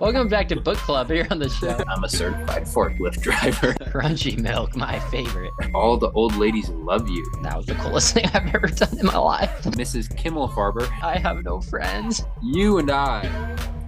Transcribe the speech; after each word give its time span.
Welcome 0.00 0.26
back 0.26 0.48
to 0.48 0.56
Book 0.60 0.76
Club 0.78 1.08
here 1.08 1.24
on 1.30 1.38
the 1.38 1.48
show. 1.48 1.78
I'm 1.86 2.02
a 2.02 2.08
certified 2.08 2.64
forklift 2.64 3.22
driver. 3.22 3.72
Crunchy 3.92 4.36
Milk, 4.36 4.74
my 4.74 4.98
favorite. 4.98 5.52
All 5.72 5.96
the 5.96 6.10
old 6.10 6.34
ladies 6.34 6.68
love 6.70 7.08
you. 7.08 7.24
That 7.44 7.56
was 7.56 7.66
the 7.66 7.76
coolest 7.76 8.12
thing 8.14 8.24
I've 8.34 8.52
ever 8.52 8.66
done 8.66 8.98
in 8.98 9.06
my 9.06 9.16
life. 9.16 9.62
Mrs. 9.62 10.12
Kimmelfarber, 10.16 10.90
I 11.00 11.16
have 11.20 11.44
no 11.44 11.60
friends. 11.60 12.24
you 12.42 12.78
and 12.78 12.90
I 12.90 13.28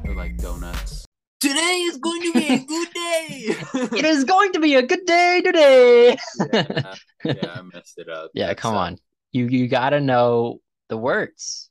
are 0.07 0.15
like 0.15 0.37
donuts. 0.37 1.05
Today 1.41 1.83
is 1.89 1.97
going 1.99 2.23
to 2.23 2.33
be 2.35 2.55
a 2.55 2.59
good 2.65 2.89
day. 2.95 3.57
It 3.99 4.05
is 4.05 4.23
going 4.23 4.53
to 4.53 4.61
be 4.61 4.77
a 4.77 4.83
good 4.83 5.05
day 5.07 5.43
today. 5.45 6.17
yeah, 6.53 6.95
yeah, 7.25 7.51
I 7.53 7.63
messed 7.63 7.99
it 7.99 8.09
up. 8.09 8.31
Yeah, 8.33 8.47
That's, 8.47 8.63
come 8.63 8.77
uh, 8.77 8.79
on. 8.79 8.99
You 9.33 9.49
you 9.49 9.67
gotta 9.67 10.01
know 10.01 10.61
the 10.89 10.97
words. 10.97 11.69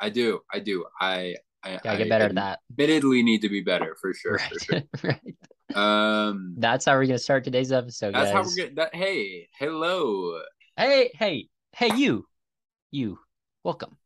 I 0.00 0.10
do. 0.10 0.40
I 0.52 0.58
do. 0.58 0.84
I. 1.00 1.36
I 1.64 1.72
Gotta 1.74 1.90
I 1.92 1.96
get 1.96 2.08
better 2.08 2.24
at 2.26 2.34
that. 2.34 2.60
Admittedly, 2.72 3.22
need 3.22 3.42
to 3.42 3.48
be 3.48 3.60
better 3.62 3.96
for 4.00 4.12
sure. 4.14 4.38
For 4.38 4.58
sure. 4.58 4.82
Right. 5.04 5.20
right. 5.74 5.76
Um, 5.76 6.54
That's 6.58 6.84
how 6.84 6.94
we're 6.94 7.06
gonna 7.06 7.18
start 7.18 7.44
today's 7.44 7.72
episode, 7.72 8.14
that's 8.14 8.26
guys. 8.26 8.32
how 8.32 8.42
we're 8.42 8.54
getting. 8.54 8.74
That, 8.74 8.94
hey, 8.94 9.48
hello, 9.58 10.40
Hey, 10.76 11.10
hey, 11.14 11.48
hey, 11.76 11.94
you, 11.96 12.26
you, 12.90 13.18
welcome. 13.64 13.96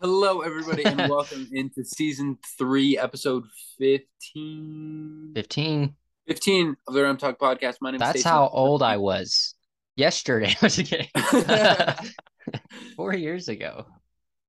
hello, 0.00 0.40
everybody, 0.42 0.84
and 0.84 0.98
welcome 1.10 1.48
into 1.52 1.82
season 1.84 2.36
three, 2.58 2.98
episode 2.98 3.44
15. 3.78 5.32
Fifteen. 5.34 5.94
15 6.26 6.76
of 6.88 6.94
the 6.94 7.02
Random 7.02 7.16
Talk 7.18 7.38
podcast. 7.38 7.76
My 7.80 7.92
name 7.92 7.98
That's 7.98 8.20
Stacey. 8.20 8.28
how 8.28 8.48
old 8.48 8.82
I 8.82 8.96
was 8.96 9.54
yesterday. 9.96 10.48
I 10.60 10.64
was 10.66 10.76
kidding. 10.76 11.08
Four 12.96 13.14
years 13.14 13.48
ago. 13.48 13.86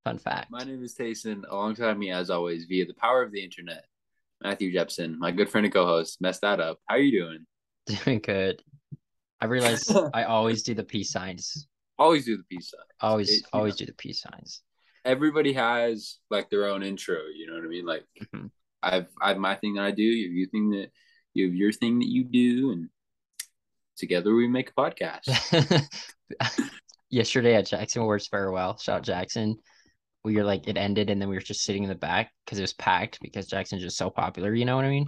Fun 0.07 0.17
fact. 0.17 0.49
My 0.49 0.63
name 0.63 0.81
is 0.81 0.95
Tayson. 0.95 1.43
Alongside 1.49 1.97
me, 1.99 2.11
as 2.11 2.29
always, 2.29 2.63
via 2.63 2.85
the 2.85 2.93
power 2.93 3.21
of 3.23 3.33
the 3.33 3.43
internet, 3.43 3.83
Matthew 4.41 4.71
Jepson, 4.71 5.19
my 5.19 5.31
good 5.31 5.49
friend 5.49 5.65
and 5.65 5.73
co-host. 5.73 6.21
Messed 6.21 6.39
that 6.43 6.61
up. 6.61 6.79
How 6.87 6.95
are 6.95 6.99
you 6.99 7.19
doing? 7.19 7.45
Doing 8.05 8.19
good. 8.19 8.61
I 9.41 9.47
realize 9.47 9.91
I 10.13 10.23
always 10.23 10.63
do 10.63 10.73
the 10.73 10.85
peace 10.85 11.11
signs. 11.11 11.67
Always 11.99 12.23
do 12.23 12.37
the 12.37 12.43
peace 12.49 12.69
signs. 12.71 12.87
Always, 13.01 13.29
It- 13.39 13.45
always 13.51 13.75
do 13.75 13.85
the 13.85 13.91
peace 13.95 14.21
signs. 14.21 14.61
Everybody 15.03 15.51
has 15.53 16.19
like 16.29 16.49
their 16.49 16.67
own 16.67 16.83
intro. 16.83 17.17
You 17.35 17.47
know 17.47 17.55
what 17.55 17.65
I 17.65 17.67
mean? 17.67 17.85
Like 17.85 18.05
Mhm. 18.33 18.49
I've 18.81 19.07
I 19.21 19.29
have 19.29 19.37
my 19.37 19.55
thing 19.55 19.73
that 19.73 19.83
I 19.83 19.91
do. 19.91 20.03
You 20.03 20.29
have 20.29 20.35
your 20.37 20.47
thing 20.49 20.69
that 20.69 20.91
you 21.33 21.45
have 21.47 21.55
your 21.55 21.71
thing 21.73 21.99
that 21.99 22.07
you 22.07 22.23
do, 22.23 22.71
and 22.71 22.89
together 23.97 24.33
we 24.33 24.47
make 24.47 24.69
a 24.69 24.73
podcast. 24.73 25.27
Yesterday 27.09 27.55
at 27.55 27.67
Jackson 27.67 28.05
Words 28.05 28.27
Farewell, 28.27 28.77
shout 28.77 28.97
out 28.99 29.03
Jackson. 29.03 29.57
We 30.23 30.35
were 30.35 30.43
like, 30.43 30.67
it 30.67 30.77
ended, 30.77 31.09
and 31.09 31.21
then 31.21 31.29
we 31.29 31.35
were 31.35 31.41
just 31.41 31.63
sitting 31.63 31.83
in 31.83 31.89
the 31.89 31.95
back 31.95 32.31
because 32.45 32.59
it 32.59 32.63
was 32.63 32.73
packed 32.73 33.19
because 33.21 33.47
Jackson's 33.47 33.81
just 33.81 33.97
so 33.97 34.09
popular. 34.09 34.53
You 34.53 34.65
know 34.65 34.75
what 34.75 34.85
I 34.85 34.89
mean? 34.89 35.07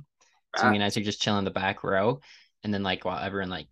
So 0.56 0.68
ah. 0.68 0.70
me 0.70 0.78
and 0.78 0.84
Isaac 0.84 1.04
just 1.04 1.22
chilling 1.22 1.40
in 1.40 1.46
the 1.46 1.52
back 1.52 1.84
row, 1.84 2.20
and 2.64 2.74
then 2.74 2.84
like 2.84 3.06
while 3.06 3.22
everyone 3.22 3.50
like 3.50 3.68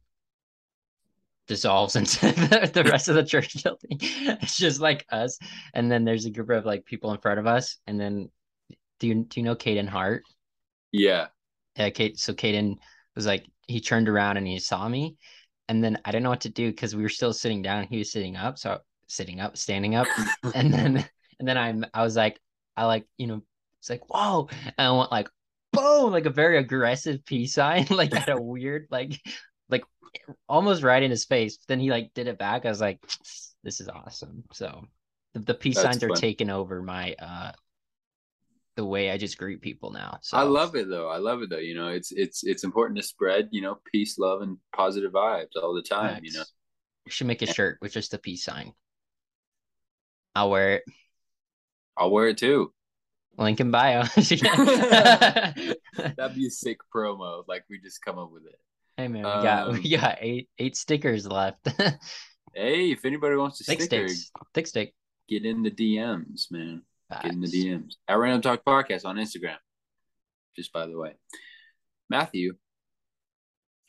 dissolves 1.47 1.95
into 1.95 2.19
the, 2.19 2.69
the 2.73 2.83
rest 2.83 3.07
of 3.07 3.15
the 3.15 3.23
church 3.23 3.63
building, 3.63 3.97
it's 4.01 4.57
just 4.57 4.81
like 4.81 5.05
us, 5.11 5.39
and 5.73 5.91
then 5.91 6.03
there's 6.05 6.25
a 6.25 6.31
group 6.31 6.49
of 6.49 6.65
like 6.65 6.85
people 6.85 7.11
in 7.11 7.19
front 7.19 7.39
of 7.39 7.47
us, 7.47 7.77
and 7.87 7.99
then 7.99 8.29
do 8.99 9.07
you 9.07 9.23
do 9.23 9.39
you 9.39 9.43
know 9.43 9.55
Caden 9.55 9.87
Hart? 9.87 10.23
yeah. 10.91 11.27
Yeah, 11.77 11.91
Kate. 11.91 12.17
So 12.17 12.33
Caden 12.33 12.77
was 13.15 13.27
like, 13.27 13.45
he 13.67 13.79
turned 13.79 14.09
around 14.09 14.37
and 14.37 14.47
he 14.47 14.57
saw 14.59 14.87
me, 14.89 15.15
and 15.67 15.83
then 15.83 15.99
I 16.05 16.11
didn't 16.11 16.23
know 16.23 16.31
what 16.31 16.41
to 16.41 16.49
do 16.49 16.69
because 16.71 16.95
we 16.95 17.03
were 17.03 17.09
still 17.09 17.33
sitting 17.33 17.61
down. 17.61 17.79
and 17.79 17.89
He 17.89 17.99
was 17.99 18.11
sitting 18.11 18.35
up, 18.35 18.57
so 18.57 18.79
sitting 19.07 19.39
up, 19.39 19.57
standing 19.57 19.95
up, 19.95 20.07
and 20.55 20.73
then 20.73 21.07
and 21.39 21.47
then 21.47 21.57
I'm 21.57 21.85
I 21.93 22.03
was 22.03 22.15
like, 22.15 22.39
I 22.75 22.85
like 22.85 23.07
you 23.17 23.27
know, 23.27 23.41
it's 23.79 23.89
like 23.89 24.07
whoa, 24.09 24.49
and 24.51 24.87
I 24.87 24.91
went 24.91 25.11
like 25.11 25.29
boom, 25.73 26.11
like 26.11 26.25
a 26.25 26.31
very 26.31 26.57
aggressive 26.57 27.25
peace 27.25 27.53
sign, 27.55 27.87
like 27.89 28.15
at 28.15 28.29
a 28.29 28.41
weird 28.41 28.87
like 28.91 29.19
like 29.69 29.83
almost 30.47 30.83
right 30.83 31.03
in 31.03 31.11
his 31.11 31.25
face. 31.25 31.57
Then 31.67 31.79
he 31.79 31.89
like 31.89 32.13
did 32.13 32.27
it 32.27 32.37
back. 32.37 32.65
I 32.65 32.69
was 32.69 32.81
like, 32.81 32.99
this 33.63 33.79
is 33.79 33.89
awesome. 33.89 34.43
So 34.53 34.85
the, 35.33 35.39
the 35.41 35.53
peace 35.53 35.75
That's 35.75 35.99
signs 35.99 36.03
are 36.03 36.09
taking 36.09 36.49
over 36.49 36.81
my 36.81 37.15
uh 37.19 37.51
the 38.77 38.85
way 38.85 39.09
I 39.09 39.17
just 39.17 39.37
greet 39.37 39.59
people 39.61 39.91
now. 39.91 40.19
So 40.21 40.37
I 40.37 40.43
love 40.43 40.75
it 40.75 40.87
though. 40.87 41.09
I 41.09 41.17
love 41.17 41.41
it 41.41 41.49
though. 41.49 41.57
You 41.57 41.75
know, 41.75 41.89
it's 41.89 42.11
it's 42.11 42.43
it's 42.43 42.63
important 42.63 42.97
to 42.97 43.03
spread, 43.03 43.49
you 43.51 43.61
know, 43.61 43.79
peace, 43.91 44.17
love, 44.19 44.41
and 44.41 44.57
positive 44.73 45.11
vibes 45.11 45.55
all 45.61 45.73
the 45.73 45.81
time. 45.81 46.23
You 46.23 46.33
know. 46.33 46.43
We 47.05 47.11
should 47.11 47.27
make 47.27 47.41
a 47.41 47.51
shirt 47.51 47.79
with 47.81 47.91
just 47.91 48.13
a 48.13 48.17
peace 48.17 48.43
sign. 48.43 48.73
I'll 50.35 50.51
wear 50.51 50.75
it. 50.75 50.83
I'll 51.97 52.11
wear 52.11 52.27
it 52.27 52.37
too. 52.37 52.71
Link 53.37 53.59
in 53.59 53.71
bio. 53.71 54.03
That'd 54.15 55.65
be 56.35 56.47
a 56.47 56.49
sick 56.49 56.77
promo. 56.93 57.43
Like 57.47 57.65
we 57.69 57.79
just 57.79 58.01
come 58.03 58.17
up 58.17 58.31
with 58.31 58.45
it. 58.45 58.55
Hey 58.97 59.07
man, 59.07 59.23
we 59.23 59.43
got 59.43 59.67
Um, 59.69 59.73
we 59.81 59.89
got 59.95 60.17
eight 60.21 60.49
eight 60.57 60.75
stickers 60.75 61.27
left. 61.27 61.67
Hey, 62.53 62.89
if 62.91 63.05
anybody 63.05 63.35
wants 63.35 63.59
to 63.59 63.65
Thick 63.65 63.81
sticker, 63.83 64.07
sticks. 64.07 64.31
Thick 64.55 64.65
stick. 64.65 64.93
get 65.29 65.45
in 65.45 65.61
the 65.61 65.69
DMs, 65.69 66.49
man. 66.49 66.81
Get 67.21 67.33
in 67.33 67.39
the 67.41 67.45
Facts. 67.45 67.55
DMs. 67.57 67.93
At 68.07 68.17
Random 68.17 68.41
Talk 68.41 68.65
Podcast 68.65 69.05
on 69.05 69.17
Instagram. 69.17 69.57
Just 70.55 70.73
by 70.73 70.87
the 70.87 70.97
way. 70.97 71.13
Matthew, 72.09 72.53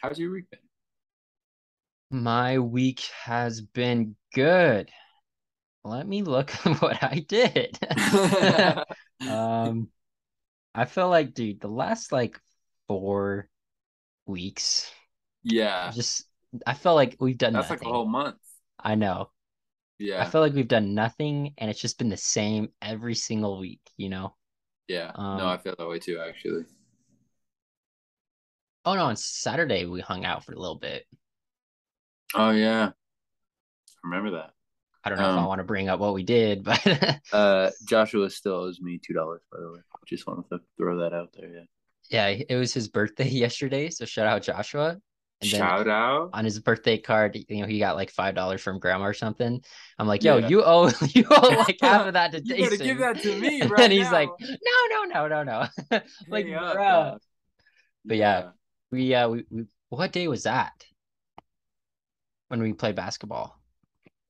how's 0.02 0.18
your 0.18 0.32
week 0.32 0.50
been? 0.50 0.60
My 2.10 2.58
week 2.58 3.00
has 3.24 3.62
been 3.62 4.16
good. 4.34 4.90
Let 5.84 6.06
me 6.06 6.22
look 6.22 6.50
what 6.80 7.02
I 7.02 7.24
did. 7.28 7.78
um 9.28 9.88
I 10.74 10.84
feel 10.84 11.08
like 11.08 11.34
dude, 11.34 11.60
the 11.60 11.68
last 11.68 12.12
like 12.12 12.40
four 12.88 13.48
weeks 14.26 14.90
yeah. 15.42 15.90
just 15.94 16.26
I 16.66 16.74
feel 16.74 16.94
like 16.94 17.16
we've 17.20 17.38
done 17.38 17.52
That's 17.52 17.70
nothing. 17.70 17.86
like 17.86 17.90
a 17.90 17.94
whole 17.94 18.06
month. 18.06 18.36
I 18.78 18.94
know. 18.94 19.30
Yeah. 19.98 20.22
I 20.22 20.26
feel 20.26 20.40
like 20.40 20.54
we've 20.54 20.68
done 20.68 20.94
nothing 20.94 21.54
and 21.58 21.70
it's 21.70 21.80
just 21.80 21.98
been 21.98 22.08
the 22.08 22.16
same 22.16 22.68
every 22.80 23.14
single 23.14 23.58
week, 23.58 23.80
you 23.96 24.08
know? 24.08 24.34
Yeah. 24.86 25.12
um, 25.14 25.38
no, 25.38 25.46
I 25.48 25.58
feel 25.58 25.74
that 25.76 25.88
way 25.88 25.98
too, 25.98 26.20
actually. 26.20 26.64
Oh 28.84 28.94
no, 28.94 29.04
on 29.04 29.16
Saturday 29.16 29.84
we 29.84 30.00
hung 30.00 30.24
out 30.24 30.44
for 30.44 30.52
a 30.52 30.58
little 30.58 30.78
bit. 30.78 31.06
Oh 32.34 32.50
yeah. 32.50 32.92
Remember 34.02 34.30
that. 34.30 34.52
I 35.12 35.16
don't 35.16 35.18
know 35.24 35.30
if 35.34 35.38
I 35.38 35.42
Um, 35.42 35.46
want 35.46 35.58
to 35.60 35.64
bring 35.64 35.88
up 35.88 36.00
what 36.00 36.14
we 36.14 36.22
did, 36.22 36.64
but 36.64 36.80
Uh 37.32 37.70
Joshua 37.88 38.30
still 38.30 38.54
owes 38.54 38.80
me 38.80 38.98
two 39.04 39.14
dollars, 39.14 39.42
by 39.50 39.58
the 39.60 39.72
way. 39.72 39.80
Just 40.06 40.26
wanted 40.26 40.48
to 40.50 40.60
throw 40.76 40.98
that 41.00 41.12
out 41.12 41.30
there, 41.34 41.48
yeah. 42.10 42.28
yeah, 42.34 42.44
it 42.48 42.56
was 42.56 42.72
his 42.72 42.88
birthday 42.88 43.28
yesterday, 43.46 43.90
so 43.90 44.04
shout 44.04 44.26
out 44.26 44.42
Joshua. 44.42 44.96
And 45.40 45.48
then 45.52 45.60
Shout 45.60 45.86
out. 45.88 46.30
on 46.32 46.44
his 46.44 46.58
birthday 46.58 46.98
card, 46.98 47.38
you 47.48 47.60
know, 47.60 47.68
he 47.68 47.78
got 47.78 47.94
like 47.94 48.10
five 48.10 48.34
dollars 48.34 48.60
from 48.60 48.80
grandma 48.80 49.04
or 49.04 49.14
something. 49.14 49.62
I'm 49.96 50.08
like, 50.08 50.24
yo, 50.24 50.38
Yeah. 50.38 50.48
you 50.48 50.64
owe 50.64 50.90
you 51.14 51.24
owe 51.30 51.48
like 51.68 51.78
half 51.80 52.06
of 52.08 52.14
that 52.14 52.32
to 52.32 52.38
You 52.44 52.56
better 52.56 52.70
Jason. 52.70 52.86
give 52.86 52.98
that 52.98 53.22
to 53.22 53.38
me 53.40 53.62
bro. 53.64 53.78
and 53.84 53.92
he's 53.92 54.06
now. 54.06 54.12
like, 54.12 54.30
no, 54.40 55.04
no, 55.04 55.04
no, 55.04 55.28
no, 55.28 55.42
no. 55.44 55.98
like, 56.28 56.46
Hang 56.46 56.54
up, 56.54 56.76
bruh. 56.76 57.10
dog. 57.10 57.20
But 58.04 58.16
yeah. 58.16 58.48
We 58.90 59.14
uh 59.14 59.28
we, 59.28 59.44
we 59.50 59.64
what 59.90 60.10
day 60.12 60.26
was 60.26 60.42
that? 60.42 60.72
When 62.48 62.60
we 62.62 62.72
played 62.72 62.96
basketball. 62.96 63.60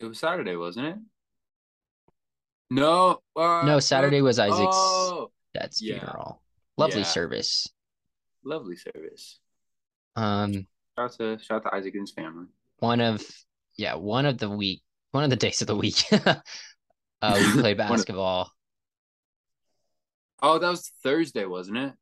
It 0.00 0.04
was 0.06 0.18
Saturday, 0.18 0.56
wasn't 0.56 0.86
it? 0.86 0.96
No. 2.70 3.20
uh, 3.36 3.62
No, 3.64 3.80
Saturday 3.80 4.20
was 4.22 4.38
Isaac's 4.38 4.76
Oh, 4.76 5.30
dad's 5.54 5.80
yeah. 5.82 5.98
funeral. 5.98 6.42
Lovely 6.76 6.98
Yeah. 7.00 7.06
service. 7.06 7.68
lovely 8.44 8.76
service. 8.76 9.40
Um, 10.16 10.66
Shout 10.96 11.04
out 11.04 11.12
to 11.18 11.38
shout 11.38 11.66
out 11.66 11.70
to 11.70 11.76
Isaac 11.76 11.94
and 11.94 12.02
his 12.02 12.12
family. 12.12 12.46
one 12.78 13.00
of 13.00 13.22
yeah, 13.76 13.94
one 13.94 14.24
of 14.26 14.38
the 14.38 14.48
week, 14.48 14.82
one 15.10 15.22
of 15.24 15.28
the 15.30 15.36
days 15.36 15.60
of 15.60 15.66
the 15.66 15.76
week. 15.76 16.02
uh, 16.12 16.34
we 17.22 17.60
played 17.60 17.76
basketball. 17.78 18.50
Oh, 20.40 20.58
that 20.58 20.70
was 20.70 20.88
Thursday, 21.02 21.44
wasn't 21.44 21.76
it? 21.78 21.92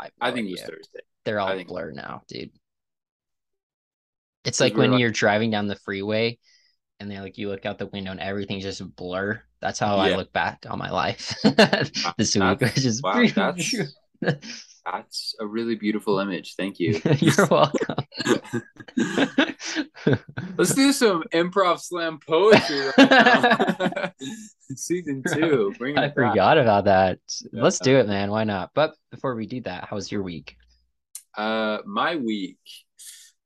I 0.00 0.10
no 0.20 0.32
think 0.34 0.48
it 0.48 0.52
was. 0.52 0.60
Thursday. 0.62 1.00
They're 1.24 1.40
all 1.40 1.48
I 1.48 1.56
think- 1.56 1.68
blur 1.68 1.90
now, 1.92 2.22
dude. 2.28 2.52
It's 4.44 4.60
like 4.60 4.76
when 4.76 4.94
you're 4.94 5.10
driving 5.10 5.50
down 5.50 5.66
the 5.66 5.76
freeway 5.76 6.38
and 7.00 7.10
then 7.10 7.22
like 7.22 7.38
you 7.38 7.48
look 7.48 7.66
out 7.66 7.78
the 7.78 7.86
window 7.86 8.10
and 8.12 8.20
everything's 8.20 8.62
just 8.62 8.80
a 8.80 8.84
blur. 8.84 9.42
That's 9.60 9.78
how 9.78 9.96
I 9.96 10.14
look 10.16 10.32
back 10.32 10.64
on 10.68 10.78
my 10.78 10.90
life 10.90 11.34
this 11.42 12.34
week. 12.36 12.58
That's- 12.60 12.74
Which 12.76 12.84
is 12.84 13.02
wow, 13.02 13.26
that's 13.34 13.74
that's 14.84 15.34
a 15.40 15.46
really 15.46 15.74
beautiful 15.74 16.18
image. 16.20 16.54
Thank 16.56 16.78
you. 16.80 17.00
You're 17.18 17.46
welcome. 17.46 17.96
Let's 20.56 20.74
do 20.74 20.92
some 20.92 21.24
improv 21.32 21.80
slam 21.80 22.18
poetry 22.26 22.88
right. 22.98 24.12
Season 24.76 25.22
two. 25.32 25.74
Bring 25.78 25.96
it 25.96 25.98
I 26.00 26.06
back. 26.08 26.14
forgot 26.14 26.58
about 26.58 26.84
that. 26.86 27.18
Let's 27.52 27.78
do 27.78 27.96
it, 27.98 28.06
man. 28.06 28.30
Why 28.30 28.44
not? 28.44 28.70
But 28.74 28.94
before 29.10 29.34
we 29.34 29.46
do 29.46 29.60
that, 29.62 29.84
how 29.88 29.96
was 29.96 30.10
your 30.10 30.22
week? 30.22 30.56
Uh, 31.36 31.78
my 31.86 32.16
week, 32.16 32.58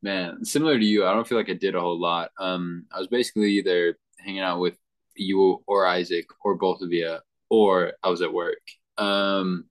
man, 0.05 0.45
similar 0.45 0.79
to 0.79 0.85
you, 0.85 1.05
I 1.07 1.13
don't 1.13 1.27
feel 1.27 1.39
like 1.39 1.51
I 1.51 1.55
did 1.55 1.75
a 1.75 1.81
whole 1.81 1.99
lot. 1.99 2.31
Um, 2.39 2.85
I 2.93 2.99
was 2.99 3.09
basically 3.09 3.53
either 3.53 3.99
hanging 4.19 4.41
out 4.41 4.61
with 4.61 4.77
you 5.17 5.63
or 5.67 5.87
Isaac 5.87 6.27
or 6.45 6.55
both 6.55 6.83
of 6.83 6.93
you, 6.93 7.17
or 7.49 7.95
I 8.03 8.11
was 8.11 8.23
at 8.23 8.33
work. 8.33 8.61
Um, 8.99 9.65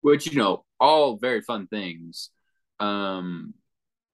which 0.00 0.26
you 0.26 0.38
know, 0.38 0.64
all 0.80 1.16
very 1.16 1.40
fun 1.40 1.66
things, 1.66 2.30
um, 2.80 3.54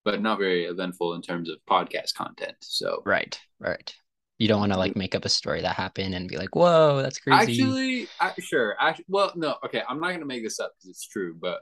but 0.04 0.20
not 0.20 0.38
very 0.38 0.64
eventful 0.64 1.14
in 1.14 1.22
terms 1.22 1.48
of 1.48 1.58
podcast 1.68 2.14
content. 2.14 2.56
So 2.60 3.02
right, 3.06 3.38
right. 3.58 3.94
You 4.38 4.48
don't 4.48 4.60
want 4.60 4.72
to 4.72 4.78
like 4.78 4.96
make 4.96 5.14
up 5.14 5.24
a 5.24 5.28
story 5.28 5.60
that 5.62 5.76
happened 5.76 6.14
and 6.14 6.28
be 6.28 6.36
like, 6.36 6.54
"Whoa, 6.54 7.02
that's 7.02 7.18
crazy." 7.18 7.62
Actually, 7.62 8.08
I, 8.20 8.32
sure. 8.40 8.76
Actually, 8.80 9.04
well, 9.08 9.32
no, 9.36 9.56
okay. 9.64 9.82
I'm 9.86 10.00
not 10.00 10.12
gonna 10.12 10.24
make 10.24 10.42
this 10.42 10.60
up 10.60 10.72
because 10.76 10.90
it's 10.90 11.06
true, 11.06 11.36
but 11.38 11.60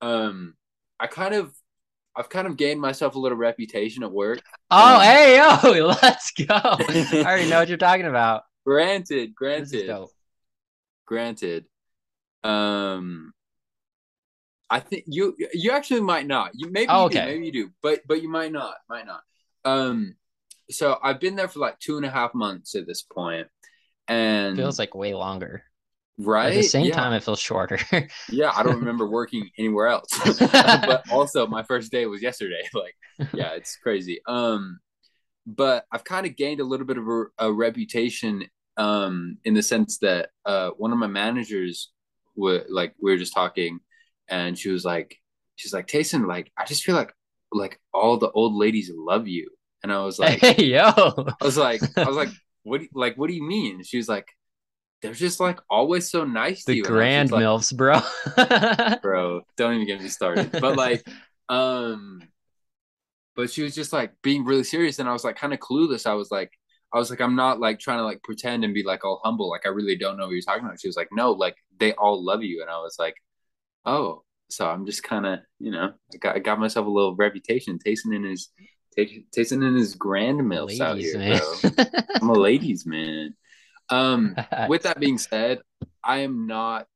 um, 0.00 0.54
I 0.98 1.06
kind 1.06 1.34
of, 1.34 1.54
I've 2.16 2.28
kind 2.28 2.46
of 2.46 2.56
gained 2.56 2.80
myself 2.80 3.14
a 3.14 3.18
little 3.18 3.36
reputation 3.36 4.02
at 4.02 4.10
work. 4.10 4.42
Oh, 4.70 4.96
um, 4.96 5.02
hey, 5.02 5.36
yo, 5.36 5.86
let's 6.02 6.30
go. 6.32 6.46
I 6.50 7.22
already 7.24 7.50
know 7.50 7.58
what 7.58 7.68
you're 7.68 7.76
talking 7.76 8.06
about. 8.06 8.44
Granted, 8.66 9.32
granted, 9.36 10.08
granted. 11.06 11.66
Um, 12.42 13.32
I 14.68 14.80
think 14.80 15.04
you 15.06 15.36
you 15.54 15.70
actually 15.70 16.00
might 16.00 16.26
not. 16.26 16.50
You 16.52 16.72
maybe 16.72 16.88
oh, 16.88 17.04
okay. 17.04 17.14
you 17.14 17.20
do, 17.20 17.26
maybe 17.26 17.46
you 17.46 17.52
do, 17.52 17.70
but 17.80 18.00
but 18.08 18.22
you 18.22 18.28
might 18.28 18.50
not, 18.50 18.74
might 18.88 19.06
not. 19.06 19.20
Um, 19.64 20.16
so 20.68 20.98
I've 21.00 21.20
been 21.20 21.36
there 21.36 21.46
for 21.46 21.60
like 21.60 21.78
two 21.78 21.96
and 21.96 22.04
a 22.04 22.10
half 22.10 22.34
months 22.34 22.74
at 22.74 22.88
this 22.88 23.02
point, 23.02 23.46
and 24.08 24.56
feels 24.56 24.80
like 24.80 24.96
way 24.96 25.14
longer. 25.14 25.62
Right. 26.18 26.52
At 26.52 26.54
the 26.54 26.62
same 26.62 26.86
yeah. 26.86 26.94
time, 26.94 27.12
it 27.12 27.22
feels 27.22 27.40
shorter. 27.40 27.78
yeah, 28.30 28.50
I 28.54 28.62
don't 28.62 28.78
remember 28.78 29.06
working 29.06 29.50
anywhere 29.58 29.88
else. 29.88 30.08
but 30.38 31.04
also, 31.12 31.46
my 31.46 31.62
first 31.62 31.92
day 31.92 32.06
was 32.06 32.22
yesterday. 32.22 32.62
Like, 32.72 32.94
yeah, 33.34 33.52
it's 33.52 33.76
crazy. 33.76 34.20
Um, 34.26 34.80
but 35.46 35.84
I've 35.92 36.04
kind 36.04 36.26
of 36.26 36.36
gained 36.36 36.60
a 36.60 36.64
little 36.64 36.86
bit 36.86 36.98
of 36.98 37.06
a, 37.06 37.24
a 37.38 37.52
reputation 37.52 38.46
um 38.78 39.38
in 39.44 39.54
the 39.54 39.62
sense 39.62 39.96
that 39.98 40.28
uh 40.44 40.68
one 40.76 40.92
of 40.92 40.98
my 40.98 41.06
managers 41.06 41.92
would 42.34 42.66
like 42.68 42.94
we 43.00 43.10
were 43.10 43.16
just 43.16 43.32
talking 43.32 43.80
and 44.28 44.58
she 44.58 44.68
was 44.68 44.84
like 44.84 45.16
she's 45.54 45.72
like 45.72 45.86
Tayson 45.86 46.26
like 46.26 46.52
I 46.58 46.66
just 46.66 46.84
feel 46.84 46.94
like 46.94 47.14
like 47.52 47.80
all 47.94 48.18
the 48.18 48.30
old 48.32 48.54
ladies 48.54 48.92
love 48.94 49.26
you 49.28 49.48
and 49.82 49.90
I 49.90 50.00
was 50.00 50.18
like 50.18 50.40
hey 50.40 50.62
yo 50.62 50.90
I 51.40 51.44
was 51.44 51.56
like 51.56 51.80
I 51.96 52.04
was 52.04 52.16
like 52.16 52.28
what 52.64 52.78
do 52.78 52.84
you, 52.84 52.90
like 52.92 53.16
what 53.16 53.28
do 53.28 53.34
you 53.34 53.42
mean 53.42 53.82
she 53.82 53.96
was 53.96 54.10
like 54.10 54.28
they're 55.06 55.14
just 55.14 55.40
like 55.40 55.58
always 55.70 56.10
so 56.10 56.24
nice 56.24 56.64
the 56.64 56.72
to 56.72 56.76
you 56.78 56.84
grand 56.84 57.30
like, 57.30 57.42
milfs 57.42 57.74
bro 57.74 58.00
bro 59.02 59.40
don't 59.56 59.74
even 59.74 59.86
get 59.86 60.00
me 60.00 60.08
started 60.08 60.50
but 60.52 60.76
like 60.76 61.06
um 61.48 62.22
but 63.34 63.50
she 63.50 63.62
was 63.62 63.74
just 63.74 63.92
like 63.92 64.12
being 64.22 64.44
really 64.44 64.64
serious 64.64 64.98
and 64.98 65.08
I 65.08 65.12
was 65.12 65.24
like 65.24 65.36
kind 65.36 65.52
of 65.52 65.60
clueless 65.60 66.06
I 66.06 66.14
was 66.14 66.30
like 66.30 66.50
I 66.92 66.98
was 66.98 67.10
like, 67.10 67.20
I'm 67.20 67.36
not 67.36 67.60
like 67.60 67.78
trying 67.78 67.98
to 67.98 68.04
like 68.04 68.22
pretend 68.22 68.64
and 68.64 68.72
be 68.72 68.82
like 68.82 69.04
all 69.04 69.20
humble. 69.22 69.50
Like 69.50 69.66
I 69.66 69.70
really 69.70 69.96
don't 69.96 70.16
know 70.16 70.24
what 70.26 70.32
you're 70.32 70.42
talking 70.42 70.64
about. 70.64 70.80
She 70.80 70.88
was 70.88 70.96
like, 70.96 71.08
no, 71.12 71.32
like 71.32 71.56
they 71.78 71.92
all 71.92 72.24
love 72.24 72.42
you. 72.42 72.62
And 72.62 72.70
I 72.70 72.78
was 72.78 72.96
like, 72.98 73.16
oh, 73.84 74.22
so 74.48 74.66
I'm 74.68 74.86
just 74.86 75.02
kind 75.02 75.26
of, 75.26 75.40
you 75.58 75.72
know, 75.72 75.92
I 76.14 76.16
got, 76.16 76.36
I 76.36 76.38
got 76.38 76.60
myself 76.60 76.86
a 76.86 76.90
little 76.90 77.16
reputation, 77.16 77.78
tasting 77.78 78.12
in 78.12 78.24
his, 78.24 78.48
tasting 79.32 79.62
in 79.62 79.74
his 79.74 79.94
grand 79.94 80.40
milfs 80.40 80.80
out 80.80 80.96
here, 80.96 81.18
man. 81.18 81.40
bro. 81.62 81.84
I'm 82.14 82.30
a 82.30 82.32
ladies 82.38 82.86
man. 82.86 83.34
Um, 83.88 84.36
with 84.68 84.82
that 84.82 85.00
being 85.00 85.18
said, 85.18 85.60
I 86.02 86.18
am 86.18 86.46
not 86.46 86.88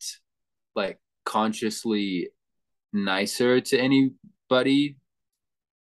like 0.74 0.98
consciously 1.24 2.30
nicer 2.92 3.60
to 3.60 3.78
anybody 3.78 4.96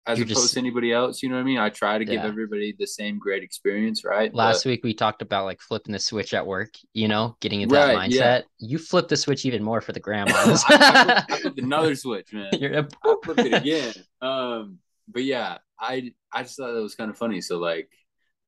as 0.07 0.19
You're 0.19 0.27
opposed 0.27 0.43
just, 0.43 0.55
to 0.55 0.61
anybody 0.61 0.93
else. 0.93 1.23
You 1.23 1.29
know 1.29 1.35
what 1.35 1.41
I 1.41 1.45
mean? 1.45 1.59
I 1.59 1.69
try 1.69 1.99
to 1.99 2.05
give 2.05 2.25
everybody 2.25 2.75
the 2.79 2.87
same 2.87 3.19
great 3.19 3.43
experience, 3.43 4.05
right? 4.05 4.33
Last 4.33 4.63
but, 4.63 4.71
week 4.71 4.85
we 4.85 4.95
talked 4.95 5.21
about 5.21 5.45
like 5.45 5.61
flipping 5.61 5.93
the 5.93 5.99
switch 5.99 6.33
at 6.33 6.47
work, 6.47 6.71
you 6.95 7.09
know, 7.09 7.37
getting 7.41 7.61
into 7.61 7.75
right, 7.75 7.87
that 7.87 7.97
mindset. 7.97 8.43
Yeah. 8.59 8.69
You 8.69 8.79
flip 8.79 9.09
the 9.09 9.17
switch 9.17 9.45
even 9.45 9.65
more 9.65 9.81
for 9.81 9.93
the 9.93 10.01
grandmas. 10.07 10.65
I, 10.69 11.25
I, 11.29 11.35
I, 11.35 11.39
flipped, 11.41 11.59
another 11.59 11.97
switch, 11.97 12.33
man. 12.33 12.51
You're 12.59 12.73
a, 12.73 12.89
I 13.05 13.15
flipped 13.25 13.41
it 13.41 13.53
again. 13.53 13.95
Um, 14.23 14.79
but 15.09 15.25
yeah, 15.25 15.59
I 15.79 16.13
I 16.33 16.43
just 16.45 16.57
thought 16.57 16.73
that 16.73 16.83
was 16.83 16.95
kind 16.95 17.11
of 17.11 17.19
funny. 17.19 17.41
So 17.41 17.59
like, 17.59 17.91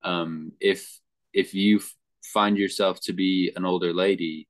um, 0.05 0.53
if 0.61 1.01
if 1.33 1.55
you 1.55 1.81
find 2.33 2.57
yourself 2.57 3.01
to 3.01 3.13
be 3.13 3.53
an 3.57 3.65
older 3.65 3.93
lady 3.93 4.49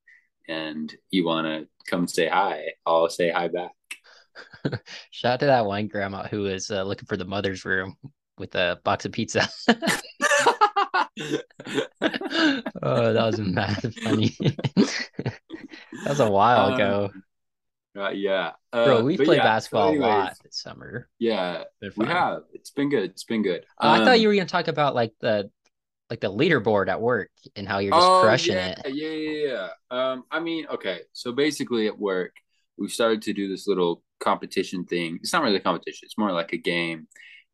and 0.49 0.95
you 1.11 1.25
want 1.25 1.47
to 1.47 1.69
come 1.89 2.07
say 2.07 2.29
hi, 2.29 2.65
I'll 2.87 3.09
say 3.09 3.31
hi 3.31 3.49
back. 3.49 3.73
Shout 5.11 5.35
out 5.35 5.41
to 5.41 5.47
that 5.47 5.67
one 5.67 5.89
grandma 5.89 6.27
who 6.27 6.43
was 6.43 6.71
uh, 6.71 6.83
looking 6.83 7.07
for 7.07 7.17
the 7.17 7.25
mother's 7.25 7.65
room 7.65 7.97
with 8.39 8.55
a 8.55 8.81
box 8.85 9.05
of 9.05 9.13
pizza. 9.13 9.49
oh, 9.69 9.75
that 13.13 13.25
was 13.25 13.41
mad 13.41 13.95
funny. 14.03 14.37
that 14.41 15.01
was 16.07 16.21
a 16.21 16.31
while 16.31 16.67
um, 16.67 16.75
ago. 16.75 17.11
Uh, 17.97 18.11
yeah, 18.11 18.53
uh, 18.73 18.85
bro, 18.85 19.03
we 19.03 19.17
played 19.17 19.39
yeah, 19.39 19.43
basketball 19.43 19.89
anyways, 19.89 20.05
a 20.05 20.09
lot 20.09 20.37
this 20.45 20.63
summer. 20.63 21.09
Yeah, 21.19 21.65
we 21.97 22.07
have. 22.07 22.43
It's 22.53 22.71
been 22.71 22.91
good. 22.91 23.11
It's 23.11 23.25
been 23.25 23.43
good. 23.43 23.65
Um, 23.79 23.91
I 23.91 23.99
thought 23.99 24.15
um, 24.15 24.21
you 24.21 24.29
were 24.29 24.35
gonna 24.35 24.47
talk 24.47 24.69
about 24.69 24.95
like 24.95 25.15
the 25.21 25.51
like 26.11 26.21
the 26.21 26.33
leaderboard 26.33 26.89
at 26.89 27.01
work 27.01 27.31
and 27.55 27.69
how 27.69 27.79
you're 27.79 27.93
just 27.93 28.07
oh, 28.07 28.23
crushing 28.23 28.55
yeah, 28.55 28.81
it. 28.85 28.95
Yeah, 28.95 29.09
yeah, 29.09 29.47
yeah. 29.47 29.69
Um, 29.91 30.25
I 30.31 30.41
mean, 30.41 30.67
okay, 30.71 31.01
so 31.13 31.33
basically 31.33 31.87
at 31.87 31.99
work, 31.99 32.33
we've 32.79 32.93
started 32.93 33.23
to 33.23 33.33
do 33.33 33.49
this 33.49 33.67
little 33.67 34.03
competition 34.21 34.85
thing. 34.85 35.19
It's 35.21 35.33
not 35.33 35.43
really 35.43 35.57
a 35.57 35.61
competition. 35.61 36.07
It's 36.07 36.19
more 36.19 36.33
like 36.33 36.53
a 36.53 36.59
game. 36.59 37.09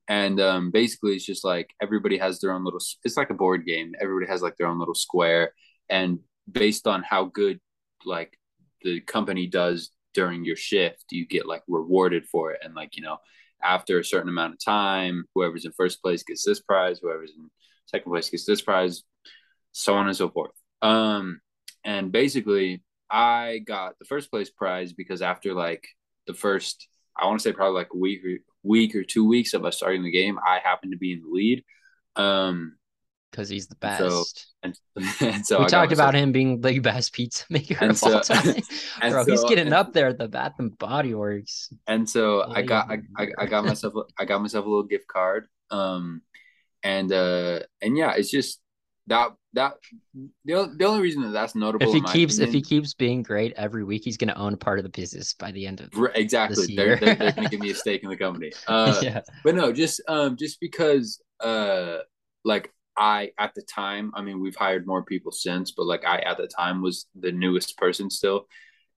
And 0.07 0.39
um, 0.41 0.71
basically, 0.71 1.15
it's 1.15 1.25
just 1.25 1.45
like 1.45 1.71
everybody 1.81 2.19
has 2.19 2.39
their 2.39 2.53
own 2.53 2.65
little. 2.65 2.81
It's 3.05 3.17
like 3.17 3.31
a 3.31 3.35
board 3.35 3.67
game. 3.67 3.95
Everybody 4.01 4.31
has 4.31 4.43
like 4.43 4.57
their 4.57 4.67
own 4.67 4.79
little 4.79 4.95
square, 4.95 5.53
and 5.89 6.19
based 6.51 6.87
on 6.87 7.03
how 7.03 7.25
good 7.25 7.59
like 8.05 8.39
the 8.83 9.01
company 9.01 9.47
does 9.47 9.91
during 10.13 10.45
your 10.45 10.57
shift, 10.57 11.07
you 11.11 11.27
get 11.27 11.47
like 11.47 11.63
rewarded 11.69 12.27
for 12.27 12.53
it. 12.53 12.61
And 12.63 12.75
like 12.75 12.97
you 12.97 13.03
know, 13.03 13.17
after 13.63 13.99
a 13.99 14.05
certain 14.05 14.29
amount 14.29 14.53
of 14.53 14.63
time, 14.63 15.25
whoever's 15.35 15.65
in 15.65 15.73
first 15.73 16.03
place 16.03 16.23
gets 16.23 16.45
this 16.45 16.61
prize. 16.61 16.99
Whoever's 17.01 17.33
in 17.35 17.49
second 17.87 18.11
place 18.11 18.31
gets 18.31 18.45
this 18.45 18.63
prize, 18.63 19.03
so 19.73 19.95
on 19.95 20.07
and 20.07 20.17
so 20.17 20.29
forth. 20.29 20.53
Um, 20.83 21.41
and 21.85 22.13
basically, 22.13 22.83
I 23.11 23.61
got 23.67 23.99
the 23.99 24.05
first 24.05 24.31
place 24.31 24.51
prize 24.51 24.93
because 24.93 25.23
after 25.23 25.55
like 25.55 25.87
the 26.27 26.35
first, 26.35 26.89
I 27.17 27.27
want 27.27 27.39
to 27.39 27.43
say 27.43 27.53
probably 27.53 27.79
like 27.79 27.93
a 27.93 27.99
week 27.99 28.25
or 28.25 28.39
week 28.63 28.95
or 28.95 29.05
two 29.05 29.27
weeks 29.27 29.55
of 29.55 29.65
us 29.65 29.77
starting 29.77 30.03
the 30.03 30.11
game, 30.11 30.39
I 30.45 30.59
happened 30.63 30.93
to 30.93 30.99
be 30.99 31.13
in 31.13 31.23
the 31.23 31.29
lead. 31.31 31.65
Um, 32.17 32.77
because 33.35 33.49
he's 33.49 33.67
the 33.67 33.75
best. 33.77 33.99
So, 34.01 34.25
and, 34.63 34.79
and 35.21 35.45
so 35.45 35.59
we 35.59 35.65
I 35.65 35.69
talked 35.69 35.93
about 35.93 36.15
him 36.15 36.31
being 36.31 36.61
the 36.61 36.79
best 36.79 37.13
pizza 37.13 37.45
maker 37.51 37.85
of 37.85 37.99
so, 37.99 38.15
all 38.15 38.21
time. 38.21 38.45
Bro, 39.01 39.25
so, 39.25 39.31
he's 39.31 39.45
getting 39.45 39.67
and, 39.67 39.75
up 39.75 39.93
there 39.93 40.09
at 40.09 40.19
the 40.19 40.29
Bath 40.29 40.55
and 40.59 40.77
Body 40.79 41.15
Works. 41.15 41.73
And 41.89 42.09
so 42.09 42.43
I 42.49 42.63
got 42.63 42.91
I, 42.91 42.99
I, 43.17 43.29
I 43.41 43.47
got 43.47 43.65
myself 43.65 43.95
I 44.19 44.25
got 44.25 44.41
myself 44.41 44.65
a 44.65 44.69
little 44.69 44.85
gift 44.85 45.09
card. 45.09 45.49
Um, 45.71 46.23
and 46.85 47.11
uh, 47.13 47.61
and 47.83 47.97
yeah, 47.97 48.13
it's 48.13 48.31
just 48.31 48.61
that 49.07 49.31
that 49.55 49.75
the, 50.45 50.73
the 50.77 50.85
only 50.85 51.03
reason 51.03 51.23
that 51.23 51.33
that's 51.33 51.55
notable 51.55 51.87
if 51.87 51.93
he 51.93 52.01
keeps 52.13 52.37
opinion, 52.37 52.49
if 52.49 52.55
he 52.55 52.63
keeps 52.63 52.95
being 52.95 53.23
great 53.23 53.53
every 53.57 53.85
week 53.85 54.03
he's 54.03 54.17
going 54.17 54.29
to 54.29 54.39
own 54.39 54.55
a 54.55 54.57
part 54.57 54.79
of 54.79 54.83
the 54.83 54.89
business 54.89 55.35
by 55.35 55.53
the 55.53 55.67
end 55.67 55.81
of 55.81 55.91
exactly. 56.15 56.75
they're, 56.75 56.97
they're, 56.97 57.15
they're 57.15 57.33
going 57.33 57.45
to 57.45 57.51
give 57.51 57.61
me 57.61 57.71
a 57.71 57.75
stake 57.75 58.03
in 58.03 58.09
the 58.09 58.17
company. 58.17 58.53
Uh, 58.67 58.99
yeah. 59.03 59.21
but 59.43 59.55
no 59.55 59.73
just 59.73 60.01
um 60.09 60.37
just 60.37 60.59
because 60.59 61.21
uh 61.41 61.99
like 62.45 62.73
i 62.97 63.31
at 63.39 63.55
the 63.55 63.63
time 63.63 64.11
i 64.15 64.23
mean 64.23 64.41
we've 64.41 64.57
hired 64.57 64.87
more 64.87 65.05
people 65.05 65.31
since 65.31 65.71
but 65.71 65.87
like 65.87 66.05
i 66.05 66.19
at 66.21 66.39
the 66.39 66.47
time 66.47 66.81
was 66.83 67.07
the 67.19 67.33
newest 67.33 67.77
person 67.77 68.11
still. 68.11 68.47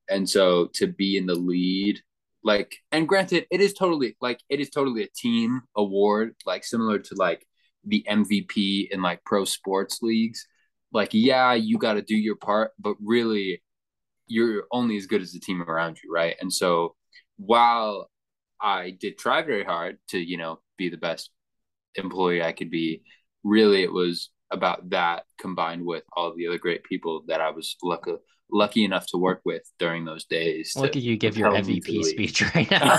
And 0.09 0.29
so 0.29 0.69
to 0.75 0.87
be 0.87 1.17
in 1.17 1.25
the 1.25 1.35
lead 1.35 1.99
like 2.43 2.77
and 2.91 3.07
granted 3.07 3.45
it 3.51 3.59
is 3.59 3.73
totally 3.73 4.15
like 4.21 4.39
it 4.47 4.59
is 4.59 4.69
totally 4.69 5.03
a 5.03 5.09
team 5.15 5.61
award 5.75 6.33
like 6.45 6.63
similar 6.63 6.97
to 6.97 7.15
like 7.15 7.45
the 7.87 8.05
MVP 8.09 8.89
in 8.91 9.01
like 9.01 9.23
pro 9.25 9.45
sports 9.45 9.99
leagues, 10.01 10.45
like 10.91 11.09
yeah, 11.13 11.53
you 11.53 11.77
got 11.77 11.93
to 11.93 12.01
do 12.01 12.15
your 12.15 12.35
part, 12.35 12.71
but 12.79 12.95
really 13.01 13.61
you're 14.27 14.65
only 14.71 14.97
as 14.97 15.05
good 15.07 15.21
as 15.21 15.31
the 15.31 15.39
team 15.39 15.61
around 15.61 15.97
you, 16.03 16.11
right? 16.13 16.35
And 16.41 16.51
so 16.51 16.95
while 17.37 18.09
I 18.61 18.91
did 18.91 19.17
try 19.17 19.41
very 19.41 19.63
hard 19.63 19.97
to, 20.09 20.19
you 20.19 20.37
know, 20.37 20.59
be 20.77 20.89
the 20.89 20.97
best 20.97 21.29
employee 21.95 22.43
I 22.43 22.51
could 22.51 22.69
be, 22.69 23.03
really 23.43 23.83
it 23.83 23.91
was 23.91 24.29
about 24.51 24.89
that 24.89 25.23
combined 25.39 25.85
with 25.85 26.03
all 26.13 26.33
the 26.35 26.47
other 26.47 26.57
great 26.57 26.83
people 26.83 27.23
that 27.27 27.41
I 27.41 27.51
was 27.51 27.75
lucky 27.83 28.13
lucky 28.51 28.83
enough 28.83 29.05
to 29.07 29.17
work 29.17 29.41
with 29.45 29.63
during 29.79 30.05
those 30.05 30.25
days. 30.25 30.73
Look 30.75 30.95
at 30.95 31.01
you 31.01 31.17
give 31.17 31.37
your 31.37 31.51
MVP 31.51 32.03
speech 32.03 32.41
right 32.55 32.69
now. 32.69 32.97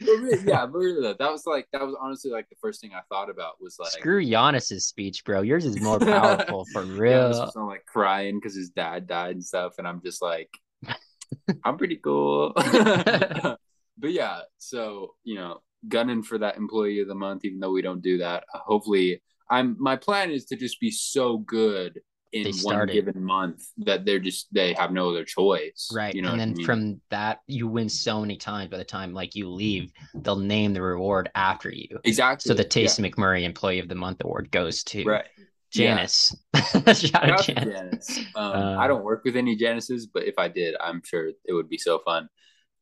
really, 0.00 0.38
yeah, 0.46 0.66
really, 0.70 1.14
that 1.18 1.30
was 1.30 1.46
like 1.46 1.66
that 1.72 1.82
was 1.82 1.96
honestly 2.00 2.30
like 2.30 2.48
the 2.48 2.56
first 2.60 2.80
thing 2.80 2.92
I 2.94 3.00
thought 3.08 3.30
about 3.30 3.60
was 3.60 3.76
like 3.78 3.92
screw 3.92 4.24
Giannis's 4.24 4.86
speech, 4.86 5.24
bro. 5.24 5.42
Yours 5.42 5.64
is 5.64 5.80
more 5.80 5.98
powerful 5.98 6.66
for 6.72 6.82
real. 6.84 7.32
Yeah, 7.32 7.46
I'm 7.56 7.66
like 7.66 7.84
crying 7.86 8.38
because 8.38 8.56
his 8.56 8.70
dad 8.70 9.06
died 9.06 9.32
and 9.32 9.44
stuff, 9.44 9.74
and 9.78 9.86
I'm 9.86 10.00
just 10.02 10.22
like, 10.22 10.50
I'm 11.64 11.76
pretty 11.76 11.96
cool. 11.96 12.52
but 12.54 13.58
yeah, 14.02 14.40
so 14.58 15.14
you 15.24 15.34
know, 15.34 15.60
gunning 15.88 16.22
for 16.22 16.38
that 16.38 16.56
employee 16.56 17.00
of 17.00 17.08
the 17.08 17.14
month, 17.14 17.44
even 17.44 17.60
though 17.60 17.72
we 17.72 17.82
don't 17.82 18.02
do 18.02 18.18
that. 18.18 18.44
Hopefully, 18.52 19.22
I'm 19.50 19.76
my 19.78 19.96
plan 19.96 20.30
is 20.30 20.46
to 20.46 20.56
just 20.56 20.80
be 20.80 20.90
so 20.90 21.38
good 21.38 22.00
in 22.32 22.52
one 22.62 22.86
given 22.86 23.22
month 23.22 23.64
that 23.78 24.04
they're 24.04 24.20
just 24.20 24.52
they 24.52 24.72
have 24.74 24.92
no 24.92 25.10
other 25.10 25.24
choice. 25.24 25.90
Right. 25.92 26.14
You 26.14 26.22
know 26.22 26.30
and 26.30 26.40
then 26.40 26.50
I 26.50 26.54
mean? 26.54 26.66
from 26.66 27.00
that 27.10 27.40
you 27.46 27.66
win 27.66 27.88
so 27.88 28.20
many 28.20 28.36
times 28.36 28.70
by 28.70 28.76
the 28.76 28.84
time 28.84 29.12
like 29.12 29.34
you 29.34 29.48
leave, 29.48 29.92
they'll 30.14 30.36
name 30.36 30.72
the 30.72 30.82
reward 30.82 31.30
after 31.34 31.70
you. 31.70 31.98
Exactly. 32.04 32.48
So 32.48 32.54
the 32.54 32.64
Taysom 32.64 33.04
yeah. 33.04 33.10
McMurray 33.10 33.42
Employee 33.44 33.80
of 33.80 33.88
the 33.88 33.94
Month 33.94 34.22
award 34.22 34.50
goes 34.50 34.84
to 34.84 35.04
right. 35.04 35.26
Janice. 35.72 36.36
Yeah. 36.54 36.60
Shout 36.92 37.30
out 37.30 37.42
Janice. 37.42 37.64
Janice. 37.64 38.18
Um, 38.34 38.52
uh, 38.52 38.76
I 38.78 38.86
don't 38.86 39.04
work 39.04 39.24
with 39.24 39.36
any 39.36 39.56
Janices, 39.56 40.06
but 40.12 40.24
if 40.24 40.38
I 40.38 40.48
did, 40.48 40.76
I'm 40.80 41.02
sure 41.04 41.28
it 41.28 41.52
would 41.52 41.68
be 41.68 41.78
so 41.78 41.98
fun. 42.00 42.28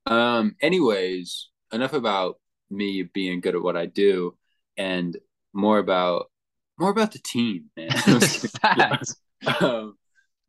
Um, 0.06 0.56
anyways, 0.60 1.48
enough 1.72 1.92
about 1.92 2.38
me 2.70 3.02
being 3.02 3.40
good 3.40 3.54
at 3.54 3.62
what 3.62 3.76
I 3.76 3.86
do 3.86 4.36
and 4.76 5.16
more 5.52 5.78
about 5.78 6.26
more 6.78 6.90
about 6.90 7.12
the 7.12 7.18
team, 7.18 7.70
man. 7.76 7.90
um, 9.60 9.96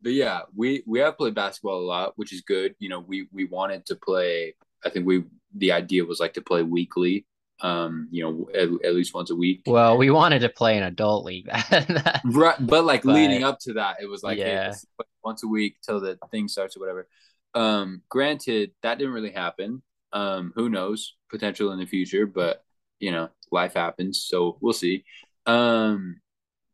but 0.02 0.12
yeah, 0.12 0.40
we 0.54 0.82
we 0.86 1.00
have 1.00 1.16
played 1.16 1.34
basketball 1.34 1.80
a 1.80 1.86
lot, 1.86 2.12
which 2.16 2.32
is 2.32 2.40
good. 2.40 2.74
You 2.78 2.88
know, 2.88 3.00
we 3.00 3.28
we 3.32 3.44
wanted 3.44 3.86
to 3.86 3.96
play. 3.96 4.54
I 4.84 4.90
think 4.90 5.06
we 5.06 5.24
the 5.54 5.72
idea 5.72 6.04
was 6.04 6.20
like 6.20 6.34
to 6.34 6.42
play 6.42 6.62
weekly. 6.62 7.26
Um, 7.62 8.08
you 8.10 8.22
know, 8.22 8.48
at, 8.54 8.86
at 8.86 8.94
least 8.94 9.12
once 9.12 9.28
a 9.28 9.36
week. 9.36 9.62
Well, 9.66 9.98
we 9.98 10.10
wanted 10.10 10.38
to 10.40 10.48
play 10.48 10.78
an 10.78 10.82
adult 10.82 11.26
league, 11.26 11.46
right? 12.24 12.56
But 12.58 12.84
like 12.84 13.02
but, 13.02 13.14
leading 13.14 13.44
up 13.44 13.58
to 13.60 13.74
that, 13.74 13.96
it 14.00 14.06
was 14.06 14.22
like 14.22 14.38
yeah. 14.38 14.72
Hey, 14.72 15.04
once 15.22 15.42
a 15.42 15.48
week 15.48 15.76
till 15.82 16.00
the 16.00 16.18
thing 16.30 16.48
starts 16.48 16.76
or 16.76 16.80
whatever. 16.80 17.06
Um, 17.54 18.02
granted, 18.08 18.72
that 18.82 18.98
didn't 18.98 19.12
really 19.12 19.32
happen. 19.32 19.82
Um, 20.12 20.52
who 20.54 20.70
knows? 20.70 21.16
Potential 21.28 21.72
in 21.72 21.78
the 21.78 21.86
future, 21.86 22.26
but 22.26 22.64
you 22.98 23.12
know, 23.12 23.28
life 23.50 23.74
happens, 23.74 24.22
so 24.22 24.56
we'll 24.60 24.72
see. 24.72 25.04
Um, 25.46 26.20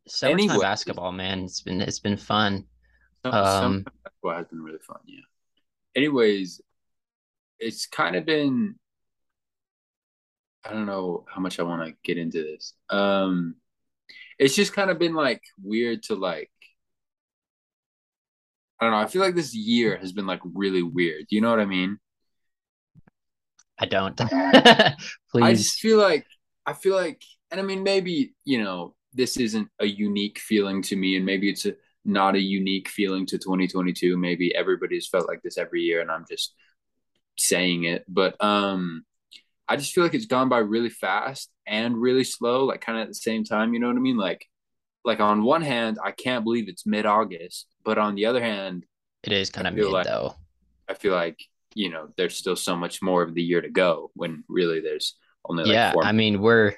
summertime 0.07 0.51
anyway, 0.51 0.63
basketball, 0.63 1.13
man, 1.13 1.45
it's 1.45 1.61
been 1.61 1.81
it's 1.81 1.99
been 1.99 2.17
fun. 2.17 2.65
um, 3.25 3.85
basketball 4.05 4.37
has 4.37 4.47
been 4.47 4.63
really 4.63 4.79
fun. 4.79 4.99
Yeah. 5.07 5.21
Anyways, 5.95 6.61
it's 7.59 7.87
kind 7.87 8.17
of 8.17 8.25
been. 8.25 8.77
I 10.65 10.73
don't 10.73 10.87
know 10.87 11.25
how 11.29 11.41
much 11.41 11.61
I 11.61 11.63
want 11.63 11.87
to 11.87 11.95
get 12.03 12.19
into 12.19 12.43
this. 12.43 12.75
Um, 12.91 13.55
it's 14.39 14.57
just 14.57 14.73
kind 14.73 14.91
of 14.91 14.99
been 14.99 15.15
like 15.15 15.43
weird 15.63 16.03
to 16.05 16.15
like. 16.15 16.51
I 18.81 18.85
don't 18.85 18.93
know. 18.93 18.99
I 18.99 19.07
feel 19.07 19.23
like 19.23 19.35
this 19.35 19.55
year 19.55 19.97
has 19.97 20.13
been 20.13 20.27
like 20.27 20.41
really 20.45 20.83
weird. 20.83 21.27
You 21.31 21.41
know 21.41 21.51
what 21.51 21.61
I 21.61 21.67
mean? 21.67 21.99
I 23.79 23.87
don't. 23.87 24.17
Please. 25.31 25.43
I 25.43 25.55
just 25.55 25.79
feel 25.79 25.99
like 25.99 26.27
I 26.67 26.73
feel 26.73 26.97
like 26.97 27.23
and 27.51 27.61
I 27.61 27.63
mean, 27.63 27.83
maybe, 27.83 28.35
you 28.45 28.63
know, 28.63 28.95
this 29.17 29.37
isn't 29.39 29.69
a 29.81 29.87
unique 29.87 30.39
feeling 30.39 30.83
to 30.83 30.97
me, 30.97 31.17
and 31.17 31.25
maybe 31.25 31.49
it's 31.49 31.67
a, 31.67 31.75
not 32.05 32.37
a 32.37 32.41
unique 32.41 32.89
feeling 32.89 33.27
to 33.27 33.39
2022. 33.39 34.17
Maybe 34.17 34.55
everybody's 34.55 35.09
felt 35.09 35.27
like 35.27 35.43
this 35.43 35.59
every 35.59 35.83
year, 35.83 36.01
and 36.01 36.11
I'm 36.11 36.25
just 36.31 36.55
saying 37.37 37.85
it. 37.85 38.05
But 38.07 38.43
um, 38.43 39.05
I 39.69 39.77
just 39.77 39.93
feel 39.93 40.05
like 40.05 40.15
it's 40.15 40.27
gone 40.27 40.49
by 40.49 40.59
really 40.59 40.91
fast 40.91 41.51
and 41.67 42.01
really 42.01 42.25
slow, 42.25 42.65
like 42.65 42.81
kind 42.81 42.99
of 42.99 43.03
at 43.03 43.09
the 43.09 43.15
same 43.15 43.45
time. 43.45 43.75
You 43.75 43.81
know 43.81 43.89
what 43.89 43.97
I 43.97 44.01
mean? 44.01 44.19
Like, 44.19 44.47
like 45.05 45.21
on 45.21 45.43
one 45.43 45.63
hand, 45.63 45.99
I 46.03 46.13
can't 46.13 46.45
believe 46.45 46.69
it's 46.69 46.87
mid 46.87 47.07
August, 47.07 47.67
but 47.85 47.99
on 47.99 48.15
the 48.15 48.27
other 48.27 48.43
hand, 48.43 48.85
it 49.23 49.33
is 49.33 49.51
kind 49.51 49.67
of 49.67 49.75
mid 49.75 49.87
like, 49.87 50.07
though. 50.07 50.35
I 50.89 50.95
feel 50.95 51.15
like 51.15 51.41
you 51.75 51.91
know 51.91 52.09
there's 52.17 52.37
still 52.37 52.57
so 52.57 52.77
much 52.77 53.03
more 53.03 53.23
of 53.23 53.35
the 53.35 53.43
year 53.43 53.61
to 53.61 53.71
go 53.71 54.11
when 54.15 54.45
really 54.49 54.81
there's 54.81 55.17
only 55.49 55.65
like 55.65 55.73
yeah. 55.73 55.95
I 56.03 56.13
mean, 56.13 56.41
we're 56.41 56.75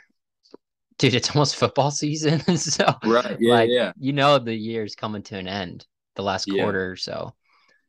dude, 0.98 1.14
it's 1.14 1.30
almost 1.34 1.56
football 1.56 1.90
season. 1.90 2.40
so 2.56 2.94
right, 3.04 3.36
yeah, 3.40 3.54
like, 3.54 3.70
yeah. 3.70 3.92
You 3.98 4.12
know 4.12 4.38
the 4.38 4.54
year's 4.54 4.94
coming 4.94 5.22
to 5.24 5.38
an 5.38 5.48
end, 5.48 5.86
the 6.16 6.22
last 6.22 6.46
yeah. 6.48 6.62
quarter 6.62 6.90
or 6.90 6.96
so. 6.96 7.34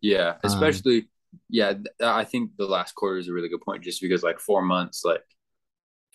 Yeah, 0.01 0.30
um, 0.30 0.39
especially 0.44 1.00
um, 1.00 1.08
yeah, 1.50 1.74
I 2.01 2.24
think 2.24 2.51
the 2.58 2.66
last 2.66 2.96
quarter 2.96 3.18
is 3.18 3.28
a 3.28 3.34
really 3.34 3.50
good 3.50 3.62
point 3.62 3.84
just 3.84 4.01
because 4.01 4.24
like 4.24 4.39
four 4.39 4.62
months, 4.62 5.04
like 5.04 5.22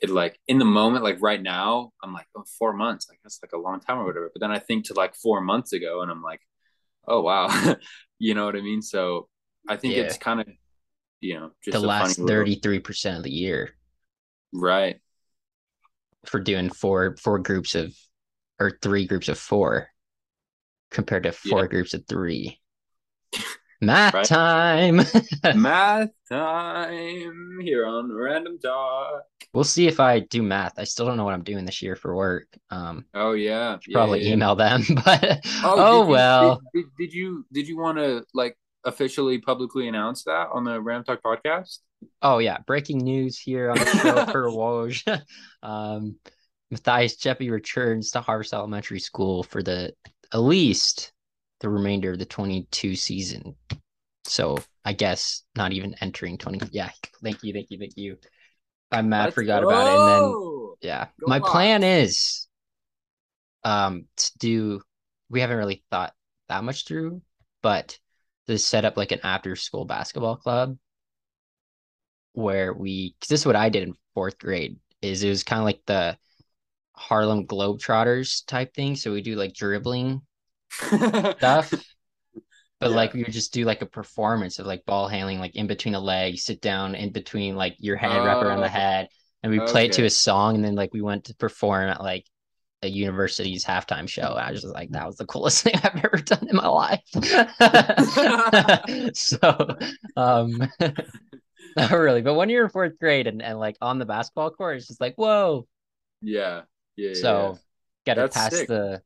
it 0.00 0.10
like 0.10 0.38
in 0.48 0.58
the 0.58 0.64
moment, 0.64 1.04
like 1.04 1.20
right 1.20 1.42
now, 1.42 1.92
I'm 2.02 2.12
like, 2.12 2.26
oh, 2.36 2.44
four 2.58 2.72
months, 2.72 3.06
like 3.08 3.18
that's 3.22 3.40
like 3.42 3.52
a 3.52 3.58
long 3.58 3.80
time 3.80 3.98
or 3.98 4.04
whatever. 4.04 4.30
But 4.32 4.40
then 4.40 4.50
I 4.50 4.58
think 4.58 4.86
to 4.86 4.94
like 4.94 5.14
four 5.14 5.40
months 5.40 5.72
ago 5.72 6.02
and 6.02 6.10
I'm 6.10 6.22
like, 6.22 6.40
oh 7.06 7.20
wow. 7.20 7.76
you 8.18 8.34
know 8.34 8.46
what 8.46 8.56
I 8.56 8.60
mean? 8.60 8.82
So 8.82 9.28
I 9.68 9.76
think 9.76 9.94
yeah. 9.94 10.02
it's 10.02 10.16
kind 10.16 10.40
of 10.40 10.48
you 11.20 11.40
know, 11.40 11.52
just 11.64 11.72
the 11.72 11.86
last 11.86 12.18
33% 12.18 13.16
of 13.16 13.22
the 13.22 13.30
year. 13.30 13.70
Right 14.52 15.00
for 16.28 16.40
doing 16.40 16.70
four 16.70 17.16
four 17.16 17.38
groups 17.38 17.74
of 17.74 17.94
or 18.58 18.78
three 18.82 19.06
groups 19.06 19.28
of 19.28 19.38
four 19.38 19.88
compared 20.90 21.24
to 21.24 21.32
four 21.32 21.62
yeah. 21.62 21.68
groups 21.68 21.94
of 21.94 22.04
three. 22.06 22.60
Math 23.80 24.14
right. 24.14 24.24
time. 24.24 25.00
math 25.56 26.10
time 26.28 27.58
here 27.60 27.86
on 27.86 28.10
Random 28.10 28.58
Talk. 28.58 29.24
We'll 29.52 29.64
see 29.64 29.86
if 29.86 30.00
I 30.00 30.20
do 30.20 30.42
math. 30.42 30.78
I 30.78 30.84
still 30.84 31.06
don't 31.06 31.16
know 31.16 31.24
what 31.24 31.34
I'm 31.34 31.42
doing 31.42 31.64
this 31.64 31.82
year 31.82 31.94
for 31.94 32.14
work. 32.14 32.46
Um, 32.70 33.04
oh 33.14 33.32
yeah, 33.32 33.78
yeah 33.86 33.92
probably 33.92 34.24
yeah. 34.24 34.32
email 34.32 34.56
them, 34.56 34.84
but 35.04 35.40
oh, 35.62 35.74
oh 35.76 36.02
did 36.02 36.10
well. 36.10 36.62
You, 36.72 36.82
did, 36.82 36.90
did, 36.98 37.14
you 37.14 37.46
did 37.52 37.68
you 37.68 37.76
want 37.76 37.98
to 37.98 38.24
like 38.32 38.56
officially 38.84 39.38
publicly 39.38 39.88
announce 39.88 40.24
that 40.24 40.48
on 40.52 40.64
the 40.64 40.80
Random 40.80 41.16
Talk 41.16 41.22
podcast? 41.22 41.78
Oh 42.22 42.38
yeah, 42.38 42.58
breaking 42.66 42.98
news 42.98 43.38
here 43.38 43.70
on 43.70 43.78
the 43.78 43.86
show 43.86 44.26
for 44.32 44.48
Woj. 44.48 45.22
um, 45.62 46.16
Matthias 46.70 47.16
Jeppy 47.16 47.50
returns 47.50 48.10
to 48.12 48.20
Harvest 48.20 48.52
Elementary 48.52 48.98
School 48.98 49.42
for 49.42 49.62
the 49.62 49.92
at 50.32 50.38
least 50.38 51.12
the 51.60 51.68
remainder 51.68 52.12
of 52.12 52.18
the 52.18 52.24
22 52.24 52.96
season. 52.96 53.54
So 54.24 54.58
I 54.84 54.92
guess 54.92 55.42
not 55.56 55.72
even 55.72 55.94
entering 56.00 56.38
20. 56.38 56.68
Yeah, 56.72 56.90
thank 57.22 57.42
you, 57.42 57.52
thank 57.52 57.70
you, 57.70 57.78
thank 57.78 57.96
you. 57.96 58.18
I'm 58.90 59.08
mad, 59.08 59.24
Let's 59.24 59.34
forgot 59.34 59.62
go. 59.62 59.68
about 59.68 59.86
it. 59.86 59.98
And 59.98 60.08
then 60.08 60.74
yeah, 60.82 61.06
go 61.20 61.26
my 61.28 61.38
on. 61.38 61.50
plan 61.50 61.82
is 61.84 62.46
um 63.62 64.04
to 64.16 64.38
do 64.38 64.82
we 65.30 65.40
haven't 65.40 65.56
really 65.56 65.82
thought 65.90 66.12
that 66.48 66.64
much 66.64 66.86
through, 66.86 67.22
but 67.62 67.98
to 68.46 68.58
set 68.58 68.84
up 68.84 68.96
like 68.96 69.12
an 69.12 69.20
after 69.22 69.56
school 69.56 69.84
basketball 69.84 70.36
club 70.36 70.76
where 72.32 72.72
we 72.72 73.14
cause 73.20 73.28
this 73.28 73.40
is 73.40 73.46
what 73.46 73.56
I 73.56 73.68
did 73.68 73.84
in 73.84 73.94
fourth 74.14 74.38
grade 74.38 74.76
is 75.02 75.22
it 75.22 75.28
was 75.28 75.44
kind 75.44 75.60
of 75.60 75.64
like 75.64 75.80
the 75.86 76.16
Harlem 76.94 77.46
Globetrotters 77.46 78.46
type 78.46 78.74
thing. 78.74 78.96
So 78.96 79.12
we 79.12 79.22
do 79.22 79.36
like 79.36 79.54
dribbling 79.54 80.22
stuff. 80.70 81.72
But 82.80 82.90
yeah. 82.90 82.96
like 82.96 83.14
we 83.14 83.22
would 83.22 83.32
just 83.32 83.52
do 83.52 83.64
like 83.64 83.82
a 83.82 83.86
performance 83.86 84.58
of 84.58 84.66
like 84.66 84.84
ball 84.84 85.08
handling, 85.08 85.38
like 85.38 85.56
in 85.56 85.66
between 85.66 85.92
the 85.92 86.00
legs, 86.00 86.44
sit 86.44 86.60
down 86.60 86.94
in 86.94 87.12
between 87.12 87.56
like 87.56 87.76
your 87.78 87.96
head, 87.96 88.24
wrap 88.24 88.42
around 88.42 88.60
the 88.60 88.66
oh, 88.66 88.68
head. 88.68 89.08
And 89.42 89.52
we 89.52 89.60
okay. 89.60 89.72
play 89.72 89.86
it 89.86 89.92
to 89.92 90.04
a 90.04 90.10
song. 90.10 90.56
And 90.56 90.64
then 90.64 90.74
like 90.74 90.92
we 90.92 91.02
went 91.02 91.24
to 91.24 91.34
perform 91.34 91.88
at 91.88 92.00
like 92.00 92.26
a 92.84 92.88
university's 92.88 93.64
halftime 93.64 94.08
show. 94.08 94.22
I 94.22 94.52
was 94.52 94.62
just 94.62 94.74
like, 94.74 94.90
that 94.90 95.06
was 95.06 95.16
the 95.16 95.26
coolest 95.26 95.62
thing 95.64 95.74
I've 95.82 96.04
ever 96.04 96.18
done 96.18 96.46
in 96.48 96.56
my 96.56 96.68
life. 96.68 97.00
so 99.16 99.76
um 100.16 100.62
not 101.76 101.90
really. 101.90 102.22
But 102.22 102.34
when 102.34 102.50
you're 102.50 102.64
in 102.64 102.70
fourth 102.70 102.98
grade 102.98 103.26
and, 103.26 103.42
and 103.42 103.58
like 103.58 103.76
on 103.80 103.98
the 103.98 104.04
basketball 104.04 104.50
court, 104.50 104.76
it's 104.76 104.86
just 104.86 105.00
like, 105.00 105.14
whoa. 105.16 105.66
Yeah. 106.20 106.62
Yeah. 106.96 107.14
So 107.14 107.58
yeah. 108.06 108.14
gotta 108.14 108.28
pass 108.28 108.54
sick. 108.54 108.68
the 108.68 109.02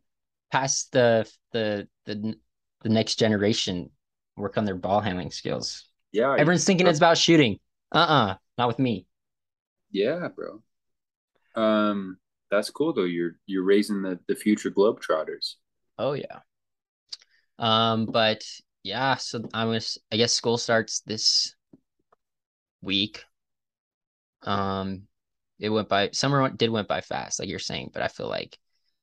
pass 0.50 0.84
the 0.92 1.30
the 1.52 1.88
the 2.06 2.34
the 2.82 2.88
next 2.88 3.16
generation 3.16 3.90
work 4.36 4.58
on 4.58 4.64
their 4.64 4.74
ball 4.74 5.00
handling 5.00 5.30
skills. 5.30 5.84
Yeah. 6.12 6.34
Everyone's 6.38 6.64
thinking 6.64 6.86
it's 6.86 6.98
about 6.98 7.18
shooting. 7.18 7.58
Uh-uh. 7.92 8.34
Not 8.56 8.68
with 8.68 8.78
me. 8.78 9.06
Yeah, 9.90 10.28
bro. 10.28 10.62
Um, 11.54 12.18
that's 12.50 12.70
cool 12.70 12.92
though. 12.92 13.04
You're 13.04 13.36
you're 13.46 13.64
raising 13.64 14.02
the 14.02 14.18
the 14.28 14.34
future 14.34 14.70
Globetrotters. 14.70 15.54
Oh 15.98 16.12
yeah. 16.12 16.40
Um, 17.58 18.06
but 18.06 18.42
yeah, 18.82 19.16
so 19.16 19.42
I 19.52 19.64
was 19.64 19.98
I 20.12 20.16
guess 20.16 20.32
school 20.32 20.58
starts 20.58 21.00
this 21.00 21.54
week. 22.82 23.24
Um, 24.42 25.02
it 25.58 25.70
went 25.70 25.88
by 25.88 26.10
summer 26.12 26.48
did 26.50 26.70
went 26.70 26.88
by 26.88 27.00
fast, 27.00 27.40
like 27.40 27.48
you're 27.48 27.58
saying, 27.58 27.90
but 27.92 28.02
I 28.02 28.08
feel 28.08 28.28
like 28.28 28.58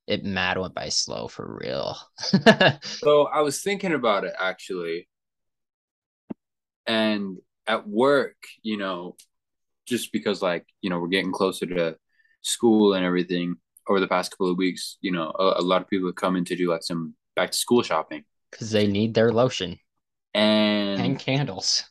it 0.06 0.24
mad 0.24 0.58
went 0.58 0.74
by 0.74 0.88
slow 0.88 1.28
for 1.28 1.58
real. 1.60 1.96
so 2.82 3.24
I 3.26 3.40
was 3.40 3.60
thinking 3.60 3.92
about 3.92 4.24
it 4.24 4.34
actually. 4.38 5.08
And 6.86 7.38
at 7.66 7.88
work, 7.88 8.36
you 8.62 8.76
know, 8.76 9.16
just 9.86 10.12
because 10.12 10.40
like, 10.42 10.64
you 10.80 10.90
know, 10.90 11.00
we're 11.00 11.08
getting 11.08 11.32
closer 11.32 11.66
to 11.66 11.96
school 12.46 12.94
and 12.94 13.04
everything 13.04 13.56
over 13.88 14.00
the 14.00 14.08
past 14.08 14.30
couple 14.30 14.50
of 14.50 14.56
weeks, 14.56 14.98
you 15.00 15.12
know, 15.12 15.32
a, 15.38 15.60
a 15.60 15.62
lot 15.62 15.82
of 15.82 15.88
people 15.88 16.08
have 16.08 16.16
come 16.16 16.36
in 16.36 16.44
to 16.44 16.56
do 16.56 16.70
like 16.70 16.82
some 16.82 17.14
back 17.34 17.50
to 17.50 17.56
school 17.56 17.82
shopping. 17.82 18.24
Because 18.50 18.70
they 18.70 18.86
need 18.86 19.14
their 19.14 19.32
lotion. 19.32 19.78
And 20.34 21.00
and 21.00 21.18
candles. 21.18 21.84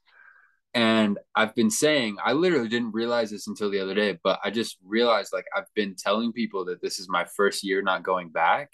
And 0.73 1.17
I've 1.35 1.55
been 1.55 1.69
saying, 1.69 2.17
I 2.23 2.33
literally 2.33 2.67
didn't 2.67 2.91
realize 2.91 3.31
this 3.31 3.47
until 3.47 3.71
the 3.71 3.79
other 3.79 3.93
day, 3.93 4.19
but 4.23 4.39
I 4.43 4.51
just 4.51 4.77
realized 4.83 5.31
like 5.31 5.45
I've 5.55 5.73
been 5.73 5.95
telling 5.95 6.33
people 6.33 6.65
that 6.65 6.81
this 6.81 6.99
is 6.99 7.07
my 7.07 7.25
first 7.25 7.63
year 7.63 7.81
not 7.81 8.03
going 8.03 8.29
back. 8.29 8.73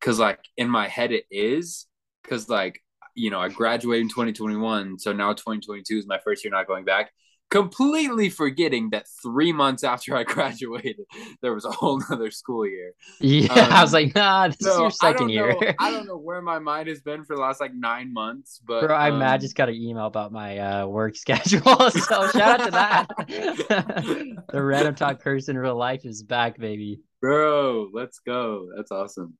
Cause 0.00 0.18
like 0.18 0.40
in 0.56 0.68
my 0.68 0.88
head 0.88 1.12
it 1.12 1.24
is, 1.30 1.86
because 2.22 2.48
like 2.48 2.82
you 3.14 3.30
know 3.30 3.40
I 3.40 3.48
graduated 3.48 4.02
in 4.02 4.08
2021, 4.08 4.98
so 4.98 5.12
now 5.12 5.32
2022 5.32 5.98
is 5.98 6.06
my 6.06 6.18
first 6.18 6.44
year 6.44 6.50
not 6.50 6.66
going 6.66 6.84
back 6.84 7.12
completely 7.52 8.30
forgetting 8.30 8.88
that 8.90 9.06
three 9.22 9.52
months 9.52 9.84
after 9.84 10.16
I 10.16 10.24
graduated, 10.36 11.04
there 11.42 11.52
was 11.52 11.66
a 11.66 11.70
whole 11.70 12.02
nother 12.08 12.30
school 12.30 12.66
year. 12.66 12.94
Yeah, 13.20 13.52
um, 13.52 13.58
I 13.72 13.82
was 13.82 13.92
like, 13.92 14.14
nah, 14.14 14.48
this 14.48 14.56
so 14.60 14.72
is 14.72 14.78
your 14.78 14.90
second 14.90 15.28
I 15.28 15.32
year. 15.32 15.52
Know, 15.60 15.72
I 15.78 15.90
don't 15.90 16.06
know 16.06 16.16
where 16.16 16.40
my 16.40 16.58
mind 16.58 16.88
has 16.88 17.02
been 17.02 17.24
for 17.24 17.36
the 17.36 17.42
last 17.42 17.60
like 17.60 17.74
nine 17.74 18.10
months, 18.12 18.58
but 18.66 18.80
bro, 18.80 18.96
I 18.96 19.10
um, 19.10 19.18
Matt 19.18 19.42
just 19.42 19.54
got 19.54 19.68
an 19.68 19.74
email 19.74 20.06
about 20.06 20.32
my 20.32 20.58
uh, 20.58 20.86
work 20.86 21.14
schedule, 21.24 21.90
so 21.90 22.30
shout 22.30 22.60
out 22.60 22.64
to 22.64 22.70
that. 22.70 24.44
the 24.50 24.62
random 24.62 24.94
talk 24.94 25.20
curse 25.20 25.48
in 25.48 25.58
real 25.58 25.76
life 25.76 26.06
is 26.06 26.22
back, 26.22 26.58
baby. 26.58 27.00
Bro, 27.20 27.90
let's 27.92 28.18
go. 28.20 28.68
That's 28.74 28.90
awesome. 28.90 29.36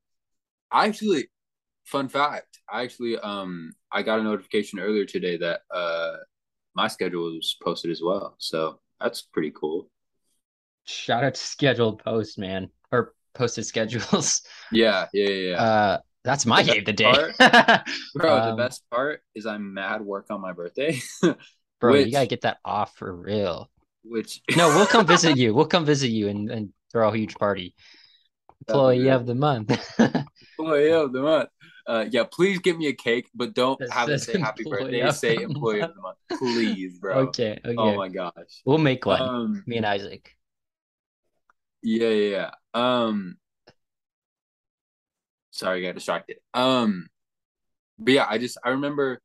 I 0.71 0.87
actually, 0.87 1.29
fun 1.87 2.09
fact, 2.09 2.59
I 2.71 2.83
actually 2.83 3.17
um 3.19 3.73
I 3.91 4.03
got 4.03 4.21
a 4.21 4.23
notification 4.23 4.81
earlier 4.81 5.07
today 5.07 5.39
that 5.39 5.61
uh 5.75 6.17
my 6.75 6.89
schedule 6.89 7.35
was 7.35 7.57
posted 7.63 7.91
as 7.91 8.03
well. 8.03 8.35
So 8.39 8.81
that's 9.01 9.23
pretty 9.23 9.53
cool. 9.55 9.89
Shout 10.85 11.25
out 11.25 11.35
to 11.35 11.41
scheduled 11.41 12.03
posts, 12.03 12.39
man, 12.39 12.69
or 12.91 13.15
posted 13.35 13.67
schedules. 13.67 14.43
Yeah, 14.73 15.07
yeah, 15.13 15.29
yeah. 15.29 15.63
Uh, 15.63 15.99
that's 16.25 16.47
my 16.47 16.63
game 16.63 16.85
today. 16.85 17.13
Part, 17.13 17.35
bro, 18.15 18.39
um, 18.39 18.51
the 18.51 18.57
best 18.57 18.85
part 18.91 19.21
is 19.35 19.45
I'm 19.45 19.75
mad 19.75 20.01
work 20.01 20.27
on 20.31 20.41
my 20.41 20.53
birthday. 20.53 20.99
bro, 21.81 21.93
which, 21.93 22.07
you 22.07 22.13
gotta 22.13 22.27
get 22.27 22.43
that 22.43 22.59
off 22.65 22.97
for 22.97 23.15
real. 23.15 23.69
Which 24.03 24.41
no, 24.57 24.69
we'll 24.69 24.87
come 24.87 25.07
visit 25.07 25.37
you. 25.37 25.53
We'll 25.55 25.67
come 25.67 25.85
visit 25.85 26.09
you 26.09 26.29
and, 26.29 26.51
and 26.51 26.73
throw 26.91 27.11
a 27.11 27.17
huge 27.17 27.35
party. 27.35 27.75
Employee 28.67 29.11
of 29.11 29.27
the 29.27 29.35
month. 29.35 29.71
Employee 30.59 30.93
of 30.93 31.13
the 31.13 31.21
month. 31.21 31.49
Uh, 31.87 32.07
yeah, 32.11 32.25
please 32.25 32.59
give 32.61 32.79
me 32.79 32.87
a 32.87 32.93
cake, 32.93 33.29
but 33.35 33.55
don't 33.55 33.81
have 33.91 34.09
it 34.09 34.19
say 34.21 34.39
happy 34.39 34.65
birthday. 34.65 35.11
Say 35.11 35.37
employee 35.43 35.81
of 35.81 35.95
the 35.95 36.01
month, 36.01 36.19
please, 36.39 36.99
bro. 36.99 37.29
Okay, 37.29 37.59
okay. 37.65 37.75
Oh 37.77 37.97
my 37.97 38.09
gosh, 38.09 38.63
we'll 38.65 38.79
make 38.79 39.05
one. 39.05 39.23
Um, 39.23 39.65
me 39.67 39.77
and 39.79 39.87
Isaac. 39.87 40.37
Yeah, 41.83 42.09
yeah, 42.09 42.31
yeah. 42.31 42.51
Um, 42.75 43.37
sorry, 45.51 45.81
I 45.81 45.89
got 45.89 45.95
distracted. 45.97 46.37
Um, 46.55 47.09
but 47.99 48.15
yeah, 48.15 48.27
I 48.29 48.39
just 48.39 48.59
I 48.65 48.71
remember 48.71 49.21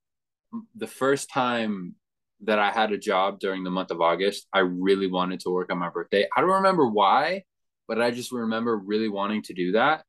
the 0.75 0.87
first 0.87 1.29
time 1.29 1.95
that 2.41 2.59
I 2.59 2.71
had 2.71 2.91
a 2.91 2.97
job 2.97 3.39
during 3.39 3.63
the 3.63 3.71
month 3.71 3.91
of 3.91 4.01
August. 4.01 4.47
I 4.53 4.59
really 4.59 5.07
wanted 5.07 5.39
to 5.41 5.49
work 5.49 5.71
on 5.71 5.77
my 5.77 5.89
birthday. 5.89 6.27
I 6.35 6.41
don't 6.41 6.49
remember 6.49 6.87
why, 6.87 7.43
but 7.87 8.01
I 8.01 8.11
just 8.11 8.31
remember 8.31 8.77
really 8.77 9.09
wanting 9.09 9.41
to 9.43 9.53
do 9.53 9.71
that. 9.73 10.03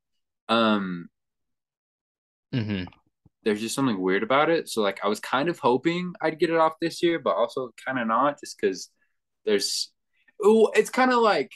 Um, 0.48 1.08
Mm-hmm. 2.54 2.84
There's 3.44 3.60
just 3.60 3.74
something 3.74 4.00
weird 4.00 4.22
about 4.22 4.50
it. 4.50 4.68
So 4.68 4.82
like 4.82 5.00
I 5.04 5.08
was 5.08 5.20
kind 5.20 5.48
of 5.48 5.58
hoping 5.58 6.12
I'd 6.20 6.38
get 6.38 6.50
it 6.50 6.56
off 6.56 6.74
this 6.80 7.02
year, 7.02 7.18
but 7.18 7.36
also 7.36 7.70
kind 7.84 7.98
of 7.98 8.06
not, 8.06 8.40
just 8.40 8.56
because 8.60 8.90
there's 9.44 9.90
oh, 10.42 10.70
it's 10.74 10.90
kind 10.90 11.12
of 11.12 11.18
like 11.18 11.52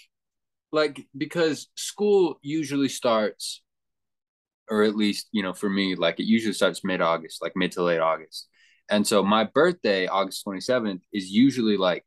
like 0.72 1.06
because 1.16 1.68
school 1.76 2.38
usually 2.42 2.88
starts 2.88 3.62
or 4.70 4.82
at 4.82 4.96
least 4.96 5.28
you 5.32 5.42
know 5.42 5.52
for 5.52 5.68
me 5.68 5.94
like 5.94 6.18
it 6.18 6.25
usually 6.25 6.54
starts 6.54 6.82
mid 6.82 7.00
august 7.00 7.42
like 7.42 7.52
mid 7.54 7.70
to 7.72 7.82
late 7.82 8.00
august 8.00 8.49
and 8.88 9.06
so 9.06 9.22
my 9.22 9.44
birthday 9.44 10.06
august 10.06 10.44
27th 10.46 11.00
is 11.12 11.30
usually 11.30 11.76
like 11.76 12.04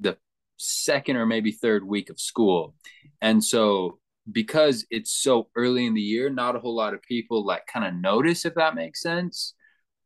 the 0.00 0.16
second 0.56 1.16
or 1.16 1.26
maybe 1.26 1.52
third 1.52 1.84
week 1.84 2.08
of 2.08 2.18
school 2.18 2.74
and 3.20 3.44
so 3.44 3.98
because 4.30 4.86
it's 4.90 5.12
so 5.12 5.48
early 5.56 5.86
in 5.86 5.94
the 5.94 6.00
year, 6.00 6.30
not 6.30 6.56
a 6.56 6.60
whole 6.60 6.76
lot 6.76 6.94
of 6.94 7.02
people 7.02 7.44
like 7.44 7.66
kind 7.66 7.86
of 7.86 7.94
notice 7.94 8.44
if 8.44 8.54
that 8.54 8.74
makes 8.74 9.02
sense. 9.02 9.54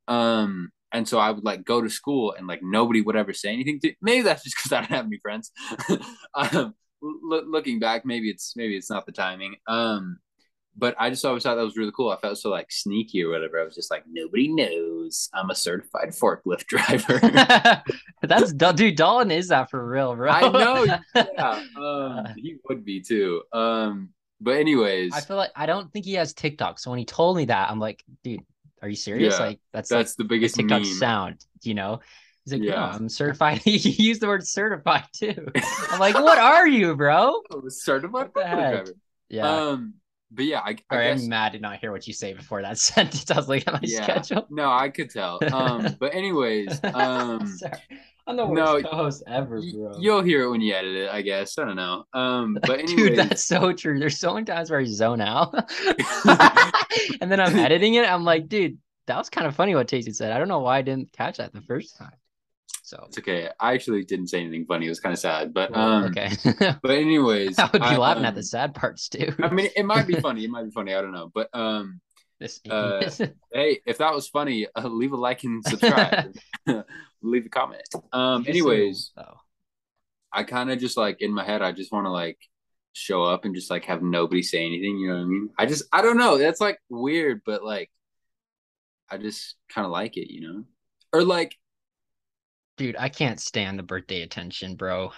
Um, 0.08 0.70
and 0.92 1.08
so 1.08 1.18
I 1.18 1.30
would 1.30 1.44
like 1.44 1.64
go 1.64 1.80
to 1.80 1.88
school 1.88 2.34
and 2.36 2.46
like 2.46 2.60
nobody 2.62 3.00
would 3.00 3.16
ever 3.16 3.32
say 3.32 3.52
anything 3.52 3.80
to. 3.80 3.94
Maybe 4.02 4.22
that's 4.22 4.44
just 4.44 4.56
because 4.56 4.72
I 4.72 4.80
don't 4.80 4.90
have 4.90 5.06
any 5.06 5.18
friends. 5.18 5.50
um, 6.34 6.74
lo- 7.02 7.44
looking 7.46 7.78
back, 7.78 8.04
maybe 8.04 8.28
it's 8.30 8.54
maybe 8.56 8.76
it's 8.76 8.90
not 8.90 9.06
the 9.06 9.12
timing. 9.12 9.56
Um, 9.66 10.18
but 10.76 10.94
I 10.98 11.10
just 11.10 11.24
always 11.24 11.42
thought 11.42 11.56
that 11.56 11.64
was 11.64 11.76
really 11.76 11.92
cool. 11.94 12.10
I 12.10 12.16
felt 12.16 12.38
so 12.38 12.50
like 12.50 12.72
sneaky 12.72 13.22
or 13.22 13.30
whatever. 13.30 13.60
I 13.60 13.64
was 13.64 13.74
just 13.74 13.90
like, 13.90 14.04
nobody 14.10 14.48
knows 14.48 15.28
I'm 15.34 15.50
a 15.50 15.54
certified 15.54 16.08
forklift 16.10 16.66
driver. 16.66 17.20
That's 18.22 18.52
dude. 18.74 18.96
Dalton 18.96 19.30
is 19.30 19.48
that 19.48 19.70
for 19.70 19.86
real, 19.86 20.14
bro? 20.16 20.30
I 20.30 20.48
know. 20.48 20.84
Yeah, 21.14 21.62
um, 21.76 22.26
he 22.36 22.56
would 22.68 22.84
be 22.84 23.00
too. 23.00 23.42
Um, 23.52 24.10
but 24.40 24.56
anyways, 24.56 25.12
I 25.12 25.20
feel 25.20 25.36
like 25.36 25.52
I 25.54 25.66
don't 25.66 25.92
think 25.92 26.04
he 26.04 26.14
has 26.14 26.32
TikTok. 26.32 26.78
So 26.78 26.90
when 26.90 26.98
he 26.98 27.04
told 27.04 27.36
me 27.36 27.46
that, 27.46 27.70
I'm 27.70 27.78
like, 27.78 28.02
dude, 28.24 28.40
are 28.80 28.88
you 28.88 28.96
serious? 28.96 29.34
Yeah, 29.38 29.46
like 29.46 29.60
that's 29.72 29.88
that's 29.88 30.12
like 30.12 30.16
the 30.16 30.24
biggest 30.24 30.56
TikTok 30.56 30.82
meme. 30.82 30.94
sound. 30.94 31.46
You 31.62 31.74
know. 31.74 32.00
He's 32.44 32.54
like, 32.54 32.62
yeah, 32.62 32.74
no, 32.74 32.80
I'm 32.80 33.08
certified. 33.08 33.58
he 33.58 33.76
used 33.76 34.20
the 34.20 34.26
word 34.26 34.44
certified 34.44 35.04
too. 35.12 35.46
I'm 35.90 36.00
like, 36.00 36.16
what 36.16 36.38
are 36.38 36.66
you, 36.66 36.96
bro? 36.96 37.40
Oh, 37.52 37.68
certified 37.68 38.32
driver. 38.32 38.86
Yeah. 39.28 39.48
Um, 39.48 39.94
but 40.34 40.44
yeah, 40.44 40.60
I, 40.60 40.76
I 40.90 41.10
I'm 41.10 41.28
mad 41.28 41.52
did 41.52 41.62
not 41.62 41.78
hear 41.78 41.92
what 41.92 42.06
you 42.06 42.14
say 42.14 42.32
before 42.32 42.62
that 42.62 42.78
sentence. 42.78 43.30
I 43.30 43.36
was 43.36 43.48
like, 43.48 43.66
my 43.66 43.80
yeah, 43.82 44.02
schedule. 44.02 44.46
No, 44.50 44.70
I 44.70 44.88
could 44.88 45.10
tell. 45.10 45.38
Um, 45.52 45.96
but 46.00 46.14
anyways, 46.14 46.80
um, 46.94 47.58
I'm 48.26 48.36
the 48.36 48.46
worst 48.46 48.84
no, 48.84 48.90
co-host 48.90 49.22
ever, 49.26 49.60
bro. 49.60 49.96
You'll 49.98 50.22
hear 50.22 50.44
it 50.44 50.50
when 50.50 50.60
you 50.60 50.74
edit 50.74 50.96
it, 50.96 51.10
I 51.10 51.22
guess. 51.22 51.58
I 51.58 51.64
don't 51.64 51.76
know. 51.76 52.04
Um, 52.12 52.58
but 52.60 52.80
anyways, 52.80 52.94
dude, 52.94 53.18
that's 53.18 53.44
so 53.44 53.72
true. 53.72 53.98
There's 53.98 54.18
so 54.18 54.34
many 54.34 54.46
times 54.46 54.70
where 54.70 54.80
I 54.80 54.84
zone 54.84 55.20
out, 55.20 55.54
and 57.20 57.30
then 57.30 57.40
I'm 57.40 57.56
editing 57.56 57.94
it. 57.94 58.08
I'm 58.08 58.24
like, 58.24 58.48
dude, 58.48 58.78
that 59.06 59.18
was 59.18 59.28
kind 59.28 59.46
of 59.46 59.54
funny 59.54 59.74
what 59.74 59.88
Tayson 59.88 60.14
said. 60.14 60.32
I 60.32 60.38
don't 60.38 60.48
know 60.48 60.60
why 60.60 60.78
I 60.78 60.82
didn't 60.82 61.12
catch 61.12 61.38
that 61.38 61.52
the 61.52 61.62
first 61.62 61.96
time. 61.96 62.12
So 62.92 63.04
it's 63.08 63.16
okay. 63.20 63.48
I 63.58 63.72
actually 63.72 64.04
didn't 64.04 64.26
say 64.26 64.42
anything 64.42 64.66
funny. 64.66 64.84
It 64.84 64.90
was 64.90 65.00
kind 65.00 65.14
of 65.14 65.18
sad, 65.18 65.54
but 65.54 65.74
um, 65.74 66.04
okay. 66.04 66.30
but 66.82 66.90
anyways, 66.90 67.58
I 67.58 67.70
would 67.72 67.80
be 67.80 67.88
I, 67.88 67.96
laughing 67.96 68.24
um, 68.24 68.28
at 68.28 68.34
the 68.34 68.42
sad 68.42 68.74
parts 68.74 69.08
too. 69.08 69.32
I 69.42 69.48
mean, 69.48 69.70
it 69.74 69.86
might 69.86 70.06
be 70.06 70.12
funny. 70.20 70.44
It 70.44 70.50
might 70.50 70.64
be 70.64 70.70
funny. 70.72 70.92
I 70.92 71.00
don't 71.00 71.12
know, 71.12 71.30
but 71.32 71.48
um, 71.54 72.02
uh, 72.68 73.08
hey, 73.50 73.80
if 73.86 73.96
that 73.96 74.12
was 74.12 74.28
funny, 74.28 74.66
uh, 74.76 74.88
leave 74.88 75.12
a 75.12 75.16
like 75.16 75.42
and 75.42 75.64
subscribe. 75.64 76.36
leave 77.22 77.46
a 77.46 77.48
comment. 77.48 77.88
Um, 78.12 78.44
anyways, 78.46 79.12
oh. 79.16 79.40
I 80.30 80.42
kind 80.42 80.70
of 80.70 80.78
just 80.78 80.98
like 80.98 81.22
in 81.22 81.32
my 81.32 81.46
head, 81.46 81.62
I 81.62 81.72
just 81.72 81.92
want 81.92 82.04
to 82.04 82.10
like 82.10 82.36
show 82.92 83.24
up 83.24 83.46
and 83.46 83.54
just 83.54 83.70
like 83.70 83.86
have 83.86 84.02
nobody 84.02 84.42
say 84.42 84.66
anything. 84.66 84.98
You 84.98 85.08
know 85.08 85.14
what 85.14 85.22
I 85.22 85.24
mean? 85.24 85.48
I 85.56 85.64
just 85.64 85.84
I 85.94 86.02
don't 86.02 86.18
know. 86.18 86.36
That's 86.36 86.60
like 86.60 86.78
weird, 86.90 87.40
but 87.46 87.64
like 87.64 87.90
I 89.08 89.16
just 89.16 89.54
kind 89.70 89.86
of 89.86 89.92
like 89.92 90.18
it. 90.18 90.30
You 90.30 90.42
know, 90.42 90.64
or 91.14 91.24
like 91.24 91.56
dude, 92.76 92.96
I 92.98 93.08
can't 93.08 93.40
stand 93.40 93.78
the 93.78 93.82
birthday 93.82 94.22
attention, 94.22 94.76
bro. 94.76 95.12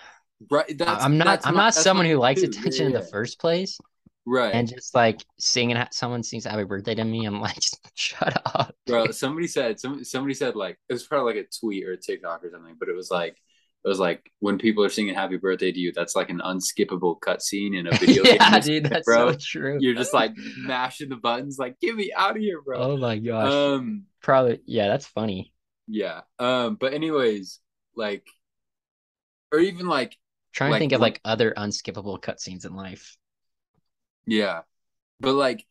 Right. 0.50 0.80
I'm 0.86 1.18
not. 1.18 1.46
I'm 1.46 1.54
not 1.54 1.74
someone 1.74 2.06
who 2.06 2.16
likes 2.16 2.40
too. 2.40 2.48
attention 2.48 2.90
yeah, 2.90 2.98
in 2.98 3.04
the 3.04 3.08
first 3.08 3.38
place. 3.38 3.78
Right. 4.26 4.54
And 4.54 4.68
just 4.68 4.94
like 4.94 5.22
singing, 5.38 5.76
someone 5.90 6.22
sings 6.22 6.44
"Happy 6.44 6.64
Birthday" 6.64 6.94
to 6.94 7.04
me, 7.04 7.26
I'm 7.26 7.40
like, 7.40 7.60
shut 7.94 8.40
up. 8.46 8.74
Bro, 8.86 9.12
somebody 9.12 9.46
said. 9.46 9.78
Some 9.78 10.04
somebody 10.04 10.34
said 10.34 10.56
like 10.56 10.78
it 10.88 10.92
was 10.92 11.06
probably 11.06 11.34
like 11.34 11.44
a 11.44 11.48
tweet 11.60 11.84
or 11.84 11.92
a 11.92 11.96
TikTok 11.96 12.44
or 12.44 12.50
something, 12.50 12.76
but 12.78 12.88
it 12.88 12.96
was 12.96 13.10
like 13.10 13.36
it 13.84 13.88
was 13.88 13.98
like 13.98 14.30
when 14.40 14.58
people 14.58 14.82
are 14.82 14.88
singing 14.88 15.14
happy 15.14 15.36
birthday 15.36 15.70
to 15.70 15.78
you 15.78 15.92
that's 15.92 16.16
like 16.16 16.30
an 16.30 16.40
unskippable 16.40 17.18
cutscene 17.20 17.78
in 17.78 17.86
a 17.86 17.90
video 17.98 18.24
yeah 18.24 18.58
dude 18.58 18.84
that's 18.90 19.04
bro. 19.04 19.32
so 19.32 19.38
true 19.38 19.76
you're 19.80 19.94
just 19.94 20.14
like 20.14 20.32
mashing 20.58 21.10
the 21.10 21.16
buttons 21.16 21.58
like 21.58 21.78
get 21.80 21.94
me 21.94 22.10
out 22.16 22.36
of 22.36 22.42
here 22.42 22.60
bro 22.62 22.78
oh 22.78 22.96
my 22.96 23.18
gosh 23.18 23.52
um 23.52 24.04
probably 24.22 24.60
yeah 24.66 24.88
that's 24.88 25.06
funny 25.06 25.52
yeah. 25.86 26.22
Um, 26.38 26.76
but 26.76 26.94
anyways, 26.94 27.60
like 27.96 28.26
or 29.52 29.60
even 29.60 29.86
like 29.86 30.16
trying 30.52 30.70
like, 30.70 30.78
to 30.78 30.82
think 30.82 30.92
of 30.92 31.00
like 31.00 31.20
other 31.24 31.52
unskippable 31.56 32.20
cutscenes 32.20 32.64
in 32.64 32.74
life. 32.74 33.16
Yeah. 34.26 34.62
But 35.20 35.34
like 35.34 35.64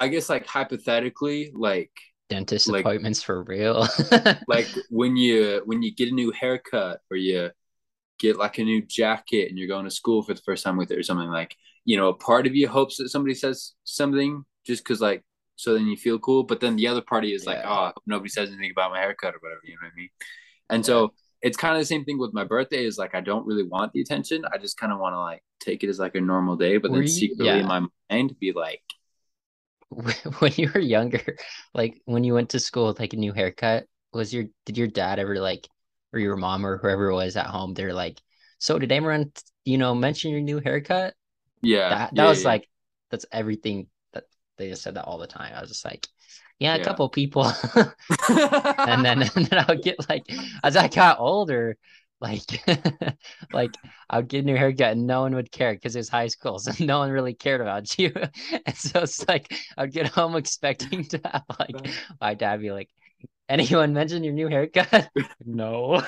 I 0.00 0.08
guess 0.08 0.28
like 0.28 0.46
hypothetically, 0.46 1.52
like 1.54 1.90
dentist 2.28 2.68
like, 2.68 2.84
appointments 2.84 3.22
for 3.22 3.42
real. 3.44 3.86
like 4.48 4.68
when 4.90 5.16
you 5.16 5.62
when 5.64 5.82
you 5.82 5.94
get 5.94 6.08
a 6.08 6.14
new 6.14 6.32
haircut 6.32 7.00
or 7.10 7.16
you 7.16 7.50
get 8.18 8.36
like 8.36 8.58
a 8.58 8.64
new 8.64 8.82
jacket 8.82 9.48
and 9.48 9.58
you're 9.58 9.68
going 9.68 9.84
to 9.84 9.90
school 9.90 10.22
for 10.22 10.34
the 10.34 10.42
first 10.42 10.64
time 10.64 10.76
with 10.76 10.90
it 10.90 10.98
or 10.98 11.02
something 11.02 11.28
like 11.28 11.56
you 11.84 11.96
know 11.96 12.08
a 12.08 12.14
part 12.14 12.46
of 12.46 12.54
you 12.54 12.68
hopes 12.68 12.96
that 12.96 13.08
somebody 13.08 13.34
says 13.34 13.72
something 13.82 14.44
just 14.64 14.84
because 14.84 15.00
like 15.00 15.22
so 15.56 15.74
then 15.74 15.86
you 15.86 15.96
feel 15.96 16.18
cool. 16.18 16.42
But 16.42 16.60
then 16.60 16.76
the 16.76 16.88
other 16.88 17.02
party 17.02 17.32
is 17.32 17.46
like, 17.46 17.60
oh, 17.64 17.92
nobody 18.06 18.28
says 18.28 18.50
anything 18.50 18.72
about 18.72 18.90
my 18.90 18.98
haircut 18.98 19.34
or 19.34 19.38
whatever. 19.40 19.60
You 19.64 19.74
know 19.74 19.78
what 19.82 19.92
I 19.92 19.96
mean? 19.96 20.08
And 20.70 20.84
so 20.84 21.12
it's 21.42 21.56
kind 21.56 21.74
of 21.74 21.80
the 21.80 21.86
same 21.86 22.04
thing 22.04 22.18
with 22.18 22.32
my 22.32 22.44
birthday. 22.44 22.84
Is 22.84 22.98
like 22.98 23.14
I 23.14 23.20
don't 23.20 23.46
really 23.46 23.64
want 23.64 23.92
the 23.92 24.00
attention. 24.00 24.44
I 24.52 24.58
just 24.58 24.78
kind 24.78 24.92
of 24.92 24.98
want 24.98 25.14
to 25.14 25.20
like 25.20 25.42
take 25.60 25.84
it 25.84 25.88
as 25.88 25.98
like 25.98 26.14
a 26.14 26.20
normal 26.20 26.56
day, 26.56 26.78
but 26.78 26.90
Were 26.90 26.98
then 26.98 27.08
secretly 27.08 27.46
yeah. 27.46 27.56
in 27.56 27.66
my 27.66 27.86
mind 28.10 28.34
be 28.40 28.52
like. 28.52 28.82
When 30.40 30.50
you 30.56 30.72
were 30.74 30.80
younger, 30.80 31.36
like 31.72 32.00
when 32.04 32.24
you 32.24 32.34
went 32.34 32.50
to 32.50 32.58
school 32.58 32.88
with 32.88 32.98
like 32.98 33.12
a 33.12 33.16
new 33.16 33.32
haircut, 33.32 33.84
was 34.12 34.34
your 34.34 34.46
did 34.66 34.76
your 34.76 34.88
dad 34.88 35.20
ever 35.20 35.38
like, 35.38 35.68
or 36.12 36.18
your 36.18 36.36
mom 36.36 36.66
or 36.66 36.78
whoever 36.78 37.10
it 37.10 37.14
was 37.14 37.36
at 37.36 37.46
home? 37.46 37.74
They're 37.74 37.94
like, 37.94 38.20
so 38.58 38.76
did 38.78 38.90
anyone 38.90 39.30
you 39.64 39.78
know 39.78 39.94
mention 39.94 40.32
your 40.32 40.40
new 40.40 40.58
haircut? 40.58 41.14
Yeah, 41.62 41.90
that, 41.90 42.14
that 42.14 42.22
yeah, 42.22 42.28
was 42.28 42.42
yeah. 42.42 42.48
like 42.48 42.68
that's 43.12 43.26
everything 43.30 43.86
they 44.56 44.68
just 44.68 44.82
said 44.82 44.94
that 44.94 45.04
all 45.04 45.18
the 45.18 45.26
time. 45.26 45.52
I 45.54 45.60
was 45.60 45.70
just 45.70 45.84
like, 45.84 46.06
yeah, 46.58 46.74
a 46.74 46.78
yeah. 46.78 46.84
couple 46.84 47.08
people. 47.08 47.44
and 48.28 49.04
then 49.04 49.22
and 49.36 49.46
then 49.46 49.64
I'll 49.68 49.78
get 49.78 50.08
like 50.08 50.24
as 50.62 50.76
I 50.76 50.88
got 50.88 51.18
older, 51.18 51.76
like 52.20 52.42
like 53.52 53.74
I 54.08 54.18
would 54.18 54.28
get 54.28 54.44
a 54.44 54.46
new 54.46 54.56
haircut 54.56 54.92
and 54.92 55.06
no 55.06 55.22
one 55.22 55.34
would 55.34 55.50
care 55.50 55.74
because 55.74 55.96
it 55.96 56.00
was 56.00 56.08
high 56.08 56.28
school, 56.28 56.58
so 56.58 56.72
no 56.84 56.98
one 56.98 57.10
really 57.10 57.34
cared 57.34 57.60
about 57.60 57.98
you. 57.98 58.12
and 58.66 58.76
so 58.76 59.00
it's 59.02 59.26
like 59.28 59.54
I'd 59.76 59.92
get 59.92 60.08
home 60.08 60.36
expecting 60.36 61.04
to 61.06 61.20
have 61.24 61.44
like 61.58 61.76
my 62.20 62.34
dad 62.34 62.60
be 62.60 62.70
like, 62.70 62.90
anyone 63.48 63.92
mention 63.92 64.24
your 64.24 64.32
new 64.32 64.48
haircut? 64.48 65.10
no. 65.44 66.02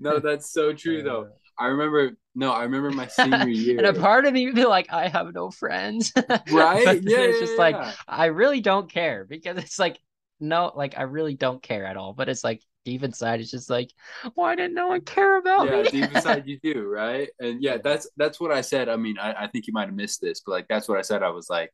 no, 0.00 0.18
that's 0.18 0.52
so 0.52 0.72
true 0.72 1.02
though. 1.02 1.28
I 1.58 1.66
remember 1.66 2.16
no, 2.34 2.52
I 2.52 2.64
remember 2.64 2.90
my 2.90 3.06
senior 3.08 3.48
year. 3.48 3.78
and 3.78 3.86
a 3.86 3.98
part 3.98 4.26
of 4.26 4.32
me 4.32 4.46
would 4.46 4.54
be 4.54 4.64
like, 4.64 4.92
I 4.92 5.08
have 5.08 5.32
no 5.32 5.50
friends. 5.50 6.12
right? 6.50 7.02
yeah. 7.02 7.18
It's 7.20 7.40
just 7.40 7.52
yeah, 7.52 7.58
like 7.58 7.76
yeah. 7.76 7.92
I 8.08 8.26
really 8.26 8.60
don't 8.60 8.90
care 8.90 9.24
because 9.24 9.58
it's 9.58 9.78
like 9.78 9.98
no, 10.40 10.72
like 10.74 10.98
I 10.98 11.02
really 11.02 11.34
don't 11.34 11.62
care 11.62 11.84
at 11.84 11.96
all. 11.96 12.12
But 12.12 12.28
it's 12.28 12.44
like 12.44 12.60
deep 12.84 13.02
inside, 13.02 13.40
it's 13.40 13.50
just 13.50 13.70
like, 13.70 13.90
why 14.34 14.54
didn't 14.54 14.74
no 14.74 14.88
one 14.88 15.00
care 15.00 15.38
about 15.38 15.66
yeah, 15.66 15.82
me? 15.82 15.90
deep 15.90 16.14
inside 16.14 16.44
you 16.46 16.58
do, 16.62 16.86
right? 16.86 17.28
And 17.40 17.62
yeah, 17.62 17.78
that's 17.82 18.08
that's 18.16 18.40
what 18.40 18.52
I 18.52 18.60
said. 18.60 18.88
I 18.88 18.96
mean, 18.96 19.18
I, 19.18 19.44
I 19.44 19.46
think 19.48 19.66
you 19.66 19.72
might 19.72 19.86
have 19.86 19.94
missed 19.94 20.20
this, 20.20 20.40
but 20.40 20.52
like 20.52 20.68
that's 20.68 20.88
what 20.88 20.98
I 20.98 21.02
said. 21.02 21.22
I 21.22 21.30
was 21.30 21.48
like, 21.48 21.72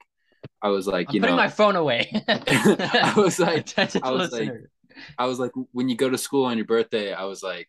I 0.62 0.68
was 0.68 0.86
like, 0.86 1.08
I'm 1.08 1.14
you 1.14 1.20
putting 1.20 1.36
know, 1.36 1.42
my 1.42 1.48
phone 1.48 1.76
away. 1.76 2.10
I 2.28 3.14
was 3.16 3.38
like, 3.38 3.76
I 3.78 4.10
was 4.10 4.32
listener. 4.32 4.52
like, 4.52 5.04
I 5.18 5.26
was 5.26 5.38
like, 5.38 5.52
when 5.72 5.88
you 5.88 5.96
go 5.96 6.10
to 6.10 6.18
school 6.18 6.44
on 6.46 6.56
your 6.56 6.66
birthday, 6.66 7.12
I 7.12 7.24
was 7.24 7.42
like, 7.42 7.68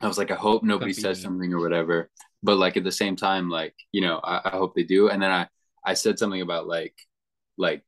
I 0.00 0.08
was 0.08 0.18
like, 0.18 0.30
I 0.30 0.34
hope 0.34 0.62
nobody 0.62 0.92
says 0.92 1.20
something 1.22 1.52
or 1.52 1.60
whatever. 1.60 2.10
But 2.42 2.58
like 2.58 2.76
at 2.76 2.84
the 2.84 2.92
same 2.92 3.16
time, 3.16 3.48
like 3.48 3.74
you 3.92 4.00
know, 4.00 4.20
I, 4.22 4.42
I 4.44 4.50
hope 4.50 4.74
they 4.74 4.82
do. 4.82 5.08
And 5.08 5.22
then 5.22 5.30
I 5.30 5.48
I 5.84 5.94
said 5.94 6.18
something 6.18 6.42
about 6.42 6.66
like 6.66 6.94
like 7.56 7.84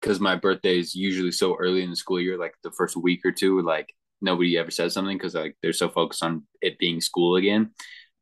because 0.00 0.20
my 0.20 0.36
birthday 0.36 0.78
is 0.78 0.94
usually 0.94 1.32
so 1.32 1.56
early 1.56 1.82
in 1.82 1.90
the 1.90 1.96
school 1.96 2.20
year, 2.20 2.38
like 2.38 2.54
the 2.62 2.72
first 2.72 2.96
week 2.96 3.20
or 3.24 3.32
two, 3.32 3.62
like 3.62 3.94
nobody 4.20 4.56
ever 4.58 4.70
says 4.70 4.94
something 4.94 5.16
because 5.16 5.34
like 5.34 5.56
they're 5.62 5.72
so 5.72 5.88
focused 5.88 6.22
on 6.22 6.44
it 6.60 6.78
being 6.78 7.00
school 7.00 7.36
again. 7.36 7.70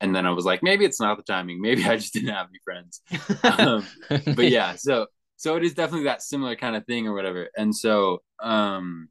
And 0.00 0.16
then 0.16 0.26
I 0.26 0.30
was 0.30 0.46
like, 0.46 0.62
maybe 0.62 0.87
it's 0.87 1.00
not 1.00 1.18
the 1.18 1.22
timing. 1.22 1.61
Maybe 1.61 1.85
I 1.85 1.96
just 1.96 2.14
didn't 2.14 2.30
have 2.30 2.48
any 2.48 2.61
friends. 2.64 3.02
Um, 3.44 3.87
but 4.09 4.48
yeah, 4.50 4.76
so 4.76 5.06
so 5.37 5.56
it 5.56 5.64
is 5.64 5.74
definitely 5.74 6.04
that 6.04 6.22
similar 6.22 6.56
kind 6.56 6.76
of 6.76 6.87
thing 6.87 7.06
or 7.06 7.14
whatever. 7.14 7.48
And 7.56 7.74
so 7.74 8.22
um 8.42 9.09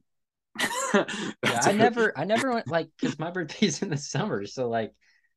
yeah, 1.42 1.62
I 1.64 1.72
never, 1.72 2.16
I 2.18 2.24
never 2.24 2.52
went 2.52 2.68
like 2.68 2.90
because 3.00 3.18
my 3.18 3.30
birthday's 3.30 3.82
in 3.82 3.90
the 3.90 3.96
summer, 3.96 4.46
so 4.46 4.68
like 4.68 4.94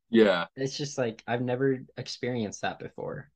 yeah. 0.09 0.47
it's 0.55 0.77
just 0.77 0.97
like 0.97 1.23
I've 1.27 1.41
never 1.41 1.79
experienced 1.97 2.61
that 2.61 2.79
before, 2.79 3.31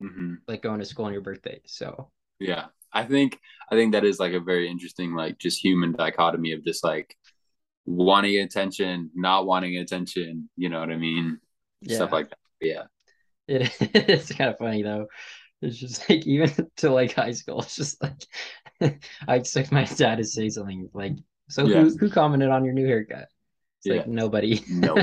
hmm 0.00 0.42
like 0.46 0.62
going 0.62 0.80
to 0.80 0.84
school 0.84 1.06
on 1.06 1.12
your 1.12 1.22
birthday. 1.22 1.60
So 1.66 2.10
Yeah. 2.38 2.66
I 2.92 3.04
think 3.04 3.38
I 3.70 3.74
think 3.76 3.92
that 3.92 4.04
is 4.04 4.18
like 4.18 4.32
a 4.32 4.40
very 4.40 4.68
interesting 4.68 5.14
like 5.14 5.38
just 5.38 5.62
human 5.64 5.92
dichotomy 5.92 6.52
of 6.52 6.64
just 6.64 6.82
like 6.82 7.16
wanting 7.86 8.38
attention, 8.40 9.10
not 9.14 9.46
wanting 9.46 9.76
attention, 9.78 10.50
you 10.56 10.68
know 10.70 10.80
what 10.80 10.90
I 10.90 10.96
mean? 10.96 11.40
Stuff 11.88 12.12
Yeah. 12.12 12.12
like 12.12 12.30
that. 12.30 12.38
Yeah. 12.60 12.84
it, 13.48 13.72
it's 13.80 14.32
kind 14.34 14.50
of 14.50 14.58
funny 14.58 14.82
though. 14.82 15.08
It's 15.62 15.76
just 15.78 16.08
like 16.10 16.26
even 16.26 16.50
to 16.78 16.90
like 16.90 17.12
high 17.14 17.32
school, 17.32 17.60
it's 17.62 17.76
just 17.76 18.02
like 18.02 18.26
I 19.28 19.34
expect 19.36 19.72
my 19.72 19.84
dad 19.84 20.16
to 20.16 20.24
say 20.24 20.48
something 20.48 20.88
like, 20.94 21.12
"So 21.48 21.66
Yeah. 21.66 21.84
who 21.84 21.96
who 21.98 22.10
commented 22.10 22.50
on 22.50 22.64
your 22.64 22.74
new 22.74 22.86
haircut?" 22.86 23.28
It's 23.78 23.86
Yeah. 23.86 23.98
like 23.98 24.06
nobody. 24.06 24.62
No. 24.68 24.96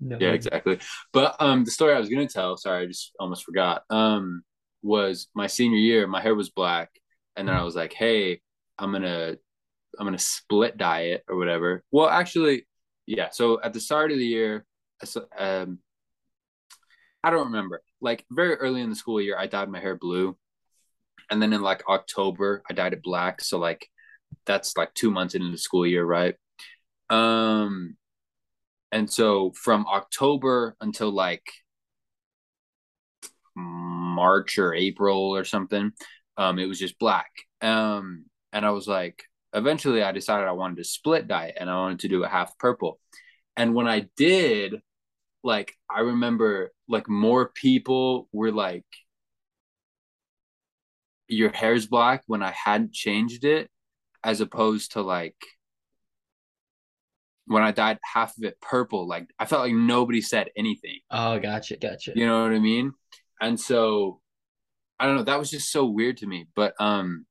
Nobody. 0.00 0.24
Yeah, 0.24 0.32
exactly. 0.32 0.78
But 1.12 1.36
um 1.40 1.64
the 1.64 1.70
story 1.70 1.94
I 1.94 2.00
was 2.00 2.08
gonna 2.08 2.28
tell, 2.28 2.56
sorry, 2.56 2.84
I 2.84 2.86
just 2.86 3.12
almost 3.18 3.44
forgot. 3.44 3.82
Um 3.90 4.42
was 4.82 5.28
my 5.34 5.46
senior 5.46 5.78
year, 5.78 6.06
my 6.06 6.20
hair 6.22 6.34
was 6.34 6.50
black, 6.50 6.90
and 7.36 7.46
then 7.48 7.54
I 7.54 7.62
was 7.62 7.76
like, 7.76 7.92
hey, 7.92 8.40
I'm 8.78 8.92
gonna 8.92 9.36
I'm 9.98 10.06
gonna 10.06 10.18
split 10.18 10.76
diet 10.78 11.24
or 11.28 11.36
whatever. 11.36 11.84
Well, 11.90 12.08
actually, 12.08 12.66
yeah. 13.06 13.30
So 13.30 13.60
at 13.62 13.72
the 13.74 13.80
start 13.80 14.12
of 14.12 14.18
the 14.18 14.26
year, 14.26 14.66
um 15.38 15.80
I 17.22 17.30
don't 17.30 17.46
remember. 17.46 17.82
Like 18.00 18.24
very 18.30 18.54
early 18.54 18.80
in 18.80 18.90
the 18.90 18.96
school 18.96 19.20
year, 19.20 19.36
I 19.38 19.46
dyed 19.46 19.68
my 19.68 19.80
hair 19.80 19.96
blue. 19.96 20.36
And 21.30 21.40
then 21.40 21.52
in 21.52 21.62
like 21.62 21.88
October, 21.88 22.62
I 22.68 22.74
dyed 22.74 22.92
it 22.92 23.02
black. 23.02 23.40
So 23.40 23.58
like 23.58 23.88
that's 24.46 24.76
like 24.76 24.94
two 24.94 25.10
months 25.10 25.34
into 25.34 25.50
the 25.50 25.58
school 25.58 25.86
year, 25.86 26.04
right? 26.04 26.34
Um 27.08 27.96
and 28.92 29.10
so 29.10 29.52
from 29.52 29.86
October 29.86 30.76
until 30.80 31.10
like 31.10 31.44
March 33.54 34.58
or 34.58 34.74
April 34.74 35.36
or 35.36 35.44
something, 35.44 35.92
um, 36.36 36.58
it 36.58 36.66
was 36.66 36.78
just 36.78 36.98
black. 36.98 37.30
Um, 37.60 38.24
and 38.52 38.64
I 38.66 38.70
was 38.70 38.88
like, 38.88 39.24
eventually 39.52 40.02
I 40.02 40.12
decided 40.12 40.48
I 40.48 40.52
wanted 40.52 40.78
to 40.78 40.84
split 40.84 41.28
dye 41.28 41.46
it 41.46 41.56
and 41.60 41.70
I 41.70 41.76
wanted 41.76 42.00
to 42.00 42.08
do 42.08 42.24
a 42.24 42.28
half 42.28 42.56
purple. 42.58 42.98
And 43.56 43.74
when 43.74 43.86
I 43.86 44.08
did, 44.16 44.76
like 45.42 45.72
I 45.90 46.00
remember 46.00 46.72
like 46.88 47.08
more 47.08 47.50
people 47.54 48.28
were 48.32 48.52
like 48.52 48.84
your 51.28 51.50
hair's 51.50 51.86
black 51.86 52.22
when 52.26 52.42
I 52.42 52.50
hadn't 52.52 52.92
changed 52.92 53.44
it, 53.44 53.70
as 54.24 54.40
opposed 54.40 54.92
to 54.92 55.02
like 55.02 55.36
when 57.46 57.62
I 57.62 57.72
dyed 57.72 57.98
half 58.02 58.36
of 58.36 58.44
it 58.44 58.60
purple, 58.60 59.08
like 59.08 59.28
I 59.38 59.44
felt 59.44 59.62
like 59.62 59.72
nobody 59.72 60.20
said 60.20 60.50
anything. 60.56 60.98
Oh, 61.10 61.38
gotcha, 61.38 61.76
gotcha. 61.76 62.12
You 62.14 62.26
know 62.26 62.42
what 62.42 62.52
I 62.52 62.58
mean? 62.58 62.92
And 63.40 63.58
so 63.58 64.20
I 64.98 65.06
don't 65.06 65.16
know, 65.16 65.24
that 65.24 65.38
was 65.38 65.50
just 65.50 65.72
so 65.72 65.84
weird 65.86 66.18
to 66.18 66.26
me. 66.26 66.46
But 66.54 66.74
um 66.78 67.26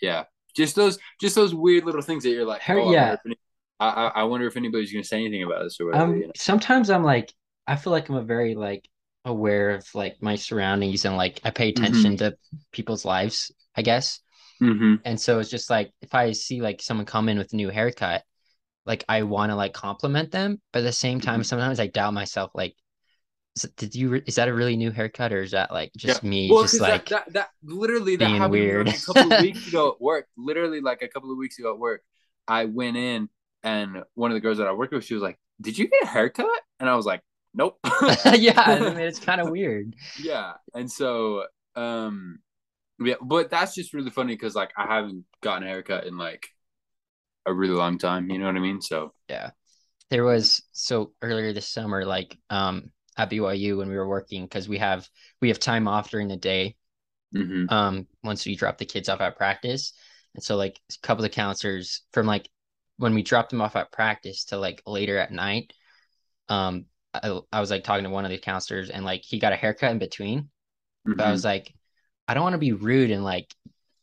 yeah, 0.00 0.24
just 0.56 0.76
those 0.76 0.98
just 1.20 1.34
those 1.34 1.54
weird 1.54 1.84
little 1.84 2.02
things 2.02 2.22
that 2.22 2.30
you're 2.30 2.46
like, 2.46 2.62
Her- 2.62 2.80
oh, 2.80 2.92
yeah. 2.92 3.08
wonder 3.08 3.20
if 3.24 3.38
I, 3.80 3.88
I, 3.88 4.06
I 4.08 4.22
wonder 4.24 4.46
if 4.46 4.56
anybody's 4.56 4.92
gonna 4.92 5.04
say 5.04 5.20
anything 5.20 5.42
about 5.42 5.64
this 5.64 5.80
or 5.80 5.86
whatever. 5.86 6.04
Um, 6.04 6.16
you 6.16 6.26
know? 6.26 6.32
sometimes 6.36 6.90
I'm 6.90 7.04
like, 7.04 7.32
I 7.70 7.76
feel 7.76 7.92
like 7.92 8.10
I'm 8.10 8.16
a 8.16 8.22
very 8.24 8.56
like 8.56 8.88
aware 9.24 9.72
of 9.72 9.86
like 9.94 10.22
my 10.22 10.36
surroundings 10.36 11.06
and 11.06 11.16
like 11.16 11.40
I 11.44 11.50
pay 11.52 11.70
Mm-hmm. 11.76 12.10
attention 12.10 12.18
to 12.18 12.36
people's 12.72 13.06
lives, 13.06 13.52
I 13.76 13.82
guess. 13.82 14.20
hmm 14.60 15.02
And 15.04 15.20
so 15.20 15.40
it's 15.40 15.50
just 15.50 15.70
like 15.70 15.92
if 16.02 16.14
I 16.14 16.32
see 16.32 16.62
like 16.62 16.82
someone 16.82 17.06
come 17.06 17.28
in 17.28 17.38
with 17.38 17.52
a 17.52 17.56
new 17.56 17.70
haircut, 17.70 18.24
like 18.86 19.04
I 19.08 19.24
want 19.24 19.50
to 19.52 19.56
like 19.56 19.74
compliment 19.74 20.32
them, 20.32 20.60
but 20.72 20.80
at 20.80 20.84
the 20.84 20.92
same 20.92 21.20
time, 21.20 21.42
Mhm. 21.42 21.44
sometimes 21.44 21.80
I 21.80 21.88
doubt 21.88 22.14
myself. 22.14 22.52
Like, 22.54 22.76
is 23.56 23.64
did 23.76 23.94
you? 23.96 24.10
re- 24.10 24.24
Is 24.26 24.36
that 24.36 24.48
a 24.48 24.54
really 24.54 24.76
new 24.76 24.92
haircut, 24.92 25.32
or 25.34 25.42
is 25.42 25.52
that 25.52 25.72
like 25.72 25.92
just 25.96 26.24
me? 26.24 26.54
Well, 26.54 26.56
just 26.56 26.80
like 26.80 26.86
that, 26.86 27.08
that 27.10 27.32
that 27.34 27.50
literally 27.62 28.16
that 28.16 28.32
happened 28.32 28.74
weird. 28.74 28.92
a 28.92 28.98
couple 28.98 29.28
of 29.28 29.36
weeks 29.36 29.66
ago 29.66 29.90
at 29.92 30.00
work. 30.00 30.26
Literally, 30.36 30.80
like 30.80 31.02
a 31.02 31.08
couple 31.08 31.30
of 31.30 31.38
weeks 31.38 31.58
ago 31.58 31.72
at 31.72 31.78
work, 31.78 32.02
I 32.48 32.64
went 32.64 32.96
in 32.96 33.28
and 33.62 34.02
one 34.14 34.30
of 34.30 34.34
the 34.34 34.40
girls 34.40 34.58
that 34.58 34.66
I 34.66 34.72
worked 34.72 34.92
with, 34.92 35.04
she 35.04 35.14
was 35.14 35.22
like, 35.22 35.38
"Did 35.60 35.78
you 35.78 35.86
get 35.88 36.02
a 36.04 36.06
haircut?" 36.06 36.46
And 36.80 36.88
I 36.88 36.96
was 36.96 37.06
like, 37.06 37.22
"Nope." 37.54 37.78
yeah, 38.34 38.60
I 38.64 38.80
mean 38.80 38.98
it's 38.98 39.18
kind 39.20 39.40
of 39.40 39.48
weird. 39.48 39.94
yeah, 40.16 40.54
and 40.74 40.90
so 40.90 41.44
um, 41.76 42.40
yeah, 43.00 43.16
but 43.22 43.50
that's 43.50 43.74
just 43.74 43.94
really 43.94 44.10
funny 44.10 44.34
because 44.34 44.54
like 44.56 44.72
I 44.76 44.86
haven't 44.86 45.24
gotten 45.42 45.64
a 45.64 45.70
haircut 45.70 46.06
in 46.06 46.18
like 46.18 46.48
a 47.46 47.52
really 47.54 47.74
long 47.74 47.98
time. 47.98 48.30
You 48.30 48.38
know 48.38 48.46
what 48.46 48.56
I 48.56 48.60
mean? 48.60 48.80
So 48.80 49.12
Yeah, 49.28 49.50
there 50.10 50.24
was 50.24 50.62
so 50.72 51.12
earlier 51.22 51.52
this 51.52 51.68
summer, 51.68 52.04
like 52.06 52.38
um 52.50 52.92
at 53.18 53.30
BYU 53.30 53.78
when 53.78 53.88
we 53.90 53.96
were 53.96 54.08
working 54.08 54.44
because 54.44 54.68
we 54.68 54.78
have 54.78 55.08
we 55.40 55.48
have 55.48 55.58
time 55.58 55.88
off 55.88 56.10
during 56.10 56.28
the 56.28 56.36
day. 56.36 56.76
mhm. 57.32 57.70
um 57.70 58.06
once 58.24 58.46
we 58.46 58.56
drop 58.56 58.78
the 58.78 58.86
kids 58.86 59.08
off 59.08 59.20
at 59.20 59.36
practice 59.36 59.92
and 60.34 60.42
so 60.44 60.56
like 60.56 60.80
a 60.90 61.06
couple 61.06 61.24
of 61.24 61.30
counselors 61.32 62.02
from 62.12 62.26
like 62.26 62.48
when 62.98 63.14
we 63.14 63.22
dropped 63.22 63.50
them 63.50 63.60
off 63.62 63.76
at 63.76 63.92
practice 63.92 64.44
to 64.46 64.58
like 64.58 64.82
later 64.86 65.18
at 65.18 65.32
night 65.32 65.72
um 66.48 66.86
I, 67.12 67.40
I 67.52 67.60
was 67.60 67.70
like 67.70 67.84
talking 67.84 68.04
to 68.04 68.10
one 68.10 68.24
of 68.24 68.30
the 68.30 68.38
counselors 68.38 68.90
and 68.90 69.04
like 69.04 69.22
he 69.24 69.38
got 69.38 69.52
a 69.52 69.56
haircut 69.56 69.90
in 69.90 69.98
between 69.98 70.48
but 71.04 71.20
I 71.20 71.32
was 71.32 71.40
mm-hmm. 71.40 71.48
like 71.48 71.74
I 72.28 72.34
don't 72.34 72.44
want 72.44 72.54
to 72.54 72.58
be 72.58 72.72
rude 72.72 73.10
and 73.10 73.24
like 73.24 73.52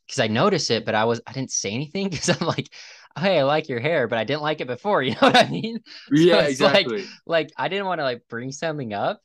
because 0.05 0.19
I 0.19 0.27
noticed 0.27 0.71
it 0.71 0.85
but 0.85 0.95
I 0.95 1.05
was 1.05 1.21
I 1.25 1.33
didn't 1.33 1.51
say 1.51 1.71
anything 1.71 2.09
because 2.09 2.29
I'm 2.29 2.47
like 2.47 2.69
oh, 3.15 3.21
hey 3.21 3.39
I 3.39 3.43
like 3.43 3.69
your 3.69 3.79
hair 3.79 4.07
but 4.07 4.19
I 4.19 4.23
didn't 4.23 4.41
like 4.41 4.61
it 4.61 4.67
before 4.67 5.01
you 5.03 5.11
know 5.11 5.17
what 5.21 5.37
I 5.37 5.49
mean 5.49 5.79
yeah, 6.11 6.41
it's 6.41 6.59
like- 6.59 6.85
exactly. 6.85 7.05
like 7.25 7.51
I 7.57 7.67
didn't 7.67 7.85
want 7.85 7.99
to 7.99 8.05
like 8.05 8.27
bring 8.27 8.51
something 8.51 8.93
up 8.93 9.21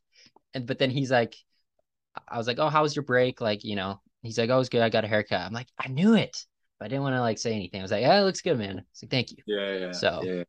and 0.55 0.67
but 0.67 0.79
then 0.79 0.91
he's 0.91 1.11
like 1.11 1.35
I 2.29 2.39
was 2.39 2.47
like, 2.47 2.59
"Oh, 2.59 2.69
how 2.69 2.83
was 2.83 2.95
your 2.97 3.05
break?" 3.05 3.41
Like, 3.41 3.65
you 3.65 3.77
know, 3.77 4.01
he's 4.23 4.39
like, 4.39 4.51
"Oh, 4.51 4.57
it 4.57 4.59
was 4.59 4.69
good. 4.69 4.83
I 4.83 4.89
got 4.89 5.05
a 5.05 5.09
haircut." 5.09 5.41
I'm 5.41 5.53
like, 5.53 5.69
"I 5.79 5.89
knew 5.89 6.15
it." 6.15 6.45
But 6.79 6.87
I 6.87 6.89
didn't 6.89 7.03
want 7.03 7.15
to 7.17 7.21
like 7.21 7.39
say 7.39 7.53
anything. 7.55 7.81
I 7.81 7.85
was 7.85 7.91
like, 7.91 8.03
"Yeah, 8.03 8.21
it 8.21 8.25
looks 8.25 8.41
good, 8.41 8.59
man." 8.59 8.85
It's 8.91 9.03
like, 9.03 9.11
"Thank 9.11 9.31
you." 9.33 9.39
yeah, 9.47 9.79
yeah. 9.79 9.93
So- 9.93 10.23
yeah. 10.23 10.45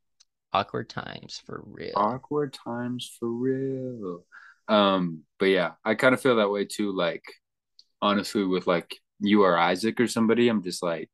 Awkward 0.54 0.90
times 0.90 1.42
for 1.46 1.64
real. 1.66 1.94
awkward 1.96 2.54
times 2.54 3.12
for 3.20 3.28
real. 3.30 4.24
Um, 4.68 5.24
but 5.40 5.46
yeah, 5.48 5.72
I 5.84 5.96
kind 5.96 6.14
of 6.14 6.22
feel 6.22 6.38
that 6.38 6.50
way 6.52 6.66
too. 6.66 6.92
Like, 6.96 7.24
honestly, 8.02 8.44
with 8.46 8.68
like 8.68 8.96
you 9.20 9.44
or 9.44 9.58
Isaac 9.58 10.00
or 10.00 10.08
somebody, 10.08 10.48
I'm 10.50 10.64
just 10.64 10.84
like, 10.84 11.10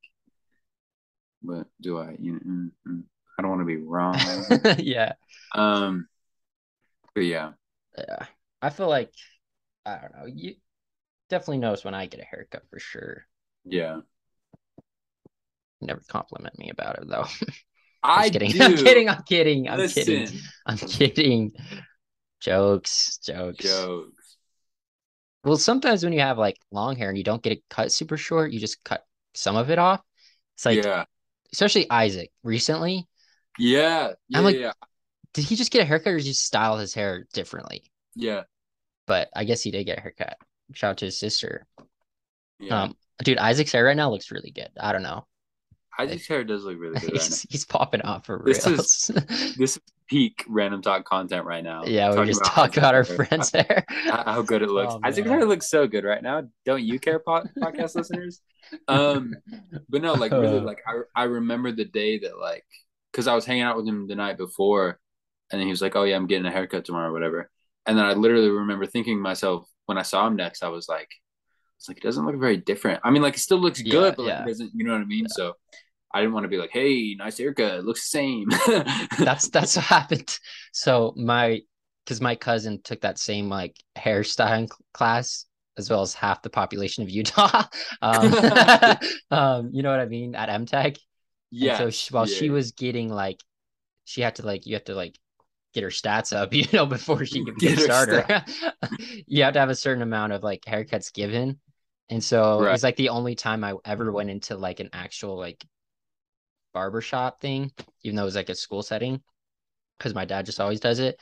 what 1.41 1.67
do 1.81 1.97
I? 1.99 2.15
You 2.19 2.33
know, 2.33 2.39
mm, 2.39 2.71
mm, 2.87 3.03
I 3.37 3.41
don't 3.41 3.51
want 3.51 3.61
to 3.61 3.65
be 3.65 3.77
wrong. 3.77 4.19
yeah. 4.77 5.13
um, 5.55 6.07
but 7.15 7.21
yeah, 7.21 7.51
Yeah. 7.97 8.25
I 8.61 8.69
feel 8.69 8.89
like 8.89 9.13
I 9.85 9.99
don't 9.99 10.15
know. 10.15 10.25
You 10.25 10.55
definitely 11.29 11.59
knows 11.59 11.83
when 11.85 11.93
I 11.93 12.07
get 12.07 12.21
a 12.21 12.25
haircut 12.25 12.63
for 12.69 12.79
sure. 12.79 13.25
yeah, 13.65 14.01
never 15.81 16.01
compliment 16.07 16.57
me 16.57 16.69
about 16.69 16.99
it 16.99 17.07
though. 17.07 17.25
I 18.01 18.29
kidding. 18.29 18.51
do. 18.51 18.61
I'm 18.63 18.75
kidding. 18.75 19.09
I'm 19.09 19.23
kidding. 19.23 19.69
I'm 19.69 19.77
Listen. 19.77 20.03
kidding. 20.03 20.39
I'm 20.65 20.77
kidding. 20.77 21.51
Jokes, 22.39 23.17
jokes. 23.17 23.63
Jokes. 23.65 24.37
Well, 25.43 25.57
sometimes 25.57 26.03
when 26.03 26.13
you 26.13 26.19
have 26.19 26.37
like 26.37 26.57
long 26.71 26.95
hair 26.95 27.09
and 27.09 27.17
you 27.17 27.23
don't 27.23 27.41
get 27.41 27.53
it 27.53 27.63
cut 27.69 27.91
super 27.91 28.17
short, 28.17 28.51
you 28.51 28.59
just 28.59 28.83
cut 28.83 29.05
some 29.33 29.55
of 29.55 29.69
it 29.69 29.79
off. 29.79 30.01
It's 30.55 30.65
like, 30.65 30.83
yeah. 30.83 31.05
especially 31.53 31.89
Isaac 31.89 32.31
recently. 32.43 33.07
Yeah. 33.57 34.13
Yeah. 34.27 34.37
I'm 34.37 34.43
like- 34.43 34.57
yeah. 34.57 34.73
Did 35.33 35.45
he 35.45 35.55
just 35.55 35.71
get 35.71 35.81
a 35.81 35.85
haircut 35.85 36.13
or 36.13 36.17
did 36.17 36.23
he 36.23 36.31
just 36.31 36.45
style 36.45 36.77
his 36.77 36.93
hair 36.93 37.27
differently? 37.33 37.83
Yeah. 38.15 38.43
But 39.05 39.29
I 39.35 39.43
guess 39.43 39.61
he 39.61 39.69
did 39.69 39.85
get 39.85 39.99
a 39.99 40.01
haircut. 40.01 40.37
Shout 40.73 40.91
out 40.91 40.97
to 40.97 41.05
his 41.05 41.19
sister. 41.19 41.67
Yeah. 42.59 42.83
Um, 42.83 42.97
dude, 43.23 43.37
Isaac's 43.37 43.71
hair 43.71 43.85
right 43.85 43.95
now 43.95 44.09
looks 44.09 44.31
really 44.31 44.51
good. 44.51 44.69
I 44.79 44.91
don't 44.91 45.03
know. 45.03 45.27
Isaac's 45.99 46.27
hair 46.27 46.43
does 46.43 46.63
look 46.63 46.79
really 46.79 46.99
good 46.99 47.11
right 47.11 47.21
he's, 47.21 47.41
he's 47.49 47.65
popping 47.65 48.01
off 48.01 48.25
for 48.25 48.37
real. 48.37 48.45
This 48.55 48.65
reals. 48.67 49.11
This 49.57 49.77
is 49.77 49.79
peak 50.07 50.43
random 50.47 50.81
talk 50.81 51.05
content 51.05 51.45
right 51.45 51.63
now. 51.63 51.83
yeah, 51.85 52.13
we 52.19 52.25
just 52.25 52.43
talk 52.43 52.77
about 52.77 52.95
our 52.95 53.03
hair. 53.03 53.15
friends' 53.15 53.51
hair. 53.53 53.85
how 53.87 54.23
how 54.23 54.41
good 54.41 54.61
it 54.61 54.69
looks. 54.69 54.93
Oh, 54.95 54.99
Isaac's 55.03 55.27
man. 55.27 55.39
hair 55.39 55.47
looks 55.47 55.69
so 55.69 55.87
good 55.87 56.03
right 56.03 56.21
now. 56.23 56.43
Don't 56.65 56.83
you 56.83 56.99
care, 56.99 57.19
po- 57.19 57.43
podcast 57.59 57.95
listeners? 57.95 58.41
Um, 58.87 59.33
but 59.89 60.01
no, 60.01 60.13
like 60.13 60.31
really, 60.31 60.57
Uh. 60.59 60.61
like 60.61 60.81
I 60.87 61.01
I 61.15 61.23
remember 61.25 61.71
the 61.71 61.85
day 61.85 62.19
that 62.19 62.37
like 62.39 62.65
because 63.11 63.27
I 63.27 63.35
was 63.35 63.45
hanging 63.45 63.63
out 63.63 63.77
with 63.77 63.87
him 63.87 64.07
the 64.07 64.15
night 64.15 64.37
before, 64.37 64.99
and 65.51 65.59
then 65.59 65.67
he 65.67 65.71
was 65.71 65.81
like, 65.81 65.95
"Oh 65.95 66.03
yeah, 66.03 66.15
I'm 66.15 66.27
getting 66.27 66.45
a 66.45 66.51
haircut 66.51 66.85
tomorrow, 66.85 67.09
or 67.09 67.13
whatever." 67.13 67.49
And 67.85 67.97
then 67.97 68.05
I 68.05 68.13
literally 68.13 68.49
remember 68.49 68.85
thinking 68.85 69.17
to 69.17 69.21
myself 69.21 69.67
when 69.87 69.97
I 69.97 70.03
saw 70.03 70.25
him 70.27 70.35
next, 70.35 70.61
I 70.63 70.67
was 70.69 70.87
like, 70.87 71.09
"It's 71.77 71.87
like 71.87 71.97
it 71.97 72.03
doesn't 72.03 72.25
look 72.25 72.35
very 72.39 72.57
different." 72.57 72.99
I 73.03 73.09
mean, 73.09 73.21
like 73.23 73.35
it 73.35 73.39
still 73.39 73.57
looks 73.59 73.81
Yeah, 73.81 73.91
good, 73.91 74.15
but 74.17 74.23
like 74.23 74.29
yeah. 74.33 74.43
it 74.43 74.47
doesn't. 74.47 74.71
You 74.75 74.85
know 74.85 74.93
what 74.93 75.01
I 75.01 75.05
mean? 75.05 75.27
So. 75.29 75.53
I 76.13 76.21
didn't 76.21 76.33
want 76.33 76.45
to 76.45 76.49
be 76.49 76.57
like, 76.57 76.71
"Hey, 76.71 77.15
nice 77.17 77.37
haircut. 77.37 77.85
Looks 77.85 78.09
the 78.09 78.17
same." 78.17 78.49
that's 79.19 79.49
that's 79.49 79.75
what 79.75 79.85
happened. 79.85 80.39
So 80.71 81.13
my 81.15 81.61
because 82.05 82.21
my 82.21 82.35
cousin 82.35 82.81
took 82.83 83.01
that 83.01 83.19
same 83.19 83.49
like 83.49 83.75
hairstyling 83.97 84.69
class 84.93 85.45
as 85.77 85.89
well 85.89 86.01
as 86.01 86.13
half 86.13 86.41
the 86.41 86.49
population 86.49 87.03
of 87.03 87.09
Utah. 87.09 87.63
Um, 88.01 88.33
um, 89.31 89.69
you 89.73 89.83
know 89.83 89.91
what 89.91 89.99
I 89.99 90.05
mean 90.05 90.33
at 90.35 90.49
MTech. 90.49 90.97
yeah. 91.51 91.71
And 91.71 91.77
so 91.77 91.89
she, 91.89 92.13
while 92.13 92.25
she 92.25 92.49
was 92.49 92.71
getting 92.71 93.09
like, 93.09 93.39
she 94.05 94.21
had 94.21 94.35
to 94.35 94.45
like 94.45 94.65
you 94.65 94.75
have 94.75 94.85
to 94.85 94.95
like 94.95 95.17
get 95.73 95.83
her 95.83 95.89
stats 95.89 96.35
up, 96.35 96.53
you 96.53 96.65
know, 96.73 96.85
before 96.85 97.25
she 97.25 97.43
could 97.43 97.57
Get 97.57 97.77
her 97.77 97.83
starter. 97.83 98.45
you 99.27 99.43
have 99.43 99.53
to 99.53 99.59
have 99.59 99.69
a 99.69 99.75
certain 99.75 100.01
amount 100.01 100.33
of 100.33 100.43
like 100.43 100.61
haircuts 100.61 101.13
given. 101.13 101.59
And 102.09 102.23
so 102.23 102.63
it 102.63 102.71
was 102.71 102.83
like 102.83 102.95
the 102.95 103.09
only 103.09 103.35
time 103.35 103.63
I 103.63 103.75
ever 103.85 104.11
went 104.11 104.29
into 104.29 104.57
like 104.57 104.79
an 104.79 104.89
actual 104.93 105.37
like 105.37 105.63
barbershop 106.73 107.41
thing, 107.41 107.71
even 108.03 108.15
though 108.15 108.23
it 108.23 108.25
was 108.25 108.35
like 108.35 108.49
a 108.49 108.55
school 108.55 108.83
setting, 108.83 109.21
because 109.97 110.13
my 110.15 110.25
dad 110.25 110.45
just 110.45 110.59
always 110.59 110.79
does 110.79 110.99
it. 110.99 111.19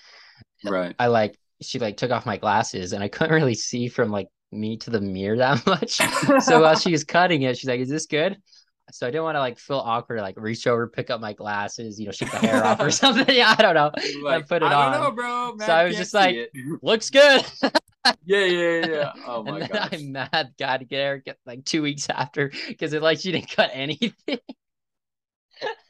right. 0.63 0.95
I 0.99 1.07
like 1.07 1.38
she 1.62 1.79
like 1.79 1.97
took 1.97 2.12
off 2.12 2.25
my 2.25 2.38
glasses 2.38 2.93
and 2.93 3.03
I 3.03 3.07
couldn't 3.10 3.33
really 3.33 3.55
see 3.55 3.88
from 3.88 4.12
like 4.12 4.27
me 4.51 4.77
to 4.77 4.89
the 4.89 5.01
mirror 5.01 5.38
that 5.38 5.65
much. 5.65 5.91
so 6.43 6.62
while 6.62 6.75
she 6.77 6.91
was 6.91 7.03
cutting 7.03 7.43
it, 7.43 7.57
she's 7.57 7.69
like, 7.69 7.79
"Is 7.79 7.89
this 7.89 8.05
good?" 8.05 8.38
So 8.91 9.05
I 9.05 9.12
didn't 9.12 9.23
want 9.23 9.36
to 9.36 9.41
like 9.41 9.60
feel 9.60 9.79
awkward, 9.79 10.21
like 10.21 10.36
reach 10.38 10.65
over, 10.65 10.88
pick 10.88 11.10
up 11.10 11.19
my 11.19 11.33
glasses, 11.33 11.99
you 11.99 12.05
know, 12.05 12.12
shake 12.13 12.31
the 12.31 12.38
hair 12.39 12.63
off 12.65 12.79
or 12.79 12.89
something. 12.91 13.36
Yeah, 13.36 13.53
I 13.57 13.62
don't 13.62 13.75
know. 13.75 13.91
like, 14.23 14.47
put 14.47 14.63
it 14.63 14.67
I 14.67 14.69
don't 14.69 14.93
on. 14.93 15.01
know, 15.03 15.12
bro. 15.12 15.57
So 15.60 15.73
I 15.73 15.83
was 15.86 15.97
just 15.97 16.13
like, 16.13 16.36
it. 16.36 16.51
Looks 16.81 17.10
good. 17.10 17.45
yeah, 18.25 18.45
yeah, 18.45 18.86
yeah. 18.88 19.12
Oh 19.25 19.43
my 19.43 19.60
and 19.60 19.69
then. 19.69 19.88
I'm 19.91 20.12
mad, 20.13 20.53
got 20.57 20.77
to 20.77 20.86
get 20.86 21.05
her 21.05 21.23
like 21.45 21.65
two 21.65 21.81
weeks 21.81 22.10
after 22.10 22.51
because 22.67 22.93
it 22.93 23.01
like 23.01 23.19
she 23.19 23.31
didn't 23.33 23.49
cut 23.51 23.71
anything. 23.73 24.39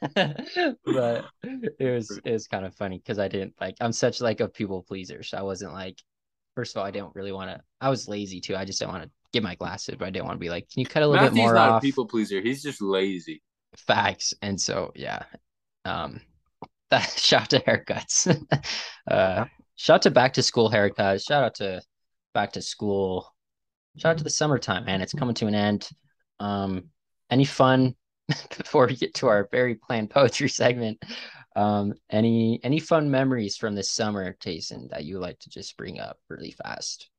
but 0.14 1.24
it 1.44 1.94
was 1.94 2.20
it 2.24 2.32
was 2.32 2.46
kind 2.46 2.64
of 2.64 2.74
funny 2.74 2.98
because 2.98 3.18
I 3.18 3.28
didn't 3.28 3.54
like 3.60 3.76
I'm 3.80 3.92
such 3.92 4.20
like 4.20 4.40
a 4.40 4.48
people 4.48 4.82
pleaser, 4.82 5.22
so 5.22 5.38
I 5.38 5.42
wasn't 5.42 5.72
like. 5.72 5.98
First 6.54 6.74
of 6.74 6.80
all, 6.80 6.86
I 6.86 6.90
didn't 6.90 7.14
really 7.14 7.30
want 7.30 7.50
to. 7.50 7.60
I 7.80 7.88
was 7.88 8.08
lazy 8.08 8.40
too. 8.40 8.56
I 8.56 8.64
just 8.64 8.80
didn't 8.80 8.92
want 8.92 9.04
to 9.04 9.10
get 9.32 9.44
my 9.44 9.54
glasses, 9.54 9.94
but 9.96 10.06
I 10.06 10.10
didn't 10.10 10.26
want 10.26 10.36
to 10.36 10.40
be 10.40 10.50
like, 10.50 10.68
"Can 10.68 10.80
you 10.80 10.86
cut 10.86 11.04
a 11.04 11.06
little 11.06 11.24
Matthew's 11.24 11.36
bit 11.36 11.40
more 11.42 11.54
not 11.54 11.68
off?" 11.70 11.82
a 11.82 11.86
people 11.86 12.06
pleaser. 12.06 12.40
He's 12.40 12.62
just 12.62 12.82
lazy. 12.82 13.42
facts 13.76 14.34
and 14.42 14.60
so 14.60 14.92
yeah 14.94 15.22
um 15.84 16.20
that 16.90 17.08
shout 17.18 17.50
to 17.50 17.60
haircuts 17.60 18.26
uh 19.10 19.44
shout 19.76 20.02
to 20.02 20.10
back 20.10 20.32
to 20.32 20.42
school 20.42 20.70
haircuts 20.70 21.26
shout 21.26 21.44
out 21.44 21.54
to 21.54 21.80
back 22.34 22.52
to 22.52 22.62
school 22.62 23.32
shout 23.96 24.12
out 24.12 24.18
to 24.18 24.24
the 24.24 24.30
summertime 24.30 24.84
man 24.84 25.00
it's 25.02 25.12
coming 25.12 25.34
to 25.34 25.46
an 25.46 25.54
end 25.54 25.88
um 26.40 26.84
any 27.30 27.44
fun 27.44 27.94
before 28.56 28.86
we 28.86 28.96
get 28.96 29.14
to 29.14 29.26
our 29.28 29.48
very 29.50 29.74
planned 29.74 30.10
poetry 30.10 30.48
segment 30.48 31.02
um 31.56 31.94
any 32.10 32.60
any 32.62 32.78
fun 32.78 33.10
memories 33.10 33.56
from 33.56 33.74
this 33.74 33.90
summer 33.90 34.34
Tayson 34.34 34.90
that 34.90 35.04
you 35.04 35.18
like 35.18 35.38
to 35.40 35.50
just 35.50 35.76
bring 35.76 35.98
up 35.98 36.18
really 36.28 36.50
fast 36.50 37.10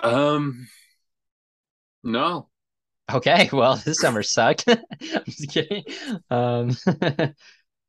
Um, 0.00 0.66
no. 2.02 2.48
okay 3.12 3.48
well 3.52 3.76
this 3.76 3.98
summer 3.98 4.22
sucked 4.22 4.64
i'm 4.68 5.24
just 5.26 5.50
kidding 5.50 5.84
um 6.30 6.76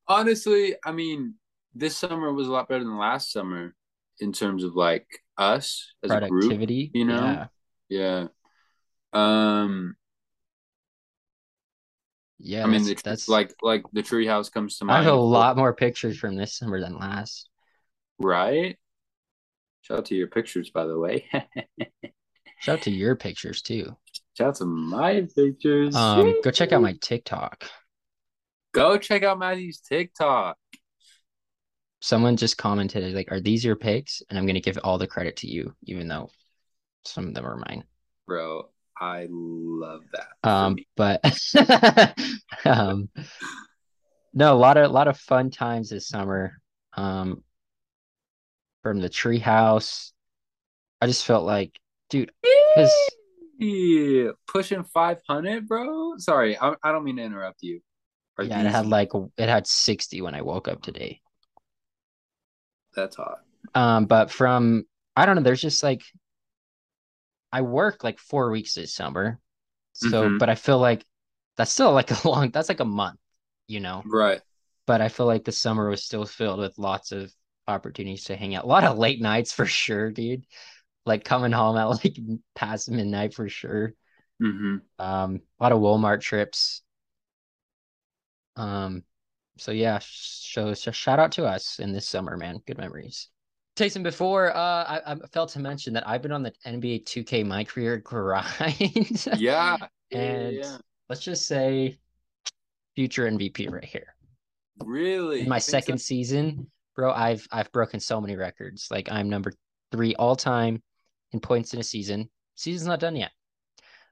Honestly, 0.08 0.76
I 0.84 0.92
mean, 0.92 1.36
this 1.74 1.96
summer 1.96 2.32
was 2.34 2.48
a 2.48 2.52
lot 2.52 2.68
better 2.68 2.84
than 2.84 2.98
last 2.98 3.32
summer 3.32 3.74
in 4.20 4.34
terms 4.34 4.64
of 4.64 4.76
like 4.76 5.08
us 5.38 5.94
as 6.04 6.12
a 6.12 6.20
group. 6.28 6.30
productivity 6.30 6.92
you 6.94 7.06
know? 7.06 7.26
yeah. 7.26 7.48
Yeah. 7.90 8.28
Um, 9.14 9.96
Yeah, 12.46 12.66
I 12.66 12.68
mean, 12.68 12.84
that's, 12.84 13.02
that's 13.02 13.30
like 13.30 13.54
like 13.62 13.84
the 13.94 14.04
treehouse 14.04 14.52
comes 14.52 14.78
to 14.78 14.86
mind. 14.86 15.00
I 15.00 15.04
have 15.04 15.14
a 15.14 15.18
lot 15.18 15.56
more 15.56 15.74
pictures 15.74 16.20
from 16.20 16.36
this 16.36 16.58
summer 16.58 16.82
than 16.82 17.00
last. 17.00 17.50
right? 18.20 18.78
Shout 19.82 20.00
out 20.00 20.06
to 20.06 20.16
your 20.16 20.28
pictures, 20.28 20.70
by 20.70 20.86
the 20.86 20.98
way. 21.00 21.26
Shout 22.60 22.80
out 22.80 22.82
to 22.84 22.92
your 22.92 23.16
pictures 23.16 23.62
too. 23.62 23.96
Shout 24.38 24.50
out 24.50 24.56
to 24.56 24.66
my 24.66 25.26
pictures. 25.36 25.96
Um, 25.96 26.36
go 26.44 26.52
check 26.52 26.74
out 26.74 26.82
my 26.82 26.98
TikTok. 27.02 27.66
Go 28.74 28.98
check 28.98 29.24
out 29.24 29.40
Matthew's 29.40 29.80
TikTok. 29.80 30.58
Someone 32.02 32.36
just 32.36 32.58
commented 32.58 33.14
like, 33.14 33.32
"Are 33.32 33.40
these 33.40 33.64
your 33.64 33.78
pics?" 33.78 34.22
And 34.30 34.38
I'm 34.38 34.46
gonna 34.46 34.60
give 34.60 34.78
all 34.84 34.98
the 34.98 35.08
credit 35.08 35.38
to 35.38 35.48
you, 35.48 35.74
even 35.84 36.10
though 36.10 36.30
some 37.06 37.28
of 37.28 37.34
them 37.34 37.46
are 37.46 37.56
mine. 37.56 37.86
Bro, 38.28 38.70
I 39.04 39.28
love 39.30 40.04
that. 40.14 40.50
Um, 40.50 40.78
but 40.96 41.22
um, 42.66 43.10
no, 44.34 44.54
a 44.54 44.56
lot 44.56 44.78
of 44.78 44.90
a 44.90 44.94
lot 44.94 45.10
of 45.10 45.20
fun 45.20 45.50
times 45.50 45.90
this 45.90 46.08
summer. 46.08 46.54
Um, 46.96 47.44
from 48.82 49.00
the 49.00 49.10
treehouse, 49.10 50.12
I 51.02 51.08
just 51.08 51.26
felt 51.26 51.46
like, 51.46 51.78
dude, 52.10 52.32
because 52.42 52.92
Yeah, 53.60 54.32
pushing 54.48 54.84
500, 54.84 55.68
bro. 55.68 56.18
Sorry, 56.18 56.58
I, 56.58 56.76
I 56.84 56.92
don't 56.92 57.04
mean 57.04 57.18
to 57.18 57.24
interrupt 57.24 57.62
you. 57.62 57.82
Are 58.38 58.46
yeah, 58.46 58.62
it 58.62 58.68
had 58.68 58.88
like 58.88 59.12
it 59.38 59.50
had 59.50 59.68
60 59.68 60.22
when 60.22 60.34
I 60.34 60.42
woke 60.42 60.68
up 60.68 60.82
today. 60.82 61.20
that's 62.96 63.18
hot. 63.18 63.40
Um, 63.76 64.06
but 64.06 64.32
from 64.32 64.86
I 65.16 65.26
don't 65.26 65.36
know, 65.36 65.42
there's 65.42 65.62
just 65.62 65.84
like 65.84 66.04
I 67.54 67.62
work 67.62 68.04
like 68.04 68.20
four 68.20 68.52
weeks 68.52 68.74
this 68.74 68.94
summer. 68.94 69.40
So, 69.94 70.30
Mhm. 70.30 70.40
but 70.40 70.50
I 70.50 70.56
feel 70.56 70.80
like 70.80 71.06
that's 71.56 71.72
still 71.72 71.94
like 71.94 72.12
a 72.26 72.28
long 72.28 72.52
that's 72.52 72.70
like 72.70 72.82
a 72.82 72.86
month, 72.86 73.20
you 73.68 73.80
know. 73.80 74.04
Right. 74.06 74.42
But 74.88 75.02
I 75.02 75.10
feel 75.10 75.28
like 75.28 75.46
the 75.46 75.54
summer 75.54 75.90
was 75.90 76.04
still 76.04 76.26
filled 76.26 76.60
with 76.60 76.78
lots 76.80 77.12
of 77.14 77.34
opportunities 77.68 78.26
to 78.26 78.36
hang 78.36 78.56
out. 78.56 78.66
A 78.66 78.68
lot 78.68 78.84
of 78.84 78.98
late 78.98 79.22
nights 79.22 79.54
for 79.54 79.66
sure, 79.66 80.12
dude. 80.12 80.46
Like 81.06 81.24
coming 81.24 81.52
home 81.54 81.78
at 81.78 81.86
like 82.04 82.18
past 82.56 82.90
midnight 82.90 83.34
for 83.34 83.48
sure. 83.48 83.94
Mm-hmm. 84.42 84.78
Um, 85.00 85.42
a 85.60 85.64
lot 85.64 85.72
of 85.72 85.80
Walmart 85.80 86.22
trips. 86.22 86.82
Um, 88.56 89.04
so 89.58 89.72
yeah, 89.72 90.00
so, 90.02 90.74
so 90.74 90.92
shout 90.92 91.20
out 91.20 91.34
to 91.34 91.46
us 91.46 91.80
in 91.80 91.94
this 91.94 92.08
summer, 92.10 92.38
man. 92.38 92.62
Good 92.66 92.78
memories. 92.78 93.30
Tayson, 93.76 94.04
before 94.04 94.56
uh, 94.56 94.84
I, 94.84 95.02
I 95.06 95.16
failed 95.32 95.50
to 95.50 95.60
mention 95.60 95.94
that 95.94 96.08
I've 96.08 96.22
been 96.22 96.32
on 96.32 96.44
the 96.44 96.54
NBA 96.66 97.06
2K 97.06 97.46
my 97.46 97.64
career 97.64 97.98
grind. 97.98 99.28
Yeah. 99.36 99.78
and 100.12 100.54
yeah. 100.54 100.78
let's 101.10 101.22
just 101.22 101.48
say 101.48 101.98
future 102.96 103.30
MVP 103.30 103.72
right 103.72 103.84
here. 103.84 104.16
Really? 104.84 105.42
In 105.42 105.50
my 105.50 105.60
think 105.60 105.64
so? 105.64 105.72
second 105.72 105.98
season, 106.00 106.70
bro, 106.96 107.12
I've 107.12 107.48
I've 107.52 107.72
broken 107.72 108.00
so 108.00 108.22
many 108.22 108.36
records. 108.36 108.88
Like 108.92 109.12
I'm 109.12 109.30
number 109.30 109.54
three 109.92 110.16
all 110.16 110.36
time 110.36 110.82
in 111.32 111.40
points 111.40 111.74
in 111.74 111.80
a 111.80 111.84
season. 111.84 112.30
Season's 112.56 112.88
not 112.88 113.00
done 113.00 113.16
yet. 113.16 113.32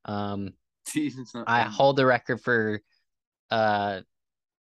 Um, 0.06 0.54
season's 0.88 1.34
not 1.34 1.48
I 1.48 1.64
done. 1.64 1.72
hold 1.72 1.98
the 1.98 2.06
record 2.06 2.42
for 2.42 2.82
uh 3.52 4.02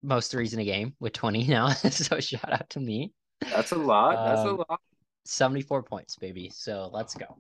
most 0.01 0.31
threes 0.31 0.53
in 0.53 0.59
a 0.59 0.65
game 0.65 0.95
with 0.99 1.13
20 1.13 1.43
now. 1.47 1.69
so 1.69 2.19
shout 2.19 2.51
out 2.51 2.69
to 2.71 2.79
me. 2.79 3.13
That's 3.51 3.71
a 3.71 3.77
lot. 3.77 4.19
That's 4.23 4.41
Um, 4.41 4.47
a 4.47 4.51
lot. 4.53 4.81
74 5.25 5.83
points, 5.83 6.15
baby. 6.15 6.51
So 6.53 6.89
let's 6.91 7.13
go. 7.13 7.37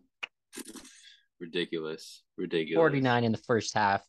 Ridiculous. 1.39 2.23
Ridiculous. 2.37 2.79
49 2.79 3.23
in 3.23 3.31
the 3.31 3.37
first 3.37 3.73
half. 3.73 4.05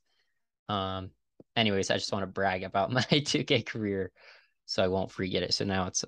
Um 0.68 1.11
anyways, 1.56 1.90
I 1.90 1.96
just 1.96 2.12
want 2.12 2.22
to 2.22 2.26
brag 2.26 2.62
about 2.62 2.92
my 2.92 3.02
2K 3.02 3.66
career 3.66 4.12
so 4.66 4.83
I 4.85 4.88
won't 4.88 5.11
forget 5.11 5.42
it. 5.42 5.54
So 5.54 5.64
now 5.64 5.87
it's 5.87 6.04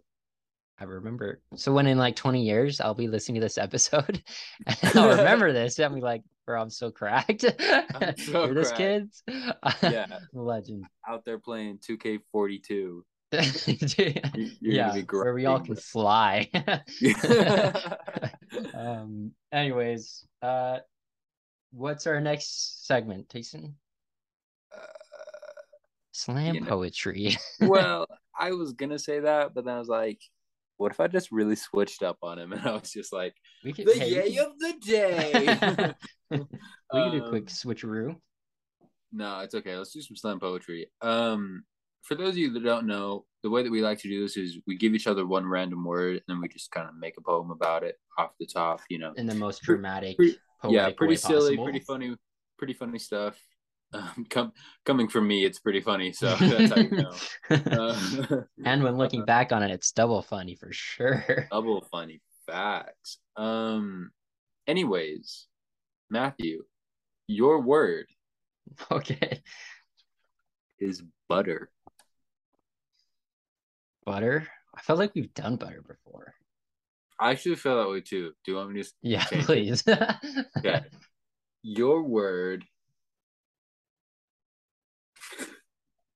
I 0.79 0.85
remember. 0.85 1.41
So 1.57 1.73
when 1.73 1.87
in 1.87 1.99
like 1.99 2.17
20 2.17 2.43
years 2.43 2.81
I'll 2.81 2.95
be 2.95 3.09
listening 3.09 3.41
to 3.41 3.45
this 3.45 3.59
episode 3.59 4.23
and 4.67 4.97
I'll 4.97 5.09
remember 5.17 5.53
this. 5.53 5.79
I'll 5.79 5.95
be 5.95 6.01
like, 6.01 6.23
bro, 6.47 6.61
I'm 6.61 6.71
so 6.71 6.91
cracked. 6.91 7.45
I'm 7.95 8.17
so 8.17 8.53
this 8.53 8.73
kids. 8.73 9.23
Yeah. 9.83 10.07
Legend. 10.33 10.85
Out 11.09 11.25
there 11.25 11.39
playing 11.39 11.79
2K42. 11.79 13.03
yeah, 14.61 15.03
where 15.11 15.35
we 15.35 15.47
all 15.47 15.61
can 15.61 15.77
fly. 15.77 16.49
um. 18.75 19.33
Anyways, 19.51 20.27
uh, 20.43 20.79
what's 21.73 22.07
our 22.07 22.21
next 22.21 22.87
segment, 22.87 23.29
Tayson? 23.29 23.73
Uh, 24.75 24.87
Slam 26.13 26.55
you 26.55 26.61
know, 26.61 26.67
poetry. 26.67 27.37
well, 27.61 28.07
I 28.39 28.53
was 28.53 28.75
gonna 28.75 28.99
say 28.99 29.21
that, 29.21 29.55
but 29.55 29.65
then 29.65 29.77
I 29.77 29.79
was 29.79 29.89
like, 29.89 30.21
what 30.77 30.93
if 30.93 31.01
I 31.01 31.07
just 31.07 31.33
really 31.33 31.57
switched 31.57 32.03
up 32.03 32.19
on 32.23 32.39
him 32.39 32.53
and 32.53 32.61
I 32.67 32.73
was 32.73 32.91
just 32.91 33.13
like, 33.13 33.35
we 33.65 33.73
could, 33.73 33.87
the 33.87 33.95
hey, 33.95 34.11
yay 34.11 34.39
of 34.39 34.59
the 34.59 34.75
day. 34.81 35.57
we 36.31 37.01
um, 37.01 37.11
do 37.13 37.25
a 37.25 37.29
quick 37.29 37.47
switcheroo. 37.47 38.17
No, 39.13 39.41
it's 39.41 39.55
okay. 39.55 39.77
Let's 39.77 39.93
do 39.93 40.01
some 40.01 40.17
slam 40.17 40.41
poetry. 40.41 40.89
Um, 41.01 41.65
for 42.03 42.15
those 42.15 42.31
of 42.31 42.39
you 42.39 42.53
that 42.53 42.65
don't 42.65 42.87
know, 42.87 43.25
the 43.43 43.51
way 43.51 43.63
that 43.63 43.71
we 43.71 43.81
like 43.81 43.99
to 44.01 44.09
do 44.09 44.23
this 44.23 44.37
is 44.37 44.59
we 44.67 44.77
give 44.77 44.95
each 44.95 45.07
other 45.07 45.27
one 45.27 45.47
random 45.47 45.85
word 45.85 46.15
and 46.15 46.23
then 46.29 46.41
we 46.41 46.49
just 46.49 46.71
kind 46.71 46.89
of 46.89 46.97
make 46.97 47.15
a 47.17 47.23
poem 47.23 47.51
about 47.51 47.83
it 47.83 47.99
off 48.19 48.31
the 48.39 48.47
top, 48.47 48.81
you 48.89 48.99
know. 48.99 49.13
In 49.17 49.27
the 49.27 49.35
most 49.35 49.63
dramatic, 49.63 50.17
pretty, 50.17 50.37
yeah, 50.69 50.91
pretty 50.97 51.17
silly, 51.17 51.57
possible. 51.57 51.65
pretty 51.65 51.81
funny, 51.81 52.17
pretty 52.59 52.75
funny 52.75 52.99
stuff. 52.99 53.39
Um, 53.95 54.27
come 54.31 54.53
coming 54.85 55.09
from 55.09 55.29
me, 55.29 55.45
it's 55.45 55.59
pretty 55.59 55.81
funny. 55.81 56.13
So 56.13 56.35
that's 56.41 56.73
how 56.73 56.81
you 56.81 56.91
know. 56.91 57.15
Uh, 57.51 58.43
and 58.65 58.83
when 58.83 58.97
looking 58.99 59.25
back 59.25 59.53
on 59.53 59.63
it, 59.63 59.71
it's 59.71 59.93
double 59.93 60.23
funny 60.23 60.57
for 60.57 60.73
sure. 60.73 61.47
Double 61.51 61.83
funny 61.91 62.21
facts. 62.47 63.19
Um. 63.37 64.11
Anyways, 64.67 65.47
Matthew, 66.11 66.65
your 67.27 67.61
word. 67.61 68.07
Okay. 68.91 69.43
Is 70.79 71.03
butter. 71.29 71.71
Butter. 74.05 74.49
I 74.75 74.81
felt 74.81 74.99
like 74.99 75.15
we've 75.15 75.33
done 75.35 75.57
butter 75.57 75.83
before. 75.87 76.35
I 77.21 77.31
actually 77.31 77.57
feel 77.57 77.77
that 77.77 77.91
way 77.91 78.01
too. 78.01 78.33
Do 78.45 78.53
you 78.53 78.57
want 78.57 78.73
me 78.73 78.83
to? 78.83 78.89
Yeah, 79.03 79.25
please. 79.25 79.85
okay. 80.59 80.81
Your 81.63 82.03
word 82.03 82.65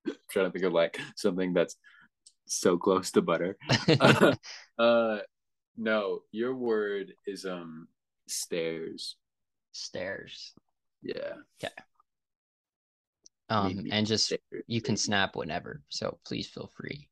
I'm 0.07 0.13
trying 0.31 0.47
to 0.47 0.51
think 0.51 0.65
of 0.65 0.73
like 0.73 0.99
something 1.17 1.53
that's 1.53 1.77
so 2.47 2.79
close 2.79 3.11
to 3.13 3.23
butter. 3.23 3.57
uh, 4.01 4.35
uh, 4.79 5.19
no, 5.77 6.21
your 6.33 6.55
word 6.55 7.13
is 7.27 7.45
um 7.45 7.89
stairs. 8.29 9.17
Stairs. 9.73 10.55
Yeah. 11.03 11.35
Okay. 11.63 11.75
Um, 13.49 13.87
and 13.93 14.07
just 14.07 14.27
stairs. 14.27 14.65
you 14.67 14.81
can 14.81 14.97
snap 14.97 15.37
whenever, 15.37 15.83
so 15.89 16.19
please 16.27 16.49
feel 16.49 16.71
free. 16.77 17.09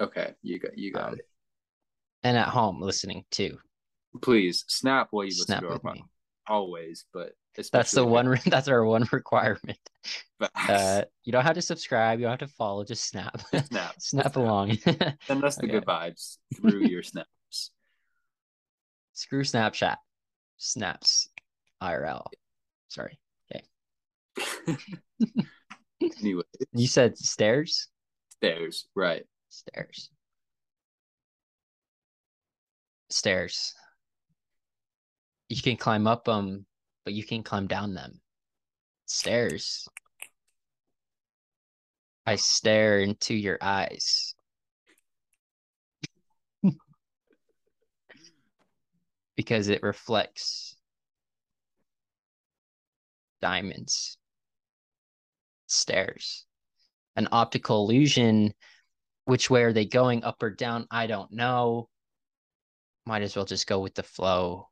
Okay, 0.00 0.34
you 0.42 0.58
got 0.58 0.76
you 0.76 0.92
got 0.92 1.08
um, 1.08 1.14
it. 1.14 1.28
And 2.22 2.36
at 2.36 2.48
home 2.48 2.80
listening 2.80 3.24
too. 3.30 3.58
Please 4.22 4.64
snap 4.68 5.08
while 5.10 5.24
you 5.24 5.30
snap 5.30 5.62
listen 5.62 5.80
to 5.80 5.88
our 5.88 5.96
always, 6.48 7.04
but 7.12 7.32
that's 7.72 7.92
the 7.92 8.04
one. 8.04 8.38
That's 8.46 8.68
our 8.68 8.84
one 8.84 9.08
requirement. 9.12 9.78
Uh, 10.68 11.02
you 11.24 11.32
don't 11.32 11.42
have 11.42 11.54
to 11.54 11.62
subscribe. 11.62 12.18
You 12.18 12.26
don't 12.26 12.38
have 12.38 12.48
to 12.48 12.54
follow. 12.54 12.84
Just 12.84 13.08
snap. 13.08 13.40
Snap. 13.48 13.64
snap, 13.68 13.94
snap 13.98 14.36
along. 14.36 14.76
Send 15.26 15.42
us 15.42 15.56
the 15.56 15.64
okay. 15.64 15.72
good 15.72 15.86
vibes 15.86 16.36
through 16.54 16.86
your 16.86 17.02
snaps. 17.02 17.70
Screw 19.14 19.42
Snapchat. 19.42 19.96
Snaps. 20.58 21.30
IRL. 21.82 22.26
Sorry. 22.88 23.18
Okay. 23.50 24.76
anyway, 26.20 26.42
you 26.74 26.86
said 26.86 27.16
stairs. 27.16 27.88
Stairs. 28.28 28.86
Right. 28.94 29.24
Stairs. 29.56 30.10
Stairs 33.08 33.74
you 35.48 35.62
can 35.62 35.76
climb 35.76 36.06
up 36.06 36.24
them, 36.24 36.66
but 37.04 37.14
you 37.14 37.24
can 37.24 37.42
climb 37.42 37.66
down 37.66 37.94
them. 37.94 38.20
Stairs. 39.06 39.88
I 42.26 42.36
stare 42.36 43.00
into 43.00 43.34
your 43.34 43.58
eyes. 43.60 44.34
because 49.36 49.68
it 49.68 49.82
reflects 49.82 50.76
diamonds. 53.40 54.18
Stairs. 55.68 56.46
An 57.14 57.28
optical 57.30 57.84
illusion. 57.84 58.52
Which 59.26 59.50
way 59.50 59.64
are 59.64 59.72
they 59.72 59.84
going, 59.84 60.24
up 60.24 60.42
or 60.42 60.50
down? 60.50 60.86
I 60.90 61.06
don't 61.06 61.32
know. 61.32 61.88
Might 63.04 63.22
as 63.22 63.36
well 63.36 63.44
just 63.44 63.66
go 63.66 63.80
with 63.80 63.94
the 63.94 64.02
flow 64.04 64.68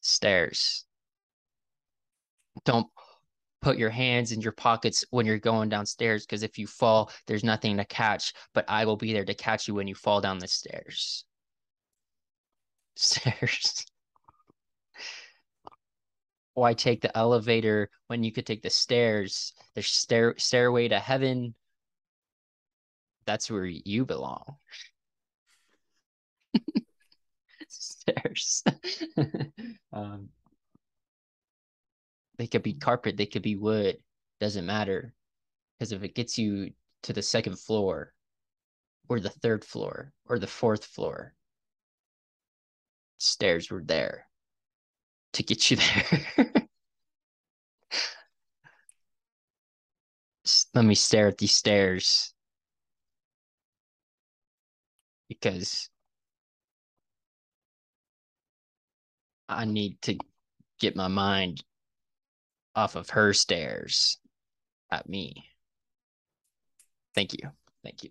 stairs. 0.00 0.84
Don't 2.64 2.88
put 3.60 3.78
your 3.78 3.90
hands 3.90 4.32
in 4.32 4.40
your 4.40 4.52
pockets 4.52 5.04
when 5.10 5.24
you're 5.24 5.38
going 5.38 5.68
downstairs 5.68 6.26
because 6.26 6.42
if 6.42 6.58
you 6.58 6.66
fall, 6.66 7.12
there's 7.28 7.44
nothing 7.44 7.76
to 7.76 7.84
catch, 7.84 8.32
but 8.54 8.64
I 8.68 8.84
will 8.84 8.96
be 8.96 9.12
there 9.12 9.24
to 9.24 9.34
catch 9.34 9.68
you 9.68 9.74
when 9.74 9.86
you 9.86 9.94
fall 9.94 10.20
down 10.20 10.38
the 10.38 10.48
stairs. 10.48 11.24
Stairs. 12.96 13.86
Why 16.54 16.74
take 16.74 17.02
the 17.02 17.16
elevator 17.16 17.88
when 18.08 18.24
you 18.24 18.32
could 18.32 18.46
take 18.46 18.62
the 18.62 18.70
stairs? 18.70 19.52
There's 19.74 19.86
stair 19.86 20.34
stairway 20.38 20.88
to 20.88 20.98
heaven. 20.98 21.54
That's 23.28 23.50
where 23.50 23.66
you 23.66 24.06
belong. 24.06 24.56
stairs. 27.68 28.64
um, 29.92 30.30
they 32.38 32.46
could 32.46 32.62
be 32.62 32.72
carpet, 32.72 33.18
they 33.18 33.26
could 33.26 33.42
be 33.42 33.54
wood, 33.54 33.98
doesn't 34.40 34.64
matter. 34.64 35.12
Because 35.78 35.92
if 35.92 36.02
it 36.02 36.14
gets 36.14 36.38
you 36.38 36.70
to 37.02 37.12
the 37.12 37.20
second 37.20 37.60
floor, 37.60 38.14
or 39.10 39.20
the 39.20 39.28
third 39.28 39.62
floor, 39.62 40.14
or 40.24 40.38
the 40.38 40.46
fourth 40.46 40.86
floor, 40.86 41.34
stairs 43.18 43.70
were 43.70 43.84
there 43.84 44.26
to 45.34 45.42
get 45.42 45.70
you 45.70 45.76
there. 46.38 46.66
Let 50.72 50.86
me 50.86 50.94
stare 50.94 51.28
at 51.28 51.36
these 51.36 51.54
stairs 51.54 52.32
because 55.28 55.90
I 59.48 59.64
need 59.64 60.00
to 60.02 60.18
get 60.80 60.96
my 60.96 61.08
mind 61.08 61.62
off 62.74 62.96
of 62.96 63.10
her 63.10 63.32
stares 63.32 64.18
at 64.90 65.08
me. 65.08 65.44
Thank 67.14 67.32
you. 67.32 67.50
Thank 67.82 68.04
you. 68.04 68.10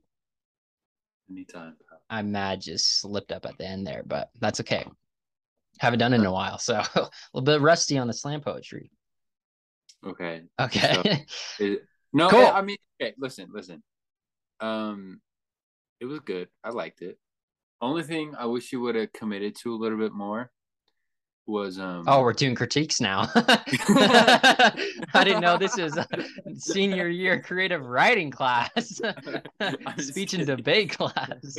Anytime. 1.29 1.75
I'm 2.09 2.31
mad 2.31 2.61
just 2.61 2.99
slipped 2.99 3.31
up 3.31 3.45
at 3.45 3.57
the 3.57 3.65
end 3.65 3.85
there, 3.85 4.03
but 4.05 4.29
that's 4.39 4.59
okay. 4.61 4.85
Haven't 5.79 5.99
done 5.99 6.13
it 6.13 6.19
in 6.19 6.25
a 6.25 6.31
while, 6.31 6.57
so 6.57 6.75
a 6.95 7.09
little 7.33 7.45
bit 7.45 7.61
rusty 7.61 7.97
on 7.97 8.07
the 8.07 8.13
slam 8.13 8.41
poetry. 8.41 8.89
Okay. 10.05 10.43
Okay. 10.59 11.25
So 11.57 11.63
it, 11.65 11.81
no, 12.13 12.29
cool. 12.29 12.45
I 12.45 12.61
mean, 12.61 12.77
okay, 13.01 13.13
listen, 13.17 13.49
listen. 13.53 13.83
Um, 14.59 15.21
it 15.99 16.05
was 16.05 16.19
good. 16.19 16.49
I 16.63 16.69
liked 16.69 17.01
it. 17.01 17.17
Only 17.81 18.03
thing 18.03 18.33
I 18.37 18.45
wish 18.45 18.71
you 18.71 18.81
would 18.81 18.95
have 18.95 19.13
committed 19.13 19.55
to 19.57 19.73
a 19.73 19.77
little 19.77 19.97
bit 19.97 20.13
more 20.13 20.51
was 21.47 21.79
um 21.79 22.03
oh 22.07 22.21
we're 22.21 22.33
doing 22.33 22.53
critiques 22.53 22.99
now 22.99 23.29
i 23.35 25.23
didn't 25.23 25.39
know 25.39 25.57
this 25.57 25.77
is 25.77 25.97
senior 26.55 27.07
year 27.07 27.41
creative 27.41 27.85
writing 27.85 28.29
class 28.29 29.01
speech 29.97 30.33
and 30.33 30.45
debate 30.45 30.91
class 30.91 31.57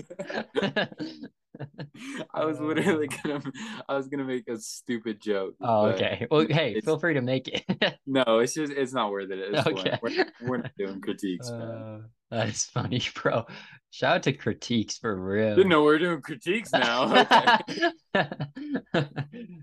i 2.34 2.44
was 2.44 2.60
literally 2.60 3.08
gonna 3.08 3.40
i 3.88 3.96
was 3.96 4.08
gonna 4.08 4.24
make 4.24 4.48
a 4.48 4.58
stupid 4.58 5.20
joke 5.20 5.54
oh 5.60 5.86
okay 5.86 6.26
well 6.30 6.46
hey 6.48 6.80
feel 6.80 6.98
free 6.98 7.14
to 7.14 7.22
make 7.22 7.48
it 7.48 7.98
no 8.06 8.38
it's 8.38 8.54
just 8.54 8.72
it's 8.72 8.92
not 8.92 9.10
worth 9.10 9.30
it 9.30 9.66
okay. 9.66 9.98
We're, 10.02 10.26
we're, 10.42 10.56
not 10.58 10.72
doing 10.76 11.00
critiques 11.00 11.50
uh, 11.50 12.00
that 12.30 12.48
is 12.48 12.64
funny 12.64 13.02
bro 13.14 13.46
shout 13.90 14.16
out 14.16 14.22
to 14.24 14.32
critiques 14.32 14.98
for 14.98 15.16
real 15.16 15.56
didn't 15.56 15.70
know 15.70 15.82
we're 15.82 15.98
doing 15.98 16.20
critiques 16.20 16.72
now 16.72 17.20
okay 17.20 17.56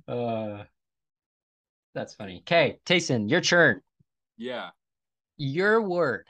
uh, 0.07 0.63
that's 1.95 2.13
funny. 2.13 2.39
Okay, 2.39 2.77
Tayson, 2.85 3.29
your 3.29 3.39
turn. 3.39 3.79
Yeah. 4.37 4.71
Your 5.37 5.81
word 5.81 6.27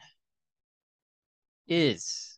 is. 1.68 2.35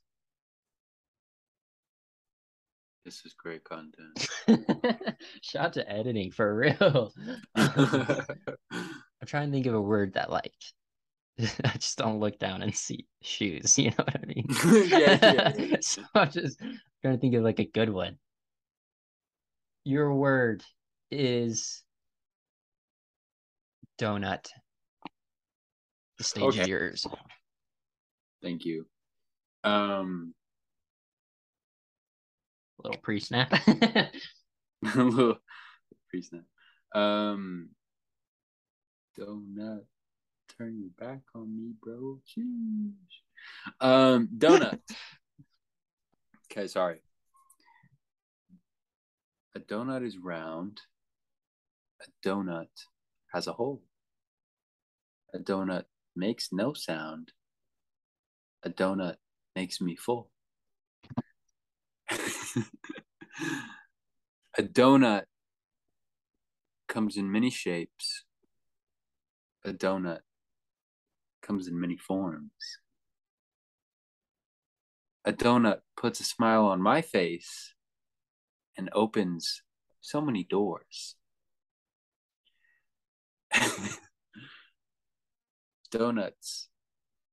This 3.08 3.26
is 3.26 3.34
great 3.36 3.64
content. 3.64 4.28
Shout 5.42 5.66
out 5.68 5.74
to 5.76 5.90
editing 5.90 6.30
for 6.30 6.54
real. 6.54 7.14
I'm 7.56 8.26
trying 9.26 9.48
to 9.48 9.52
think 9.54 9.66
of 9.66 9.76
a 9.76 9.82
word 9.82 10.16
that 10.16 10.30
like 10.30 10.52
I 11.40 11.78
just 11.78 11.98
don't 11.98 12.20
look 12.20 12.38
down 12.38 12.62
and 12.62 12.76
see 12.76 13.06
shoes. 13.22 13.80
You 13.80 13.92
know 13.92 14.04
what 14.04 14.18
I 14.22 14.26
mean? 14.26 14.46
yeah, 14.90 15.20
yeah, 15.22 15.54
yeah. 15.58 15.78
so 15.80 16.02
I'm 16.16 16.30
just 16.30 16.60
trying 17.02 17.14
to 17.14 17.18
think 17.18 17.34
of 17.36 17.44
like 17.44 17.60
a 17.60 17.66
good 17.66 17.90
one. 17.90 18.18
Your 19.86 20.14
word 20.14 20.66
is 21.10 21.84
donut. 23.98 24.50
The 26.18 26.26
stage 26.26 26.44
okay. 26.44 26.62
is 26.64 26.68
yours. 26.68 27.08
Thank 28.44 28.66
you. 28.66 28.86
Um, 29.64 30.34
little 32.84 33.02
pre 33.02 33.20
snap. 33.20 33.52
a 33.68 34.10
little 34.96 35.38
pre 36.10 36.22
snap. 36.22 36.44
Um, 36.94 37.70
donut. 39.18 39.84
Turn 40.58 40.80
your 40.80 40.90
back 40.98 41.22
on 41.36 41.56
me, 41.56 41.74
bro. 41.82 42.20
Sheesh. 42.26 42.94
Um, 43.80 44.30
donut. 44.36 44.80
okay, 46.52 46.68
sorry. 46.68 47.00
A 49.56 49.60
donut 49.60 50.06
is 50.06 50.18
round. 50.18 50.82
A 52.02 52.28
donut 52.28 52.68
has 53.34 53.48
a 53.48 53.54
hole. 53.54 53.84
A 55.34 55.40
donut 55.40 55.86
makes 56.16 56.50
no 56.52 56.74
sound. 56.74 57.32
A 58.64 58.70
donut 58.70 59.16
makes 59.56 59.82
me 59.82 59.96
full. 59.96 60.30
a 64.58 64.64
donut 64.64 65.24
comes 66.88 67.18
in 67.18 67.32
many 67.32 67.50
shapes. 67.50 68.24
A 69.66 69.74
donut 69.74 70.20
comes 71.42 71.68
in 71.68 71.80
many 71.80 71.98
forms. 71.98 72.52
A 75.26 75.34
donut 75.34 75.80
puts 75.96 76.20
a 76.20 76.24
smile 76.24 76.66
on 76.66 76.82
my 76.82 77.02
face 77.02 77.74
and 78.78 78.90
opens 78.94 79.64
so 80.00 80.22
many 80.22 80.44
doors. 80.44 81.16
Donuts 85.92 86.70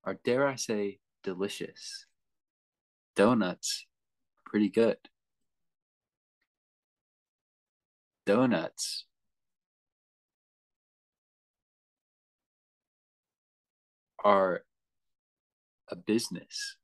are, 0.04 0.18
dare 0.24 0.46
I 0.46 0.56
say, 0.56 0.98
delicious. 1.22 2.06
Donuts 3.14 3.86
are 4.38 4.50
pretty 4.50 4.68
good. 4.68 4.96
Donuts 8.26 9.04
are 14.24 14.62
a 15.90 15.96
business. 15.96 16.76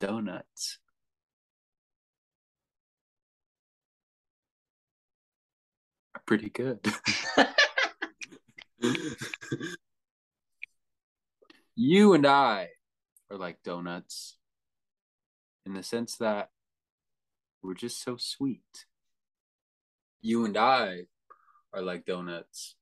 Donuts 0.00 0.78
are 6.16 6.22
pretty 6.26 6.50
good. 6.50 6.80
you 11.76 12.14
and 12.14 12.26
I 12.26 12.70
are 13.30 13.38
like 13.38 13.62
donuts 13.62 14.36
in 15.64 15.74
the 15.74 15.84
sense 15.84 16.16
that 16.16 16.50
we're 17.62 17.74
just 17.74 18.02
so 18.02 18.16
sweet. 18.18 18.86
You 20.24 20.46
and 20.46 20.56
I 20.56 21.02
are 21.74 21.82
like 21.82 22.06
donuts 22.06 22.76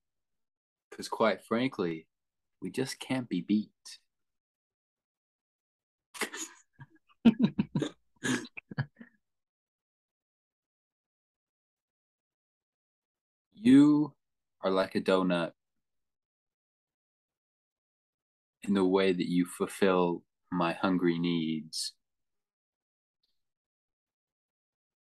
because, 0.88 1.09
quite 1.09 1.45
frankly, 1.45 2.07
we 2.61 2.70
just 2.70 3.01
can't 3.01 3.28
be 3.28 3.40
beat. 3.40 3.99
you 13.53 14.14
are 14.62 14.70
like 14.70 14.95
a 14.95 15.01
donut 15.01 15.51
in 18.62 18.74
the 18.74 18.84
way 18.84 19.12
that 19.12 19.28
you 19.28 19.47
fulfill 19.47 20.22
my 20.53 20.74
hungry 20.74 21.18
needs. 21.18 21.95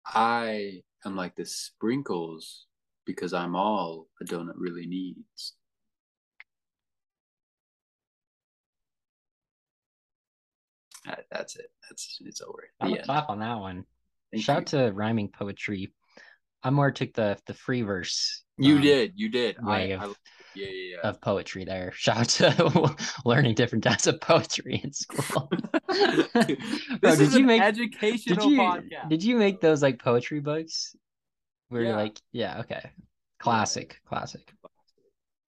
I 0.06 0.84
am 1.08 1.16
like 1.16 1.36
the 1.36 1.46
sprinkles 1.46 2.66
because 3.06 3.34
I'm 3.34 3.56
all 3.56 4.08
a 4.22 4.26
donut 4.26 4.56
really 4.58 4.86
needs. 4.86 5.54
that's 11.32 11.56
it. 11.56 11.68
That's 11.90 12.20
it's 12.26 12.42
over. 12.42 12.70
I'm 12.82 12.94
a 12.94 13.02
clap 13.02 13.30
on 13.30 13.40
that 13.40 13.60
one. 13.60 13.86
Thank 14.32 14.44
Shout 14.44 14.58
out 14.58 14.66
to 14.68 14.92
rhyming 14.92 15.30
poetry. 15.30 15.94
I 16.64 16.70
more 16.70 16.92
took 16.92 17.14
the 17.14 17.38
the 17.48 17.54
free 17.54 17.82
verse. 17.82 18.44
You 18.58 18.76
um, 18.76 18.82
did, 18.82 19.14
you 19.16 19.30
did. 19.30 19.56
I, 19.66 19.94
I, 19.94 20.14
yeah, 20.58 20.68
yeah, 20.68 20.96
yeah. 20.96 21.10
of 21.10 21.22
poetry 21.22 21.66
there. 21.66 21.92
Shout 21.96 22.18
out 22.18 22.30
to 22.30 22.96
learning 23.26 23.56
different 23.56 23.84
types 23.84 24.08
of 24.08 24.20
poetry 24.22 24.82
in 24.84 24.94
school. 24.94 25.50
Bro, 27.02 27.16
did 27.16 27.34
you 27.34 27.44
make 27.44 27.62
educational 27.62 28.50
did 28.50 28.52
you, 28.52 28.60
podcast. 28.60 29.10
Did 29.10 29.24
you 29.24 29.38
make 29.38 29.62
those 29.62 29.82
like 29.82 30.00
poetry 30.02 30.40
books? 30.40 30.96
Where 31.70 31.82
yeah. 31.82 31.90
you're 31.90 31.98
like, 31.98 32.22
yeah, 32.32 32.60
okay. 32.62 32.92
Classic, 33.40 34.00
classic. 34.08 34.54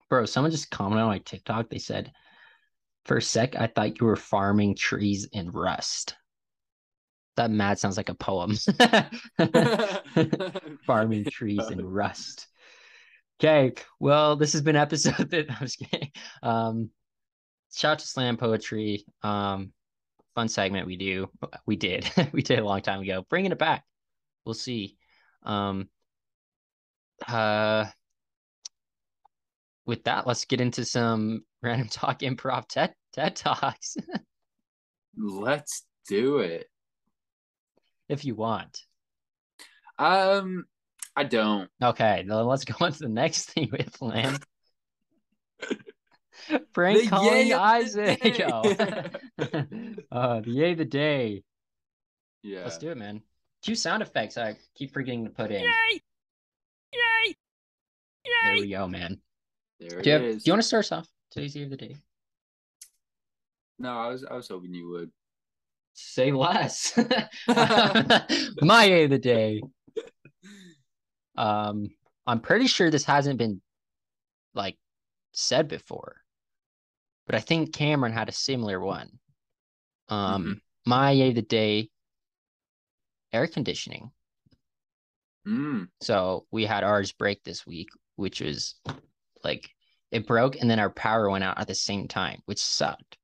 Bro, 0.09 0.25
someone 0.25 0.51
just 0.51 0.69
commented 0.69 1.03
on 1.03 1.09
my 1.09 1.19
TikTok. 1.19 1.69
They 1.69 1.77
said, 1.77 2.11
for 3.05 3.17
a 3.17 3.21
sec, 3.21 3.55
I 3.55 3.67
thought 3.67 3.99
you 3.99 4.05
were 4.05 4.15
farming 4.15 4.75
trees 4.75 5.25
in 5.31 5.49
rust. 5.51 6.15
That 7.37 7.51
mad 7.51 7.79
sounds 7.79 7.95
like 7.95 8.09
a 8.09 8.15
poem. 8.15 8.57
farming 10.85 11.25
trees 11.25 11.69
in 11.71 11.85
rust. 11.85 12.47
Okay, 13.41 13.73
well, 14.01 14.35
this 14.35 14.51
has 14.51 14.61
been 14.61 14.75
episode 14.75 15.15
that 15.29 15.49
I 15.49 15.57
was 15.61 15.77
kidding. 15.77 16.11
Um, 16.43 16.89
shout 17.73 17.93
out 17.93 17.99
to 17.99 18.07
slam 18.07 18.35
poetry. 18.35 19.05
Um, 19.23 19.71
fun 20.35 20.49
segment 20.49 20.87
we 20.87 20.97
do. 20.97 21.29
We 21.65 21.77
did. 21.77 22.09
we 22.33 22.41
did 22.41 22.59
a 22.59 22.65
long 22.65 22.81
time 22.81 22.99
ago. 22.99 23.25
Bringing 23.29 23.53
it 23.53 23.57
back. 23.57 23.85
We'll 24.45 24.55
see. 24.55 24.97
Um, 25.43 25.87
uh, 27.25 27.85
with 29.85 30.03
that, 30.03 30.27
let's 30.27 30.43
get 30.43 30.59
into 30.59 30.83
some 30.83 31.45
random 31.63 31.87
talk 31.87 32.19
improv 32.19 32.67
TED 32.67 32.93
TED 33.13 33.37
Talks. 33.37 33.95
let's 35.17 35.85
do 36.09 36.39
it. 36.39 36.69
If 38.09 38.25
you 38.25 38.35
want. 38.35 38.81
Um, 39.97 40.65
I 41.15 41.23
don't. 41.23 41.69
Okay, 41.83 42.23
then 42.27 42.45
let's 42.45 42.65
go 42.65 42.75
on 42.85 42.91
to 42.91 42.99
the 42.99 43.09
next 43.09 43.51
thing 43.51 43.69
planned. 43.93 44.43
Frank 46.73 47.03
the 47.03 47.07
calling 47.09 47.53
Isaac. 47.53 48.41
oh. 48.47 48.69
uh, 50.11 50.39
the 50.41 50.51
yay 50.51 50.73
the 50.73 50.85
day. 50.85 51.43
Yeah. 52.41 52.63
Let's 52.63 52.77
do 52.77 52.89
it, 52.91 52.97
man. 52.97 53.21
Two 53.61 53.75
sound 53.75 54.01
effects 54.01 54.37
I 54.37 54.55
keep 54.75 54.93
forgetting 54.93 55.25
to 55.25 55.31
put 55.31 55.51
in. 55.51 55.61
Yay! 55.61 56.01
Yay! 56.93 57.27
Yay! 57.27 57.35
There 58.45 58.53
we 58.53 58.69
go, 58.69 58.87
man. 58.87 59.19
There 59.79 60.01
do 60.01 60.09
you, 60.09 60.15
have, 60.15 60.21
do 60.23 60.41
you 60.45 60.53
want 60.53 60.61
to 60.61 60.67
start 60.67 60.85
us 60.85 60.91
off? 60.93 61.07
Today's 61.31 61.55
yay 61.55 61.63
of 61.63 61.69
the 61.71 61.77
day. 61.77 61.95
No, 63.77 63.91
I 63.91 64.07
was 64.07 64.23
I 64.23 64.35
was 64.35 64.47
hoping 64.47 64.73
you 64.73 64.89
would. 64.89 65.11
Say 65.93 66.31
less. 66.31 66.97
My 68.61 68.85
yay 68.85 69.03
of 69.03 69.09
the 69.09 69.19
day 69.19 69.61
um, 71.39 71.89
I'm 72.27 72.41
pretty 72.41 72.67
sure 72.67 72.91
this 72.91 73.05
hasn't 73.05 73.39
been 73.39 73.61
like 74.53 74.77
said 75.31 75.69
before, 75.69 76.17
but 77.25 77.33
I 77.33 77.39
think 77.39 77.73
Cameron 77.73 78.11
had 78.11 78.27
a 78.27 78.33
similar 78.33 78.79
one. 78.79 79.09
Um, 80.09 80.43
mm-hmm. 80.43 80.53
my 80.85 81.11
yay 81.11 81.29
of 81.29 81.35
the 81.35 81.41
day, 81.41 81.89
air 83.31 83.47
conditioning. 83.47 84.11
Mm. 85.47 85.87
So 86.01 86.45
we 86.51 86.65
had 86.65 86.83
ours 86.83 87.13
break 87.13 87.43
this 87.43 87.65
week, 87.65 87.87
which 88.17 88.41
was 88.41 88.75
like 89.41 89.69
it 90.11 90.27
broke, 90.27 90.57
and 90.57 90.69
then 90.69 90.79
our 90.79 90.89
power 90.89 91.29
went 91.29 91.45
out 91.45 91.57
at 91.57 91.67
the 91.67 91.75
same 91.75 92.09
time, 92.09 92.41
which 92.45 92.59
sucked. 92.59 93.17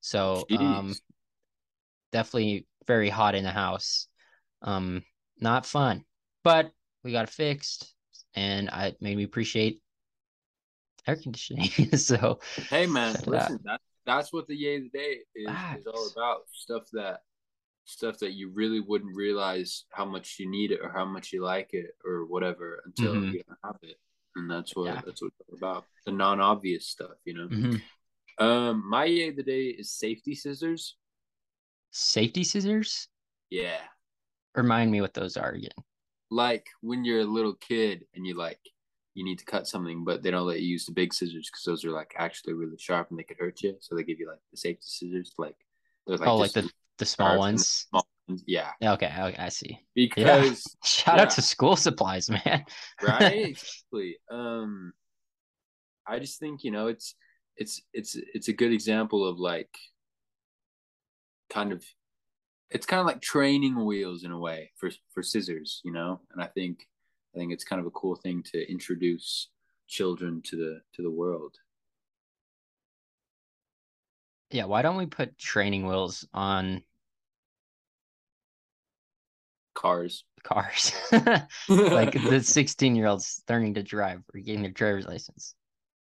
So 0.00 0.44
um, 0.58 0.94
definitely 2.10 2.66
very 2.88 3.08
hot 3.08 3.36
in 3.36 3.44
the 3.44 3.50
house. 3.50 4.08
Um, 4.62 5.04
not 5.38 5.64
fun, 5.64 6.04
but 6.42 6.72
we 7.04 7.12
got 7.12 7.24
it 7.24 7.30
fixed 7.30 7.94
and 8.34 8.70
I 8.70 8.94
made 9.00 9.16
me 9.16 9.24
appreciate 9.24 9.80
air 11.06 11.16
conditioning. 11.16 11.68
so 11.96 12.40
hey 12.70 12.86
man, 12.86 13.16
listen, 13.26 13.60
that, 13.64 13.80
that's 14.06 14.32
what 14.32 14.46
the 14.46 14.56
yay 14.56 14.76
of 14.76 14.84
the 14.84 14.98
day 14.98 15.18
is, 15.34 15.50
is 15.78 15.86
all 15.86 16.08
about. 16.14 16.42
Stuff 16.52 16.84
that 16.92 17.20
stuff 17.84 18.18
that 18.18 18.32
you 18.32 18.50
really 18.50 18.80
wouldn't 18.80 19.16
realize 19.16 19.84
how 19.90 20.04
much 20.04 20.36
you 20.38 20.48
need 20.48 20.70
it 20.70 20.80
or 20.82 20.90
how 20.90 21.04
much 21.04 21.32
you 21.32 21.42
like 21.42 21.70
it 21.72 21.90
or 22.04 22.26
whatever 22.26 22.82
until 22.86 23.14
mm-hmm. 23.14 23.32
you 23.32 23.42
have 23.64 23.76
it. 23.82 23.96
And 24.36 24.50
that's 24.50 24.74
what 24.74 24.86
yeah. 24.86 25.02
that's 25.04 25.20
what 25.22 25.32
it's 25.40 25.58
about. 25.58 25.84
The 26.06 26.12
non 26.12 26.40
obvious 26.40 26.86
stuff, 26.86 27.16
you 27.24 27.34
know. 27.34 27.48
Mm-hmm. 27.48 28.44
Um, 28.44 28.88
my 28.88 29.04
yay 29.04 29.28
of 29.28 29.36
the 29.36 29.42
day 29.42 29.64
is 29.66 29.92
safety 29.92 30.34
scissors. 30.34 30.96
Safety 31.90 32.44
scissors? 32.44 33.08
Yeah. 33.50 33.80
Remind 34.54 34.90
me 34.90 35.02
what 35.02 35.12
those 35.12 35.36
are 35.36 35.50
again. 35.50 35.70
Like 36.32 36.66
when 36.80 37.04
you're 37.04 37.20
a 37.20 37.24
little 37.24 37.54
kid 37.54 38.06
and 38.14 38.26
you 38.26 38.34
like 38.34 38.58
you 39.14 39.22
need 39.22 39.38
to 39.38 39.44
cut 39.44 39.66
something, 39.66 40.04
but 40.04 40.22
they 40.22 40.30
don't 40.30 40.46
let 40.46 40.60
you 40.60 40.68
use 40.68 40.86
the 40.86 40.92
big 40.92 41.12
scissors 41.12 41.50
because 41.50 41.64
those 41.64 41.84
are 41.84 41.90
like 41.90 42.14
actually 42.16 42.54
really 42.54 42.78
sharp 42.78 43.10
and 43.10 43.18
they 43.18 43.22
could 43.22 43.36
hurt 43.38 43.60
you. 43.62 43.76
So 43.80 43.94
they 43.94 44.02
give 44.02 44.18
you 44.18 44.28
like 44.28 44.40
the 44.50 44.56
safety 44.56 44.86
scissors, 44.86 45.34
like 45.36 45.56
they're 46.06 46.16
like 46.16 46.26
oh, 46.26 46.36
like 46.36 46.52
the 46.52 46.70
the 46.96 47.04
small 47.04 47.38
ones. 47.38 47.86
Small 47.90 48.06
ones. 48.28 48.42
Yeah. 48.46 48.70
Okay. 48.82 49.12
Okay. 49.18 49.36
I 49.38 49.50
see. 49.50 49.78
Because 49.94 50.64
yeah. 50.64 50.86
shout 50.88 51.16
yeah. 51.16 51.22
out 51.22 51.30
to 51.30 51.42
school 51.42 51.76
supplies, 51.76 52.30
man. 52.30 52.64
right. 53.02 53.46
Exactly. 53.48 54.16
Um, 54.30 54.94
I 56.06 56.18
just 56.18 56.40
think 56.40 56.64
you 56.64 56.70
know 56.70 56.86
it's 56.86 57.14
it's 57.58 57.82
it's 57.92 58.16
it's 58.34 58.48
a 58.48 58.52
good 58.54 58.72
example 58.72 59.28
of 59.28 59.38
like 59.38 59.76
kind 61.50 61.72
of 61.72 61.84
it's 62.72 62.86
kind 62.86 63.00
of 63.00 63.06
like 63.06 63.20
training 63.20 63.84
wheels 63.84 64.24
in 64.24 64.30
a 64.30 64.38
way 64.38 64.72
for 64.76 64.90
for 65.12 65.22
scissors, 65.22 65.80
you 65.84 65.92
know. 65.92 66.20
And 66.32 66.42
I 66.42 66.46
think 66.46 66.86
I 67.34 67.38
think 67.38 67.52
it's 67.52 67.64
kind 67.64 67.80
of 67.80 67.86
a 67.86 67.90
cool 67.90 68.16
thing 68.16 68.42
to 68.52 68.70
introduce 68.70 69.48
children 69.88 70.42
to 70.46 70.56
the 70.56 70.80
to 70.94 71.02
the 71.02 71.10
world. 71.10 71.56
Yeah, 74.50 74.64
why 74.64 74.82
don't 74.82 74.96
we 74.96 75.06
put 75.06 75.38
training 75.38 75.86
wheels 75.86 76.26
on 76.34 76.82
cars? 79.74 80.24
Cars. 80.42 80.92
like 81.68 82.12
the 82.12 82.40
16 82.44 82.96
year 82.96 83.06
olds 83.06 83.42
learning 83.48 83.74
to 83.74 83.82
drive 83.82 84.22
or 84.34 84.40
getting 84.40 84.62
their 84.62 84.70
driver's 84.70 85.06
license. 85.06 85.54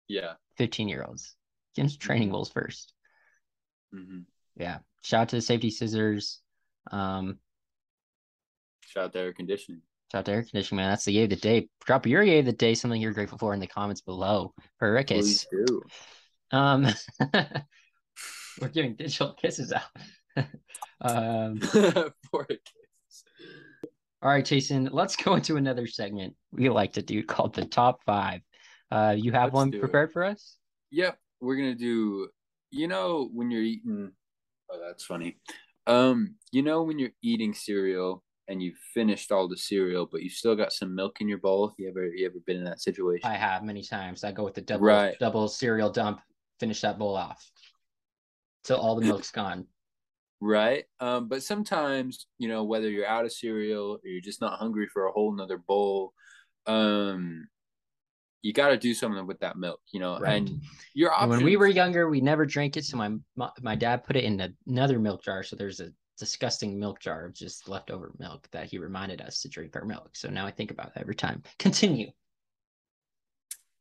Yeah. 0.08 0.34
15 0.56 0.88
year 0.88 1.04
olds. 1.06 1.36
Get 1.76 1.90
training 2.00 2.28
mm-hmm. 2.28 2.36
wheels 2.36 2.52
1st 2.52 2.86
mm-hmm. 3.94 4.18
Yeah. 4.56 4.78
Shout 5.02 5.22
out 5.22 5.28
to 5.30 5.36
the 5.36 5.42
safety 5.42 5.70
scissors. 5.70 6.40
Um, 6.90 7.38
shout 8.86 9.04
out 9.04 9.12
to 9.14 9.20
air 9.20 9.32
conditioning. 9.32 9.82
Shout 10.10 10.20
out 10.20 10.24
to 10.26 10.32
air 10.32 10.42
conditioning, 10.42 10.78
man. 10.78 10.90
That's 10.90 11.04
the 11.04 11.12
yay 11.12 11.24
of 11.24 11.30
the 11.30 11.36
day. 11.36 11.68
Drop 11.84 12.06
your 12.06 12.22
yay 12.22 12.40
of 12.40 12.46
the 12.46 12.52
day, 12.52 12.74
something 12.74 13.00
you're 13.00 13.12
grateful 13.12 13.38
for 13.38 13.54
in 13.54 13.60
the 13.60 13.66
comments 13.66 14.00
below. 14.00 14.52
For 14.78 14.92
Rickis. 14.92 15.46
Um, 16.50 16.86
we're 18.60 18.68
giving 18.68 18.96
digital 18.96 19.32
kisses 19.40 19.72
out. 19.72 20.46
um, 21.00 21.58
for 21.60 22.42
a 22.42 22.46
kiss. 22.48 23.24
All 24.22 24.30
right, 24.30 24.44
Jason, 24.44 24.90
let's 24.92 25.16
go 25.16 25.34
into 25.34 25.56
another 25.56 25.86
segment 25.86 26.34
we 26.52 26.68
like 26.68 26.92
to 26.94 27.02
do 27.02 27.22
called 27.22 27.54
the 27.54 27.64
top 27.64 28.02
five. 28.04 28.40
Uh, 28.90 29.14
you 29.16 29.32
have 29.32 29.44
let's 29.44 29.54
one 29.54 29.70
prepared 29.72 30.10
it. 30.10 30.12
for 30.12 30.24
us? 30.24 30.56
Yep. 30.90 31.18
We're 31.40 31.56
going 31.56 31.72
to 31.72 31.78
do, 31.78 32.28
you 32.70 32.88
know, 32.88 33.30
when 33.32 33.50
you're 33.50 33.62
eating, 33.62 34.12
oh, 34.70 34.80
that's 34.86 35.04
funny. 35.04 35.38
Um, 35.86 36.36
you 36.52 36.62
know, 36.62 36.82
when 36.82 36.98
you're 36.98 37.10
eating 37.22 37.54
cereal 37.54 38.22
and 38.48 38.62
you've 38.62 38.78
finished 38.94 39.32
all 39.32 39.48
the 39.48 39.56
cereal, 39.56 40.08
but 40.10 40.22
you 40.22 40.30
still 40.30 40.56
got 40.56 40.72
some 40.72 40.94
milk 40.94 41.20
in 41.20 41.28
your 41.28 41.38
bowl. 41.38 41.72
You 41.78 41.88
ever 41.88 42.06
you 42.06 42.26
ever 42.26 42.38
been 42.46 42.56
in 42.56 42.64
that 42.64 42.80
situation? 42.80 43.28
I 43.28 43.34
have 43.34 43.62
many 43.62 43.82
times. 43.82 44.24
I 44.24 44.32
go 44.32 44.44
with 44.44 44.54
the 44.54 44.60
double 44.60 44.86
right. 44.86 45.16
double 45.20 45.48
cereal 45.48 45.90
dump, 45.90 46.20
finish 46.58 46.80
that 46.82 46.98
bowl 46.98 47.16
off 47.16 47.44
till 48.64 48.78
all 48.78 48.96
the 48.96 49.06
milk's 49.06 49.30
gone. 49.30 49.66
Right. 50.40 50.84
Um, 51.00 51.28
but 51.28 51.42
sometimes, 51.42 52.26
you 52.38 52.48
know, 52.48 52.64
whether 52.64 52.88
you're 52.88 53.06
out 53.06 53.24
of 53.24 53.32
cereal 53.32 54.00
or 54.02 54.08
you're 54.08 54.22
just 54.22 54.40
not 54.40 54.58
hungry 54.58 54.88
for 54.92 55.06
a 55.06 55.12
whole 55.12 55.34
nother 55.34 55.58
bowl, 55.58 56.14
um, 56.66 57.46
you 58.42 58.52
got 58.52 58.68
to 58.68 58.76
do 58.76 58.94
something 58.94 59.26
with 59.26 59.40
that 59.40 59.56
milk, 59.56 59.80
you 59.92 60.00
know. 60.00 60.18
Right. 60.18 60.36
And 60.36 60.62
your 60.94 61.12
options... 61.12 61.30
when 61.30 61.44
we 61.44 61.56
were 61.56 61.68
younger, 61.68 62.08
we 62.08 62.20
never 62.20 62.46
drank 62.46 62.76
it, 62.76 62.84
so 62.84 62.96
my 62.96 63.10
my 63.60 63.76
dad 63.76 64.04
put 64.04 64.16
it 64.16 64.24
in 64.24 64.54
another 64.66 64.98
milk 64.98 65.22
jar. 65.22 65.42
So 65.42 65.56
there's 65.56 65.80
a 65.80 65.90
disgusting 66.18 66.78
milk 66.78 67.00
jar 67.00 67.26
of 67.26 67.34
just 67.34 67.68
leftover 67.68 68.12
milk 68.18 68.46
that 68.52 68.66
he 68.66 68.78
reminded 68.78 69.20
us 69.20 69.40
to 69.40 69.48
drink 69.48 69.74
our 69.74 69.84
milk. 69.84 70.10
So 70.14 70.28
now 70.28 70.46
I 70.46 70.50
think 70.50 70.70
about 70.70 70.94
that 70.94 71.00
every 71.00 71.14
time. 71.14 71.42
Continue. 71.58 72.10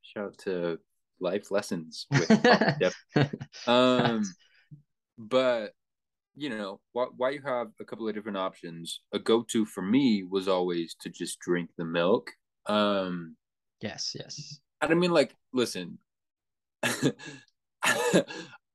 Shout 0.01 0.25
out 0.25 0.37
to 0.39 0.79
life 1.21 1.51
lessons 1.51 2.07
with 2.11 2.31
um 3.67 4.23
but 5.17 5.73
you 6.35 6.49
know 6.49 6.79
why, 6.93 7.07
why 7.17 7.29
you 7.31 7.41
have 7.41 7.67
a 7.81 7.83
couple 7.83 8.07
of 8.07 8.15
different 8.15 8.37
options 8.37 9.01
a 9.11 9.19
go-to 9.19 9.65
for 9.65 9.81
me 9.81 10.23
was 10.23 10.47
always 10.47 10.95
to 11.01 11.09
just 11.09 11.37
drink 11.39 11.69
the 11.77 11.83
milk 11.83 12.31
um 12.67 13.35
yes 13.81 14.15
yes. 14.17 14.59
I 14.81 14.93
mean 14.93 15.11
like 15.11 15.35
listen 15.53 15.97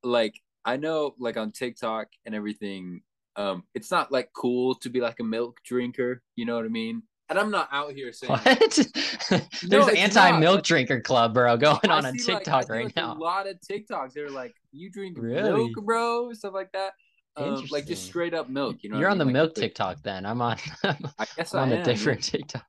like 0.03 0.35
i 0.63 0.77
know 0.77 1.15
like 1.19 1.37
on 1.37 1.51
tiktok 1.51 2.07
and 2.25 2.35
everything 2.35 3.01
um 3.35 3.63
it's 3.73 3.91
not 3.91 4.11
like 4.11 4.29
cool 4.33 4.75
to 4.75 4.89
be 4.89 5.01
like 5.01 5.19
a 5.19 5.23
milk 5.23 5.57
drinker 5.65 6.21
you 6.35 6.45
know 6.45 6.55
what 6.55 6.65
i 6.65 6.69
mean? 6.69 7.01
And 7.27 7.39
i'm 7.39 7.49
not 7.49 7.69
out 7.71 7.93
here 7.93 8.13
saying 8.13 8.31
what? 8.31 8.45
there's 9.63 9.63
no, 9.63 9.87
an 9.87 9.97
anti-milk 9.97 10.63
drinker 10.63 11.01
club 11.01 11.33
bro 11.33 11.57
going 11.57 11.89
on 11.89 12.05
on 12.05 12.15
tiktok 12.17 12.47
like, 12.47 12.69
right 12.69 12.85
like 12.85 12.95
now. 12.95 13.13
a 13.13 13.17
lot 13.17 13.47
of 13.47 13.57
tiktoks 13.59 14.13
they're 14.13 14.29
like 14.29 14.53
you 14.71 14.91
drink 14.91 15.17
really? 15.19 15.51
milk 15.51 15.71
bro 15.83 16.31
stuff 16.33 16.53
like 16.53 16.71
that. 16.73 16.93
Um, 17.37 17.65
like 17.69 17.85
just 17.85 18.05
straight 18.05 18.33
up 18.33 18.47
milk 18.47 18.77
you 18.81 18.89
know 18.89 18.97
you're 18.99 19.09
on 19.09 19.17
mean? 19.17 19.27
the 19.27 19.33
like, 19.33 19.33
milk 19.33 19.55
tiktok 19.55 20.01
then. 20.03 20.25
I'm 20.25 20.41
on 20.41 20.57
i 20.83 21.25
guess 21.35 21.53
I'm 21.53 21.71
on 21.71 21.79
a 21.79 21.83
different 21.83 22.23
tiktok 22.23 22.63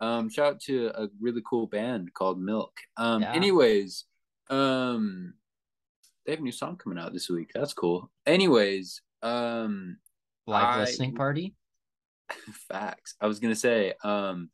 um 0.00 0.28
shout 0.28 0.54
out 0.54 0.60
to 0.60 0.90
a 0.94 1.08
really 1.20 1.42
cool 1.48 1.66
band 1.66 2.12
called 2.14 2.40
milk. 2.40 2.72
Um 2.96 3.22
yeah. 3.22 3.32
anyways 3.32 4.04
um 4.48 5.34
they 6.24 6.32
have 6.32 6.40
a 6.40 6.42
new 6.42 6.52
song 6.52 6.76
coming 6.76 6.98
out 6.98 7.12
this 7.12 7.28
week. 7.28 7.50
That's 7.54 7.74
cool. 7.74 8.10
Anyways 8.26 9.02
um 9.22 9.98
live 10.46 10.64
I, 10.64 10.80
listening 10.80 11.14
party? 11.14 11.54
Facts. 12.68 13.14
I 13.20 13.26
was 13.26 13.40
gonna 13.40 13.54
say 13.54 13.94
um 14.04 14.50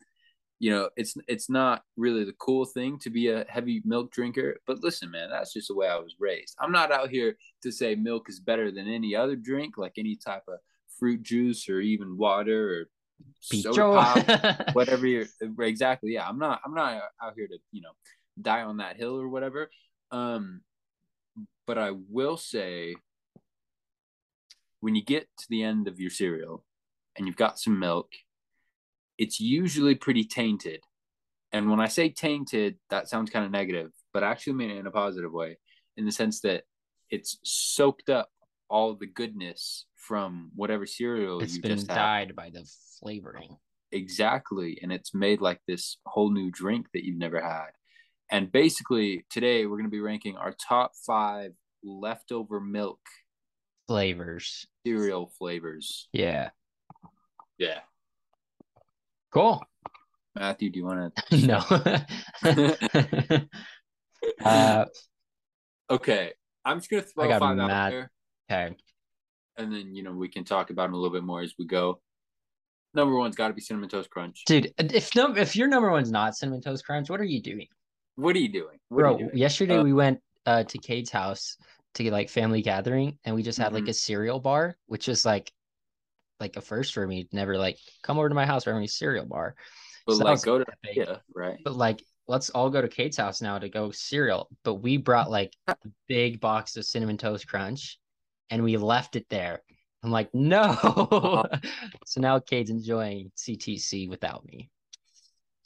you 0.59 0.71
know 0.71 0.89
it's 0.97 1.15
it's 1.29 1.51
not 1.51 1.83
really 1.97 2.25
the 2.25 2.33
cool 2.39 2.65
thing 2.65 2.99
to 2.99 3.11
be 3.11 3.29
a 3.29 3.45
heavy 3.49 3.83
milk 3.85 4.11
drinker 4.11 4.57
but 4.67 4.83
listen 4.83 5.11
man 5.11 5.29
that's 5.29 5.53
just 5.53 5.69
the 5.69 5.75
way 5.75 5.87
i 5.87 5.99
was 5.99 6.17
raised. 6.19 6.57
I'm 6.59 6.73
not 6.73 6.93
out 6.93 7.11
here 7.11 7.37
to 7.63 7.71
say 7.71 7.95
milk 7.95 8.29
is 8.29 8.41
better 8.41 8.71
than 8.71 8.89
any 8.89 9.15
other 9.15 9.37
drink 9.37 9.77
like 9.77 9.93
any 9.99 10.17
type 10.17 10.45
of 10.49 10.59
fruit 10.99 11.23
juice 11.23 11.69
or 11.69 11.81
even 11.81 12.17
water 12.17 12.81
or 12.81 12.85
soda 13.41 13.81
pop, 13.81 14.69
whatever 14.75 15.07
you're 15.07 15.27
exactly 15.61 16.13
yeah 16.15 16.27
i'm 16.27 16.39
not 16.39 16.61
i'm 16.65 16.75
not 16.75 17.03
out 17.23 17.33
here 17.37 17.47
to 17.47 17.59
you 17.73 17.81
know 17.81 17.91
die 18.41 18.63
on 18.63 18.79
that 18.79 18.97
hill 18.97 19.21
or 19.21 19.29
whatever 19.29 19.71
um 20.11 20.61
but 21.67 21.79
i 21.79 21.93
will 22.11 22.37
say 22.37 22.95
when 24.81 24.95
you 24.95 25.03
get 25.03 25.29
to 25.39 25.47
the 25.49 25.63
end 25.63 25.89
of 25.89 25.99
your 25.99 26.11
cereal 26.11 26.65
and 27.17 27.27
you've 27.27 27.37
got 27.37 27.59
some 27.59 27.79
milk, 27.79 28.13
it's 29.19 29.41
usually 29.41 29.95
pretty 29.95 30.25
tainted. 30.25 30.81
And 31.53 31.71
when 31.71 31.81
I 31.81 31.89
say 31.89 32.11
tainted, 32.11 32.77
that 32.91 33.09
sounds 33.09 33.31
kind 33.31 33.45
of 33.45 33.51
negative, 33.51 33.91
but 34.13 34.23
I 34.23 34.31
actually 34.31 34.55
mean 34.55 34.71
it 34.71 34.79
in 34.79 34.87
a 34.87 34.91
positive 34.91 35.33
way, 35.33 35.59
in 35.97 36.05
the 36.05 36.13
sense 36.13 36.41
that 36.43 36.65
it's 37.11 37.39
soaked 37.43 38.11
up 38.11 38.29
all 38.69 38.95
the 38.95 39.07
goodness 39.07 39.87
from 40.07 40.51
whatever 40.55 40.87
cereal 40.87 41.41
it's 41.41 41.57
you 41.57 41.63
been 41.63 41.73
just 41.73 41.89
dyed 41.89 42.29
had. 42.29 42.37
by 42.37 42.51
the 42.51 42.65
flavoring. 43.01 43.57
Exactly. 43.93 44.79
And 44.83 44.93
it's 44.93 45.15
made 45.15 45.41
like 45.41 45.61
this 45.67 45.99
whole 46.07 46.31
new 46.31 46.51
drink 46.51 46.87
that 46.93 47.05
you've 47.05 47.19
never 47.19 47.41
had. 47.41 47.71
And 48.31 48.51
basically, 48.51 49.25
today 49.31 49.67
we're 49.67 49.77
going 49.77 49.85
to 49.85 49.91
be 49.91 50.01
ranking 50.01 50.37
our 50.37 50.55
top 50.69 50.93
five 51.07 51.53
leftover 51.85 52.61
milk 52.61 52.99
flavors, 53.87 54.67
cereal 54.85 55.33
flavors. 55.39 56.09
Yeah. 56.13 56.51
Yeah. 57.59 57.81
Cool. 59.33 59.63
Matthew, 60.35 60.71
do 60.71 60.79
you 60.79 60.85
want 60.85 61.15
to? 61.31 61.47
no. 62.45 63.47
uh, 64.45 64.85
okay. 65.91 66.33
I'm 66.65 66.79
just 66.79 66.91
gonna 66.91 67.03
throw 67.03 67.25
I 67.25 67.29
got 67.29 67.41
five 67.41 67.57
mad. 67.57 67.71
out 67.71 67.91
there. 67.91 68.11
Okay. 68.51 68.77
And 69.59 69.73
then 69.73 69.95
you 69.95 70.03
know 70.03 70.13
we 70.13 70.29
can 70.29 70.45
talk 70.45 70.71
about 70.71 70.85
them 70.85 70.95
a 70.95 70.97
little 70.97 71.13
bit 71.13 71.25
more 71.25 71.41
as 71.41 71.55
we 71.59 71.67
go. 71.67 72.01
Number 72.95 73.17
one's 73.17 73.37
got 73.37 73.49
to 73.49 73.55
be 73.55 73.61
cinnamon 73.61 73.89
toast 73.89 74.11
crunch, 74.11 74.45
dude. 74.47 74.73
If 74.79 75.15
no, 75.15 75.35
if 75.37 75.57
your 75.57 75.69
number 75.69 75.91
one's 75.91 76.11
not 76.11 76.37
cinnamon 76.37 76.63
toast 76.63 76.85
crunch, 76.85 77.11
what 77.11 77.21
are 77.21 77.25
you 77.25 77.43
doing? 77.43 77.69
What 78.17 78.35
are 78.37 78.39
you 78.39 78.49
doing, 78.51 78.79
what 78.89 79.01
bro? 79.01 79.13
You 79.13 79.19
doing? 79.19 79.37
Yesterday 79.37 79.79
uh, 79.79 79.83
we 79.83 79.93
went 79.93 80.21
uh, 80.47 80.65
to 80.65 80.79
Cade's 80.79 81.11
house 81.11 81.57
to 81.95 82.03
get 82.03 82.13
like 82.13 82.31
family 82.31 82.63
gathering, 82.63 83.19
and 83.25 83.35
we 83.35 83.43
just 83.43 83.59
had 83.59 83.67
mm-hmm. 83.67 83.77
like 83.77 83.89
a 83.89 83.93
cereal 83.93 84.41
bar, 84.41 84.77
which 84.87 85.09
is 85.09 85.27
like 85.27 85.53
like 86.41 86.57
a 86.57 86.61
first 86.61 86.95
for 86.95 87.07
me. 87.07 87.29
Never 87.33 87.59
like 87.59 87.79
come 88.03 88.19
over 88.19 88.29
to 88.29 88.35
my 88.35 88.47
house 88.47 88.65
for 88.65 88.73
any 88.73 88.87
cereal 88.87 89.27
bar. 89.27 89.55
But 90.07 90.17
so 90.17 90.25
like 90.25 90.43
go 90.43 90.59
to 90.59 90.67
yeah, 90.95 91.17
right. 91.35 91.59
But 91.65 91.75
like 91.75 92.03
let's 92.29 92.51
all 92.51 92.71
go 92.71 92.81
to 92.81 92.89
Kate's 92.89 93.17
house 93.17 93.41
now 93.41 93.59
to 93.59 93.69
go 93.69 93.91
cereal. 93.91 94.49
But 94.65 94.77
we 94.77 94.97
brought 94.97 95.31
like 95.31 95.53
a 95.67 95.77
big 96.09 96.41
box 96.41 96.77
of 96.77 96.85
cinnamon 96.85 97.19
toast 97.19 97.47
crunch 97.47 97.99
and 98.51 98.63
we 98.63 98.77
left 98.77 99.17
it 99.17 99.27
there. 99.29 99.63
I'm 100.03 100.11
like, 100.11 100.33
no. 100.35 101.47
so 102.07 102.21
now 102.21 102.39
Kate's 102.39 102.71
enjoying 102.71 103.33
CTC 103.37 104.09
without 104.09 104.45
me. 104.45 104.71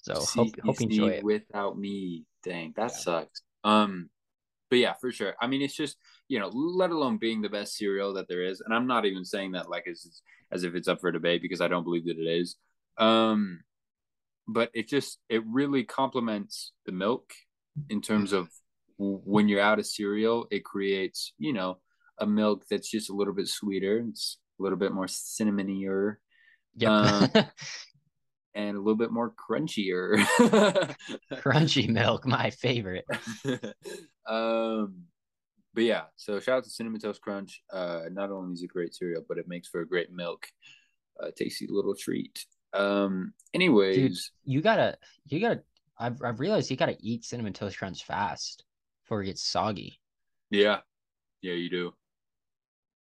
So 0.02 0.14
hope, 0.14 0.54
hope 0.64 0.80
you 0.80 0.86
enjoy 0.86 1.08
it. 1.08 1.24
Without 1.24 1.78
me. 1.78 2.24
Dang, 2.42 2.72
that 2.76 2.90
yeah. 2.92 2.96
sucks. 2.96 3.42
Um, 3.64 4.08
but 4.70 4.78
yeah, 4.78 4.94
for 4.94 5.12
sure. 5.12 5.34
I 5.40 5.46
mean, 5.46 5.60
it's 5.62 5.76
just, 5.76 5.96
you 6.28 6.38
know, 6.38 6.48
let 6.48 6.90
alone 6.90 7.18
being 7.18 7.42
the 7.42 7.48
best 7.48 7.76
cereal 7.76 8.14
that 8.14 8.28
there 8.28 8.42
is. 8.42 8.62
And 8.64 8.72
I'm 8.74 8.86
not 8.86 9.04
even 9.04 9.24
saying 9.24 9.52
that 9.52 9.68
like 9.68 9.86
as 9.86 10.22
as 10.52 10.64
if 10.64 10.74
it's 10.74 10.88
up 10.88 11.00
for 11.00 11.12
debate 11.12 11.42
because 11.42 11.60
I 11.60 11.68
don't 11.68 11.84
believe 11.84 12.06
that 12.06 12.18
it 12.18 12.28
is. 12.28 12.56
Um, 12.96 13.60
but 14.48 14.70
it 14.74 14.88
just 14.88 15.18
it 15.28 15.42
really 15.46 15.84
complements 15.84 16.72
the 16.86 16.92
milk 16.92 17.32
in 17.88 18.00
terms 18.00 18.32
of 18.32 18.48
when 18.98 19.48
you're 19.48 19.60
out 19.60 19.78
of 19.78 19.86
cereal, 19.86 20.46
it 20.50 20.64
creates, 20.64 21.32
you 21.38 21.52
know, 21.52 21.78
a 22.20 22.26
milk 22.26 22.64
that's 22.70 22.90
just 22.90 23.10
a 23.10 23.14
little 23.14 23.34
bit 23.34 23.48
sweeter. 23.48 24.04
It's 24.08 24.38
a 24.58 24.62
little 24.62 24.78
bit 24.78 24.92
more 24.92 25.08
cinnamonier. 25.08 26.20
Yeah. 26.76 26.90
Um, 26.90 27.30
and 28.54 28.76
a 28.76 28.80
little 28.80 28.96
bit 28.96 29.10
more 29.10 29.32
crunchier. 29.32 30.18
Crunchy 31.32 31.88
milk, 31.88 32.26
my 32.26 32.50
favorite. 32.50 33.06
um, 34.28 35.04
but 35.72 35.84
yeah, 35.84 36.04
so 36.16 36.40
shout 36.40 36.58
out 36.58 36.64
to 36.64 36.70
Cinnamon 36.70 37.00
Toast 37.00 37.20
Crunch. 37.20 37.62
Uh, 37.72 38.02
not 38.10 38.30
only 38.30 38.52
is 38.52 38.62
it 38.62 38.68
great 38.68 38.94
cereal, 38.94 39.24
but 39.26 39.38
it 39.38 39.48
makes 39.48 39.68
for 39.68 39.80
a 39.80 39.88
great 39.88 40.12
milk, 40.12 40.46
uh, 41.22 41.30
tasty 41.36 41.66
little 41.68 41.94
treat. 41.94 42.44
Um, 42.72 43.34
anyways, 43.54 43.96
Dude, 43.96 44.18
you 44.44 44.60
gotta, 44.60 44.96
you 45.26 45.40
gotta. 45.40 45.62
I've 45.98 46.22
I've 46.22 46.40
realized 46.40 46.70
you 46.70 46.76
gotta 46.76 46.96
eat 47.00 47.24
Cinnamon 47.24 47.52
Toast 47.52 47.78
Crunch 47.78 48.04
fast 48.04 48.64
before 49.04 49.22
it 49.22 49.26
gets 49.26 49.42
soggy. 49.42 50.00
Yeah, 50.50 50.78
yeah, 51.42 51.54
you 51.54 51.70
do. 51.70 51.92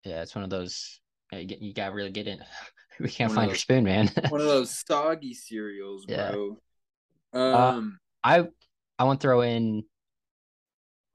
Yeah, 0.04 0.22
it's 0.22 0.36
one 0.36 0.44
of 0.44 0.50
those. 0.50 1.00
You, 1.32 1.58
you 1.60 1.74
gotta 1.74 1.94
really 1.94 2.12
get 2.12 2.28
in. 2.28 2.40
we 3.00 3.10
can't 3.10 3.30
one 3.30 3.36
find 3.36 3.50
those, 3.50 3.56
your 3.56 3.60
spoon, 3.60 3.84
man. 3.84 4.10
one 4.30 4.42
of 4.42 4.48
those 4.48 4.84
soggy 4.88 5.34
cereals, 5.34 6.06
yeah. 6.08 6.32
bro. 6.32 6.58
Uh, 7.34 7.58
um, 7.58 8.00
uh, 8.24 8.28
I 8.28 8.48
I 8.98 9.04
want 9.04 9.22
to 9.22 9.28
throw 9.28 9.42
in. 9.42 9.84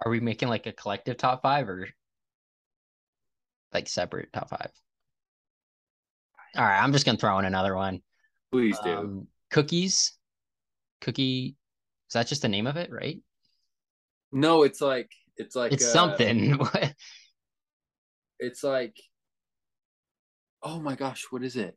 Are 0.04 0.10
we 0.10 0.20
making 0.20 0.48
like 0.48 0.66
a 0.66 0.72
collective 0.72 1.16
top 1.16 1.42
five 1.42 1.68
or 1.68 1.88
like 3.72 3.88
separate 3.88 4.32
top 4.32 4.50
five? 4.50 4.70
All 6.56 6.64
right, 6.64 6.80
I'm 6.80 6.92
just 6.92 7.06
gonna 7.06 7.18
throw 7.18 7.38
in 7.38 7.44
another 7.44 7.74
one. 7.74 8.00
Please 8.52 8.78
do. 8.84 8.90
Um, 8.90 9.26
cookies, 9.50 10.12
cookie. 11.00 11.56
Is 12.08 12.12
that 12.12 12.26
just 12.26 12.42
the 12.42 12.48
name 12.48 12.66
of 12.66 12.76
it, 12.76 12.92
right? 12.92 13.18
No, 14.30 14.62
it's 14.62 14.80
like 14.80 15.10
it's 15.36 15.56
like 15.56 15.72
it's 15.72 15.86
uh, 15.86 15.92
something. 15.92 16.58
it's 18.44 18.62
like 18.62 18.96
oh 20.64 20.80
my 20.80 20.96
gosh, 20.96 21.26
what 21.30 21.44
is 21.44 21.56
it? 21.56 21.76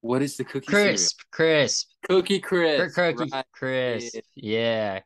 What 0.00 0.22
is 0.22 0.36
the 0.36 0.44
cookie? 0.44 0.66
Crisp, 0.66 1.18
cereal? 1.36 1.64
crisp, 1.66 1.88
cookie 2.08 2.38
crisp, 2.38 2.94
cookie 2.94 3.28
right. 3.32 3.44
crisp. 3.52 4.20
Yeah, 4.36 5.00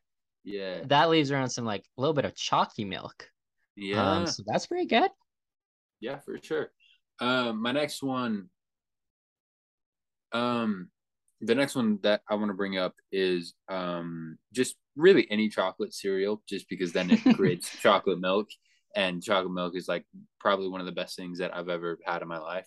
yeah. 0.44 0.80
That 0.84 1.08
leaves 1.08 1.30
around 1.30 1.48
some 1.48 1.64
like 1.64 1.84
a 1.96 2.00
little 2.00 2.14
bit 2.14 2.26
of 2.26 2.36
chalky 2.36 2.84
milk. 2.84 3.28
Yeah, 3.74 4.16
um, 4.16 4.26
so 4.26 4.42
that's 4.46 4.66
pretty 4.66 4.86
good. 4.86 5.10
Yeah, 6.00 6.18
for 6.18 6.38
sure. 6.42 6.70
Um, 7.20 7.62
my 7.62 7.72
next 7.72 8.02
one. 8.02 8.48
Um, 10.32 10.90
the 11.40 11.54
next 11.54 11.74
one 11.74 11.98
that 12.02 12.22
I 12.28 12.34
want 12.34 12.50
to 12.50 12.54
bring 12.54 12.78
up 12.78 12.94
is 13.10 13.54
um 13.68 14.38
just 14.52 14.76
really 14.94 15.26
any 15.30 15.48
chocolate 15.48 15.94
cereal, 15.94 16.42
just 16.46 16.68
because 16.68 16.92
then 16.92 17.10
it 17.10 17.20
creates 17.36 17.70
chocolate 17.80 18.20
milk, 18.20 18.48
and 18.94 19.22
chocolate 19.22 19.52
milk 19.52 19.76
is 19.76 19.88
like 19.88 20.04
probably 20.40 20.68
one 20.68 20.80
of 20.80 20.86
the 20.86 20.92
best 20.92 21.16
things 21.16 21.38
that 21.38 21.54
I've 21.54 21.68
ever 21.68 21.98
had 22.04 22.22
in 22.22 22.28
my 22.28 22.38
life. 22.38 22.66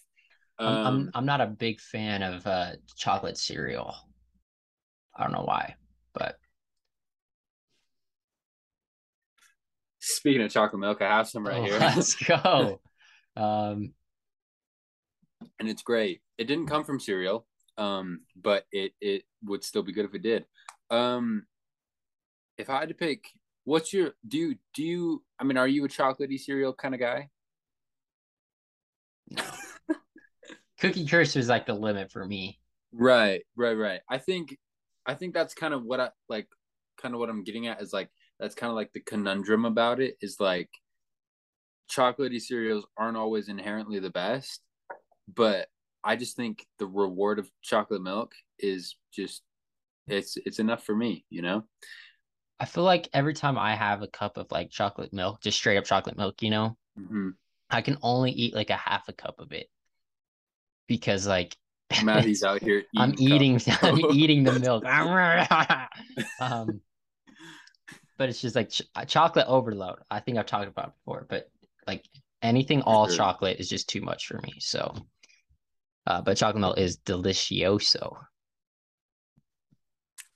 Um, 0.57 0.67
I'm, 0.67 0.85
I'm, 0.85 1.11
I'm 1.15 1.25
not 1.25 1.41
a 1.41 1.47
big 1.47 1.81
fan 1.81 2.23
of 2.23 2.45
uh, 2.47 2.71
chocolate 2.97 3.37
cereal. 3.37 3.93
I 5.15 5.23
don't 5.23 5.33
know 5.33 5.43
why, 5.45 5.75
but 6.13 6.37
speaking 9.99 10.41
of 10.41 10.51
chocolate 10.51 10.79
milk, 10.79 11.01
I 11.01 11.17
have 11.17 11.27
some 11.27 11.45
right 11.45 11.59
oh, 11.59 11.63
here. 11.63 11.79
Let's 11.79 12.15
go. 12.23 12.79
um, 13.35 13.93
and 15.59 15.69
it's 15.69 15.83
great. 15.83 16.21
It 16.37 16.45
didn't 16.45 16.67
come 16.67 16.83
from 16.83 16.99
cereal, 16.99 17.45
um, 17.77 18.21
but 18.35 18.65
it 18.71 18.93
it 19.01 19.23
would 19.43 19.63
still 19.63 19.83
be 19.83 19.93
good 19.93 20.05
if 20.05 20.15
it 20.15 20.21
did. 20.21 20.45
Um, 20.89 21.45
if 22.57 22.69
I 22.69 22.79
had 22.79 22.89
to 22.89 22.95
pick, 22.95 23.25
what's 23.65 23.91
your 23.91 24.13
do 24.27 24.37
you 24.37 24.55
do 24.73 24.83
you? 24.83 25.23
I 25.39 25.43
mean, 25.43 25.57
are 25.57 25.67
you 25.67 25.83
a 25.83 25.89
chocolatey 25.89 26.39
cereal 26.39 26.73
kind 26.73 26.93
of 26.93 27.01
guy? 27.01 27.29
No. 29.29 29.43
Cookie 30.79 31.05
Crisp 31.05 31.35
is 31.35 31.49
like 31.49 31.65
the 31.65 31.73
limit 31.73 32.11
for 32.11 32.25
me. 32.25 32.59
Right, 32.93 33.41
right, 33.57 33.73
right. 33.73 33.99
I 34.09 34.19
think 34.19 34.57
I 35.05 35.15
think 35.15 35.33
that's 35.33 35.53
kind 35.53 35.73
of 35.73 35.83
what 35.83 35.99
I 35.99 36.09
like 36.29 36.47
kind 37.01 37.13
of 37.13 37.19
what 37.19 37.29
I'm 37.29 37.43
getting 37.43 37.67
at 37.67 37.81
is 37.81 37.91
like 37.91 38.09
that's 38.39 38.55
kind 38.55 38.69
of 38.69 38.75
like 38.75 38.93
the 38.93 39.01
conundrum 39.01 39.65
about 39.65 39.99
it 39.99 40.15
is 40.21 40.39
like 40.39 40.69
chocolatey 41.91 42.41
cereals 42.41 42.85
aren't 42.97 43.17
always 43.17 43.49
inherently 43.49 43.99
the 43.99 44.09
best, 44.09 44.61
but 45.33 45.67
I 46.03 46.15
just 46.15 46.35
think 46.35 46.65
the 46.79 46.85
reward 46.85 47.39
of 47.39 47.49
chocolate 47.61 48.01
milk 48.01 48.33
is 48.59 48.95
just 49.11 49.41
it's 50.07 50.37
it's 50.45 50.59
enough 50.59 50.83
for 50.83 50.95
me, 50.95 51.25
you 51.29 51.41
know? 51.41 51.63
I 52.59 52.65
feel 52.65 52.83
like 52.83 53.09
every 53.13 53.33
time 53.33 53.57
I 53.57 53.75
have 53.75 54.01
a 54.01 54.07
cup 54.07 54.37
of 54.37 54.51
like 54.51 54.69
chocolate 54.69 55.13
milk, 55.13 55.41
just 55.41 55.57
straight 55.57 55.77
up 55.77 55.85
chocolate 55.85 56.17
milk, 56.17 56.41
you 56.41 56.49
know, 56.49 56.77
mm-hmm. 56.97 57.29
I 57.69 57.81
can 57.81 57.97
only 58.01 58.31
eat 58.31 58.53
like 58.53 58.69
a 58.69 58.77
half 58.77 59.07
a 59.09 59.13
cup 59.13 59.39
of 59.39 59.51
it 59.51 59.67
because 60.87 61.27
like 61.27 61.57
Matthew's 62.03 62.43
out 62.43 62.61
here. 62.61 62.79
Eating 62.79 62.89
I'm 62.97 63.15
eating. 63.19 63.59
I'm 63.81 63.99
eating 64.11 64.43
the 64.43 64.59
milk. 64.59 64.85
um, 66.39 66.81
but 68.17 68.29
it's 68.29 68.41
just 68.41 68.55
like 68.55 68.69
ch- 68.69 68.83
uh, 68.95 69.05
chocolate 69.05 69.47
overload. 69.47 69.99
I 70.09 70.19
think 70.19 70.37
I've 70.37 70.45
talked 70.45 70.67
about 70.67 70.95
before, 70.95 71.25
but 71.29 71.49
like 71.85 72.05
anything 72.41 72.81
all 72.83 73.07
sure. 73.07 73.17
chocolate 73.17 73.59
is 73.59 73.69
just 73.69 73.89
too 73.89 74.01
much 74.01 74.27
for 74.27 74.39
me. 74.41 74.53
So, 74.59 74.95
uh, 76.07 76.21
but 76.21 76.37
chocolate 76.37 76.61
milk 76.61 76.77
is 76.77 76.97
delicioso. 76.97 78.17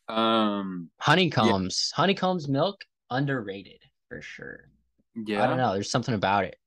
Um, 0.10 0.89
honeycombs, 0.99 1.91
yeah. 1.91 2.01
honeycombs 2.01 2.47
milk 2.47 2.84
underrated 3.12 3.80
for 4.10 4.22
sure. 4.22 4.70
Yeah, 5.16 5.43
I 5.43 5.47
don't 5.47 5.57
know. 5.57 5.74
There's 5.74 5.91
something 5.91 6.16
about 6.16 6.45
it. 6.45 6.57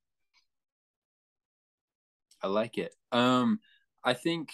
I 2.40 2.46
like 2.46 2.78
it. 2.78 2.94
Um, 3.10 3.60
I 4.04 4.14
think, 4.14 4.50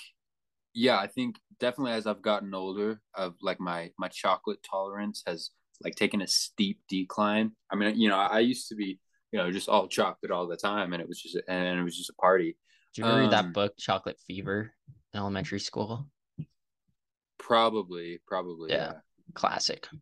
yeah, 0.74 0.99
I 0.99 1.07
think 1.07 1.36
definitely 1.61 1.93
as 1.93 2.07
I've 2.07 2.22
gotten 2.22 2.55
older, 2.55 3.01
of 3.14 3.34
like 3.43 3.61
my 3.61 3.91
my 3.99 4.09
chocolate 4.09 4.62
tolerance 4.62 5.22
has 5.26 5.51
like 5.82 5.95
taken 5.95 6.22
a 6.22 6.26
steep 6.26 6.80
decline. 6.89 7.53
I 7.70 7.76
mean, 7.76 7.99
you 8.01 8.09
know, 8.09 8.16
I 8.16 8.41
used 8.41 8.68
to 8.68 8.74
be, 8.74 8.99
you 9.32 9.39
know, 9.39 9.51
just 9.51 9.68
all 9.68 9.89
chocolate 9.89 10.30
all 10.30 10.47
the 10.47 10.57
time, 10.57 10.93
and 10.93 11.03
it 11.03 11.09
was 11.09 11.20
just 11.20 11.36
and 11.49 11.78
it 11.78 11.82
was 11.82 11.97
just 11.97 12.11
a 12.11 12.14
party. 12.14 12.57
Did 12.95 13.03
you 13.03 13.05
ever 13.05 13.14
um, 13.14 13.20
read 13.20 13.32
that 13.32 13.45
um, 13.47 13.53
book, 13.53 13.74
Chocolate 13.78 14.18
Fever, 14.26 14.72
in 15.12 15.20
elementary 15.20 15.61
school? 15.61 16.07
Probably, 17.49 18.21
probably. 18.27 18.71
Yeah, 18.71 18.77
yeah. 18.77 18.93
classic. 19.35 19.89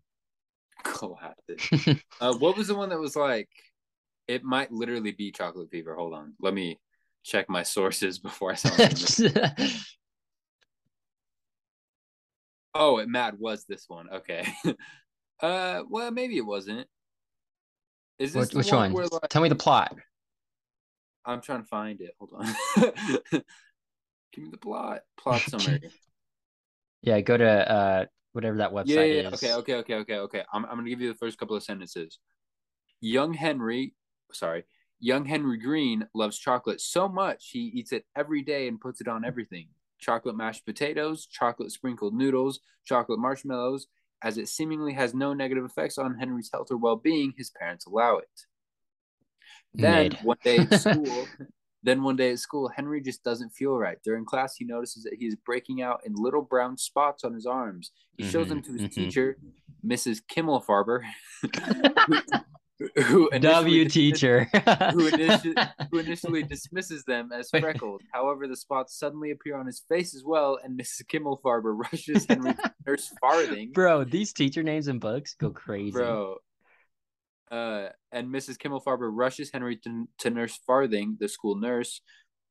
Classic. 0.83 2.03
uh, 2.21 2.35
what 2.35 2.57
was 2.57 2.69
the 2.69 2.75
one 2.75 2.91
that 2.91 2.99
was 2.99 3.17
like? 3.17 3.49
It 4.29 4.45
might 4.45 4.71
literally 4.73 5.13
be 5.13 5.31
Chocolate 5.31 5.71
Fever. 5.71 5.95
Hold 5.95 6.13
on, 6.13 6.35
let 6.41 6.55
me 6.55 6.81
check 7.25 7.49
my 7.49 7.63
sources 7.63 8.19
before 8.21 8.53
I 8.53 8.55
sell 8.57 9.31
oh, 12.75 12.99
it 12.99 13.09
mad 13.09 13.39
was 13.39 13.65
this 13.65 13.85
one. 13.89 14.09
Okay. 14.13 14.47
uh, 15.41 15.83
well, 15.89 16.11
maybe 16.11 16.37
it 16.37 16.47
wasn't. 16.47 16.87
Is 18.19 18.33
this 18.33 18.53
which, 18.53 18.73
one? 18.73 18.93
one? 18.93 19.09
Like, 19.11 19.29
Tell 19.31 19.43
me 19.43 19.49
the 19.49 19.55
plot. 19.55 19.97
I'm 21.25 21.41
trying 21.41 21.63
to 21.63 21.69
find 21.69 22.01
it. 22.01 22.11
Hold 22.19 22.33
on. 22.39 22.55
Give 24.33 24.45
me 24.45 24.51
the 24.51 24.59
plot. 24.59 25.01
Plot 25.17 25.41
summary. 25.43 25.91
Yeah, 27.03 27.21
go 27.21 27.37
to 27.37 27.71
uh 27.71 28.05
whatever 28.33 28.59
that 28.59 28.73
website 28.73 28.87
yeah, 28.87 29.01
yeah, 29.03 29.23
yeah. 29.23 29.29
is. 29.29 29.35
Okay, 29.35 29.53
okay, 29.55 29.75
okay, 29.77 29.95
okay, 29.95 30.17
okay. 30.19 30.43
I'm 30.53 30.65
I'm 30.65 30.77
gonna 30.77 30.91
give 30.91 31.01
you 31.01 31.09
the 31.09 31.19
first 31.19 31.39
couple 31.39 31.57
of 31.57 31.63
sentences. 31.63 32.19
Young 33.01 33.35
Henry, 33.35 33.95
sorry, 34.33 34.65
Young 35.01 35.25
Henry 35.25 35.59
Green 35.59 36.07
loves 36.15 36.39
chocolate 36.39 36.81
so 36.81 37.09
much 37.09 37.51
he 37.53 37.61
eats 37.61 37.93
it 37.93 38.05
every 38.17 38.43
day 38.43 38.69
and 38.69 38.81
puts 38.81 39.01
it 39.01 39.09
on 39.09 39.25
everything 39.25 39.69
chocolate 39.99 40.37
mashed 40.37 40.65
potatoes, 40.65 41.27
chocolate 41.27 41.73
sprinkled 41.73 42.15
noodles, 42.15 42.61
chocolate 42.85 43.19
marshmallows. 43.19 43.87
As 44.23 44.39
it 44.39 44.49
seemingly 44.49 44.95
has 44.95 45.15
no 45.15 45.35
negative 45.35 45.65
effects 45.65 45.99
on 45.99 46.19
Henry's 46.19 46.51
health 46.53 46.69
or 46.71 46.79
well 46.79 46.97
being, 46.97 47.35
his 47.37 47.51
parents 47.51 47.87
allow 47.87 48.17
it. 48.17 48.29
Then 49.75 50.09
Made. 50.09 50.19
one 50.23 50.39
day 50.43 50.57
at 50.59 50.73
school, 50.73 51.27
then 51.83 52.03
one 52.03 52.17
day 52.17 52.33
at 52.33 52.39
school, 52.39 52.69
Henry 52.75 53.01
just 53.01 53.23
doesn't 53.23 53.51
feel 53.51 53.77
right. 53.77 53.99
During 54.03 54.25
class, 54.25 54.57
he 54.57 54.65
notices 54.65 55.05
that 55.05 55.15
he 55.19 55.27
is 55.27 55.37
breaking 55.37 55.83
out 55.83 56.01
in 56.05 56.15
little 56.15 56.43
brown 56.43 56.77
spots 56.77 57.25
on 57.25 57.33
his 57.33 57.47
arms. 57.47 57.93
He 58.17 58.25
mm-hmm, 58.25 58.33
shows 58.33 58.49
them 58.49 58.63
to 58.63 58.73
his 58.73 58.83
mm-hmm. 58.83 59.03
teacher. 59.03 59.37
Mrs. 59.87 60.21
Kimmelfarber, 60.29 61.03
who 63.05 63.31
W 63.31 63.89
teacher, 63.89 64.45
who, 64.93 65.07
initially, 65.07 65.55
who 65.91 65.99
initially 65.99 66.43
dismisses 66.43 67.05
them 67.05 67.31
as 67.33 67.49
freckled. 67.51 68.03
However, 68.13 68.47
the 68.47 68.57
spots 68.57 68.99
suddenly 68.99 69.31
appear 69.31 69.57
on 69.57 69.67
his 69.67 69.83
face 69.89 70.15
as 70.15 70.25
well, 70.25 70.59
and 70.63 70.79
Mrs. 70.79 71.05
Kimmelfarber 71.07 71.75
rushes 71.93 72.27
Henry 72.29 72.55
to 72.55 72.73
nurse 72.87 73.13
Farthing. 73.21 73.73
Bro, 73.73 74.05
these 74.05 74.33
teacher 74.33 74.63
names 74.63 74.89
and 74.89 75.01
books 75.01 75.35
go 75.35 75.51
crazy. 75.51 75.93
Bro. 75.93 76.39
Uh, 77.51 77.89
and 78.13 78.29
Mrs. 78.29 78.57
Kimmelfarber 78.57 79.11
rushes 79.13 79.51
Henry 79.53 79.77
to, 79.77 80.09
to 80.19 80.31
nurse 80.31 80.59
Farthing, 80.67 81.17
the 81.21 81.29
school 81.29 81.57
nurse. 81.57 82.01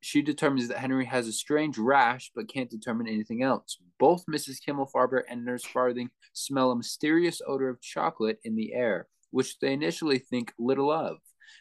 She 0.02 0.22
determines 0.22 0.68
that 0.68 0.78
Henry 0.78 1.06
has 1.06 1.28
a 1.28 1.34
strange 1.34 1.78
rash, 1.78 2.32
but 2.36 2.48
can't 2.48 2.70
determine 2.70 3.08
anything 3.08 3.42
else. 3.44 3.78
Both 4.00 4.26
Mrs. 4.30 4.58
Kimmelfarber 4.66 5.24
and 5.30 5.44
Nurse 5.44 5.66
Farthing 5.66 6.12
smell 6.34 6.72
a 6.72 6.76
mysterious 6.76 7.42
odor 7.46 7.70
of 7.70 7.82
chocolate 7.82 8.40
in 8.44 8.56
the 8.56 8.74
air 8.74 9.08
which 9.36 9.60
they 9.60 9.74
initially 9.74 10.18
think 10.18 10.54
little 10.58 10.90
of. 10.90 11.18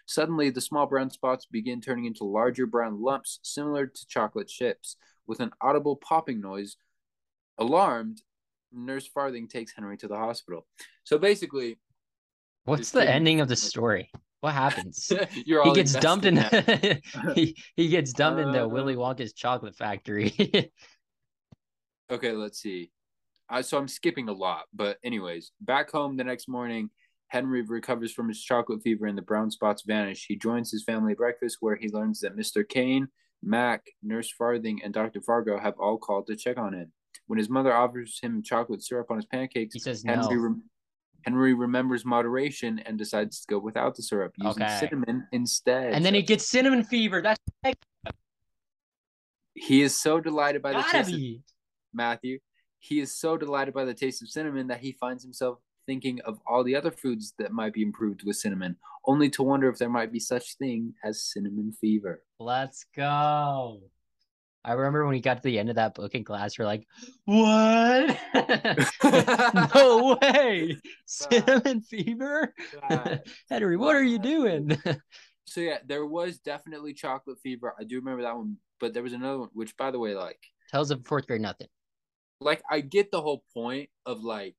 Suddenly, 0.07 0.51
the 0.51 0.61
small 0.61 0.87
brown 0.87 1.11
spots 1.11 1.45
begin 1.47 1.80
turning 1.80 2.05
into 2.05 2.22
larger 2.22 2.66
brown 2.66 3.03
lumps 3.03 3.41
similar 3.43 3.89
to 3.89 4.07
chocolate 4.07 4.47
chips. 4.47 4.97
With 5.26 5.41
an 5.41 5.51
audible 5.61 5.97
popping 5.97 6.41
noise, 6.41 6.76
alarmed, 7.59 8.22
Nurse 8.72 9.09
Farthing 9.09 9.49
takes 9.49 9.72
Henry 9.74 9.97
to 9.97 10.07
the 10.07 10.16
hospital. 10.16 10.68
So 11.03 11.18
basically, 11.18 11.78
what's 12.64 12.90
the 12.90 13.08
ending 13.08 13.40
of 13.40 13.48
the 13.48 13.56
story? 13.56 14.10
What 14.40 14.52
happens? 14.52 15.10
he 15.32 15.72
gets 15.74 15.94
dumped 15.94 16.26
in. 16.26 16.36
he 17.34 17.56
he 17.76 17.88
gets 17.88 18.12
dumped 18.12 18.42
uh, 18.42 18.48
into 18.48 18.68
Willy 18.68 18.94
Wonka's 18.96 19.32
chocolate 19.32 19.74
factory. 19.74 20.32
okay, 22.10 22.32
let's 22.32 22.60
see. 22.60 22.90
Uh, 23.48 23.62
so 23.62 23.78
I'm 23.78 23.88
skipping 23.88 24.28
a 24.28 24.32
lot, 24.32 24.64
but 24.72 24.98
anyways, 25.04 25.52
back 25.60 25.90
home 25.90 26.16
the 26.16 26.24
next 26.24 26.48
morning, 26.48 26.90
Henry 27.28 27.62
recovers 27.62 28.12
from 28.12 28.28
his 28.28 28.42
chocolate 28.42 28.82
fever 28.82 29.06
and 29.06 29.16
the 29.16 29.22
brown 29.22 29.50
spots 29.50 29.82
vanish. 29.86 30.26
He 30.26 30.36
joins 30.36 30.70
his 30.70 30.84
family 30.84 31.12
at 31.12 31.18
breakfast 31.18 31.58
where 31.60 31.76
he 31.76 31.88
learns 31.88 32.20
that 32.20 32.36
Mr. 32.36 32.68
Kane, 32.68 33.08
Mac, 33.42 33.82
Nurse 34.02 34.30
Farthing, 34.30 34.80
and 34.82 34.94
Dr. 34.94 35.20
Fargo 35.20 35.58
have 35.58 35.74
all 35.78 35.98
called 35.98 36.26
to 36.26 36.36
check 36.36 36.58
on 36.58 36.74
him. 36.74 36.92
When 37.26 37.38
his 37.38 37.48
mother 37.48 37.72
offers 37.72 38.18
him 38.22 38.42
chocolate 38.42 38.82
syrup 38.82 39.10
on 39.10 39.16
his 39.16 39.26
pancakes, 39.26 39.74
he 39.74 39.80
says 39.80 40.02
Henry, 40.06 40.36
no. 40.36 40.42
Re- 40.42 40.60
Henry 41.24 41.54
remembers 41.54 42.04
moderation 42.04 42.78
and 42.80 42.98
decides 42.98 43.40
to 43.40 43.46
go 43.48 43.58
without 43.58 43.96
the 43.96 44.02
syrup, 44.02 44.32
using 44.36 44.62
okay. 44.62 44.78
cinnamon 44.78 45.26
instead. 45.32 45.92
And 45.92 46.04
then 46.04 46.14
he 46.14 46.22
gets 46.22 46.46
cinnamon 46.46 46.84
fever. 46.84 47.22
That's 47.22 47.40
he 49.54 49.82
is 49.82 49.98
so 49.98 50.20
delighted 50.20 50.62
by 50.62 50.72
the 50.72 50.84
taste 50.90 51.12
of, 51.12 51.20
Matthew. 51.92 52.40
He 52.78 53.00
is 53.00 53.16
so 53.16 53.36
delighted 53.36 53.72
by 53.72 53.84
the 53.84 53.94
taste 53.94 54.20
of 54.22 54.28
cinnamon 54.28 54.66
that 54.66 54.80
he 54.80 54.92
finds 54.92 55.22
himself 55.22 55.58
thinking 55.86 56.20
of 56.22 56.38
all 56.46 56.64
the 56.64 56.76
other 56.76 56.90
foods 56.90 57.34
that 57.38 57.52
might 57.52 57.72
be 57.72 57.82
improved 57.82 58.24
with 58.24 58.36
cinnamon, 58.36 58.76
only 59.06 59.30
to 59.30 59.42
wonder 59.42 59.68
if 59.68 59.78
there 59.78 59.88
might 59.88 60.12
be 60.12 60.20
such 60.20 60.56
thing 60.56 60.92
as 61.04 61.22
cinnamon 61.22 61.72
fever. 61.80 62.22
Let's 62.38 62.84
go. 62.94 63.80
I 64.64 64.72
remember 64.72 65.04
when 65.04 65.14
we 65.14 65.20
got 65.20 65.36
to 65.36 65.42
the 65.42 65.58
end 65.58 65.68
of 65.68 65.76
that 65.76 65.94
book 65.94 66.14
in 66.14 66.24
class, 66.24 66.58
we're 66.58 66.64
like, 66.64 66.86
"What? 67.24 68.18
no 69.74 70.18
way! 70.22 70.76
Cinnamon 71.06 71.82
fever, 71.82 72.54
Henry, 73.50 73.76
what 73.76 73.94
are 73.94 74.02
you 74.02 74.18
doing?" 74.18 74.76
so 75.44 75.60
yeah, 75.60 75.78
there 75.86 76.06
was 76.06 76.38
definitely 76.38 76.94
chocolate 76.94 77.38
fever. 77.42 77.74
I 77.78 77.84
do 77.84 77.96
remember 77.96 78.22
that 78.22 78.36
one, 78.36 78.56
but 78.80 78.94
there 78.94 79.02
was 79.02 79.12
another 79.12 79.40
one, 79.40 79.50
which, 79.52 79.76
by 79.76 79.90
the 79.90 79.98
way, 79.98 80.14
like 80.14 80.40
tells 80.70 80.90
of 80.90 81.04
fourth 81.06 81.26
grade 81.26 81.42
nothing. 81.42 81.68
Like 82.40 82.62
I 82.70 82.80
get 82.80 83.10
the 83.10 83.20
whole 83.20 83.44
point 83.54 83.90
of 84.06 84.22
like 84.22 84.56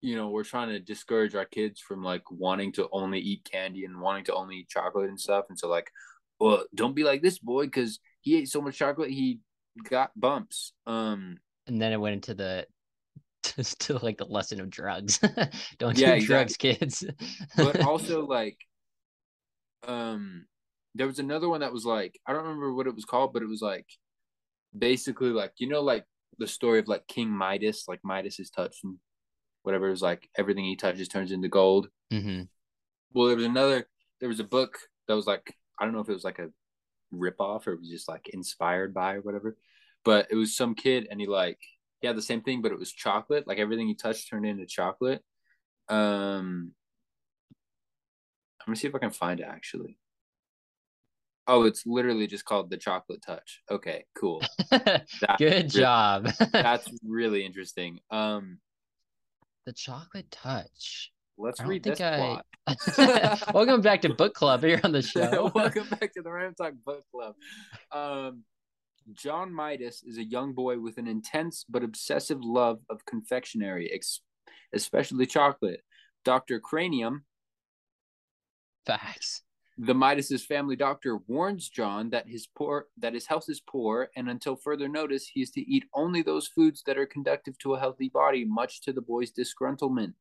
you 0.00 0.16
know 0.16 0.28
we're 0.28 0.44
trying 0.44 0.68
to 0.68 0.78
discourage 0.78 1.34
our 1.34 1.44
kids 1.44 1.80
from 1.80 2.02
like 2.02 2.22
wanting 2.30 2.72
to 2.72 2.88
only 2.92 3.18
eat 3.18 3.48
candy 3.50 3.84
and 3.84 4.00
wanting 4.00 4.24
to 4.24 4.34
only 4.34 4.56
eat 4.58 4.68
chocolate 4.68 5.08
and 5.08 5.20
stuff 5.20 5.46
and 5.48 5.58
so 5.58 5.68
like 5.68 5.90
well 6.38 6.64
don't 6.74 6.94
be 6.94 7.02
like 7.04 7.22
this 7.22 7.38
boy 7.38 7.64
because 7.64 7.98
he 8.28 8.38
ate 8.38 8.48
so 8.48 8.60
much 8.60 8.76
chocolate 8.76 9.10
he 9.10 9.40
got 9.88 10.10
bumps 10.16 10.72
um 10.86 11.36
and 11.66 11.80
then 11.80 11.92
it 11.92 12.00
went 12.00 12.14
into 12.14 12.34
the 12.34 12.66
to, 13.42 13.62
to 13.78 13.98
like 13.98 14.18
the 14.18 14.24
lesson 14.24 14.60
of 14.60 14.68
drugs 14.70 15.18
don't 15.78 15.96
yeah, 15.96 16.08
do 16.08 16.14
exactly. 16.14 16.26
drugs 16.26 16.56
kids 16.56 17.04
but 17.56 17.80
also 17.84 18.26
like 18.26 18.58
um 19.86 20.44
there 20.94 21.06
was 21.06 21.18
another 21.18 21.48
one 21.48 21.60
that 21.60 21.72
was 21.72 21.84
like 21.84 22.18
i 22.26 22.32
don't 22.32 22.42
remember 22.42 22.74
what 22.74 22.86
it 22.86 22.94
was 22.94 23.04
called 23.04 23.32
but 23.32 23.42
it 23.42 23.48
was 23.48 23.62
like 23.62 23.86
basically 24.76 25.30
like 25.30 25.52
you 25.58 25.68
know 25.68 25.80
like 25.80 26.04
the 26.38 26.46
story 26.46 26.78
of 26.78 26.88
like 26.88 27.06
king 27.06 27.30
midas 27.30 27.84
like 27.88 28.00
midas 28.02 28.38
is 28.40 28.50
touched 28.50 28.82
and 28.84 28.98
whatever 29.68 29.90
is 29.90 30.00
like 30.00 30.28
everything 30.36 30.64
he 30.64 30.76
touches 30.76 31.08
turns 31.08 31.30
into 31.30 31.46
gold. 31.46 31.88
Mm-hmm. 32.10 32.44
Well, 33.12 33.26
there 33.26 33.36
was 33.36 33.44
another. 33.44 33.86
There 34.18 34.28
was 34.30 34.40
a 34.40 34.44
book 34.44 34.78
that 35.06 35.14
was 35.14 35.26
like 35.26 35.54
I 35.78 35.84
don't 35.84 35.92
know 35.92 36.00
if 36.00 36.08
it 36.08 36.14
was 36.14 36.24
like 36.24 36.38
a 36.38 36.48
rip 37.10 37.40
off 37.40 37.66
or 37.66 37.76
was 37.76 37.88
just 37.88 38.08
like 38.08 38.28
inspired 38.28 38.94
by 38.94 39.14
or 39.14 39.20
whatever, 39.20 39.56
but 40.04 40.26
it 40.30 40.34
was 40.36 40.56
some 40.56 40.74
kid 40.74 41.08
and 41.10 41.20
he 41.20 41.26
like 41.26 41.58
he 42.00 42.06
had 42.06 42.16
the 42.16 42.22
same 42.22 42.42
thing, 42.42 42.62
but 42.62 42.72
it 42.72 42.78
was 42.78 42.92
chocolate. 42.92 43.46
Like 43.46 43.58
everything 43.58 43.88
he 43.88 43.94
touched 43.94 44.28
turned 44.30 44.46
into 44.46 44.66
chocolate. 44.66 45.22
Um, 45.88 46.72
I'm 48.60 48.66
gonna 48.66 48.76
see 48.76 48.88
if 48.88 48.94
I 48.94 48.98
can 48.98 49.10
find 49.10 49.40
it 49.40 49.46
actually. 49.48 49.98
Oh, 51.46 51.64
it's 51.64 51.86
literally 51.86 52.26
just 52.26 52.44
called 52.44 52.68
the 52.68 52.76
chocolate 52.76 53.22
touch. 53.22 53.62
Okay, 53.70 54.04
cool. 54.14 54.42
Good 55.38 55.70
job. 55.70 56.28
that's 56.52 56.88
really 57.02 57.44
interesting. 57.46 58.00
Um, 58.10 58.58
the 59.64 59.72
chocolate 59.72 60.30
touch. 60.30 61.10
Let's 61.38 61.60
read 61.62 61.84
this 61.84 62.00
I... 62.00 62.42
plot. 62.66 63.44
Welcome 63.54 63.80
back 63.80 64.02
to 64.02 64.12
book 64.12 64.34
club 64.34 64.62
here 64.62 64.80
on 64.82 64.92
the 64.92 65.02
show. 65.14 65.52
Welcome 65.54 65.86
back 65.88 66.12
to 66.14 66.22
the 66.22 66.30
Ram 66.30 66.54
Talk 66.54 66.74
Book 66.84 67.04
Club. 67.12 67.34
Um, 67.92 68.42
John 69.12 69.54
Midas 69.54 70.02
is 70.02 70.18
a 70.18 70.24
young 70.24 70.52
boy 70.52 70.80
with 70.80 70.98
an 70.98 71.06
intense 71.06 71.64
but 71.68 71.84
obsessive 71.84 72.38
love 72.42 72.80
of 72.90 73.06
confectionery, 73.06 73.90
ex- 73.92 74.20
especially 74.74 75.26
chocolate. 75.26 75.80
Dr. 76.24 76.58
Cranium. 76.58 77.24
Facts. 78.84 79.42
The 79.78 79.94
Midas's 79.94 80.44
family 80.44 80.74
doctor 80.74 81.18
warns 81.28 81.68
John 81.68 82.10
that 82.10 82.26
his 82.26 82.48
poor 82.48 82.86
that 82.98 83.14
his 83.14 83.26
health 83.26 83.44
is 83.48 83.60
poor, 83.60 84.08
and 84.16 84.28
until 84.28 84.56
further 84.56 84.88
notice, 84.88 85.28
he 85.28 85.40
is 85.40 85.52
to 85.52 85.60
eat 85.60 85.84
only 85.94 86.20
those 86.20 86.48
foods 86.48 86.82
that 86.86 86.98
are 86.98 87.06
conductive 87.06 87.56
to 87.58 87.74
a 87.74 87.78
healthy 87.78 88.08
body, 88.08 88.44
much 88.44 88.82
to 88.82 88.92
the 88.92 89.00
boy's 89.00 89.30
disgruntlement. 89.30 90.14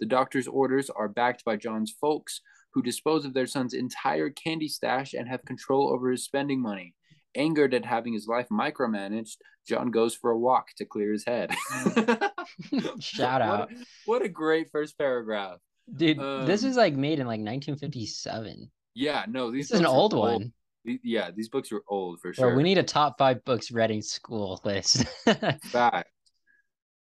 The 0.00 0.06
doctor's 0.06 0.48
orders 0.48 0.90
are 0.90 1.08
backed 1.08 1.44
by 1.44 1.56
John's 1.56 1.94
folks, 2.00 2.40
who 2.72 2.82
dispose 2.82 3.24
of 3.24 3.34
their 3.34 3.46
son's 3.46 3.74
entire 3.74 4.30
candy 4.30 4.68
stash 4.68 5.12
and 5.14 5.28
have 5.28 5.44
control 5.44 5.92
over 5.92 6.10
his 6.10 6.24
spending 6.24 6.60
money. 6.60 6.94
Angered 7.36 7.74
at 7.74 7.84
having 7.84 8.12
his 8.12 8.26
life 8.26 8.48
micromanaged, 8.50 9.36
John 9.68 9.90
goes 9.90 10.16
for 10.16 10.30
a 10.30 10.38
walk 10.38 10.68
to 10.78 10.84
clear 10.84 11.12
his 11.12 11.24
head. 11.24 11.54
Shout 12.98 13.42
out. 13.42 13.70
What 13.70 13.72
a, 13.72 13.84
what 14.06 14.22
a 14.22 14.28
great 14.28 14.70
first 14.72 14.98
paragraph. 14.98 15.58
Dude, 15.96 16.18
um, 16.18 16.46
this 16.46 16.64
is 16.64 16.76
like 16.76 16.94
made 16.94 17.20
in 17.20 17.26
like 17.26 17.40
1957. 17.40 18.70
Yeah, 18.94 19.24
no, 19.28 19.50
these 19.50 19.68
this 19.68 19.76
is 19.76 19.80
an 19.80 19.86
old 19.86 20.14
one. 20.14 20.52
Yeah, 20.84 21.30
these 21.30 21.48
books 21.48 21.70
are 21.72 21.82
old 21.88 22.20
for 22.20 22.32
sure. 22.32 22.56
We 22.56 22.62
need 22.62 22.78
a 22.78 22.82
top 22.82 23.18
five 23.18 23.44
books 23.44 23.70
read 23.70 23.90
in 23.90 24.02
school 24.02 24.60
list. 24.64 25.04
Fact. 25.64 26.10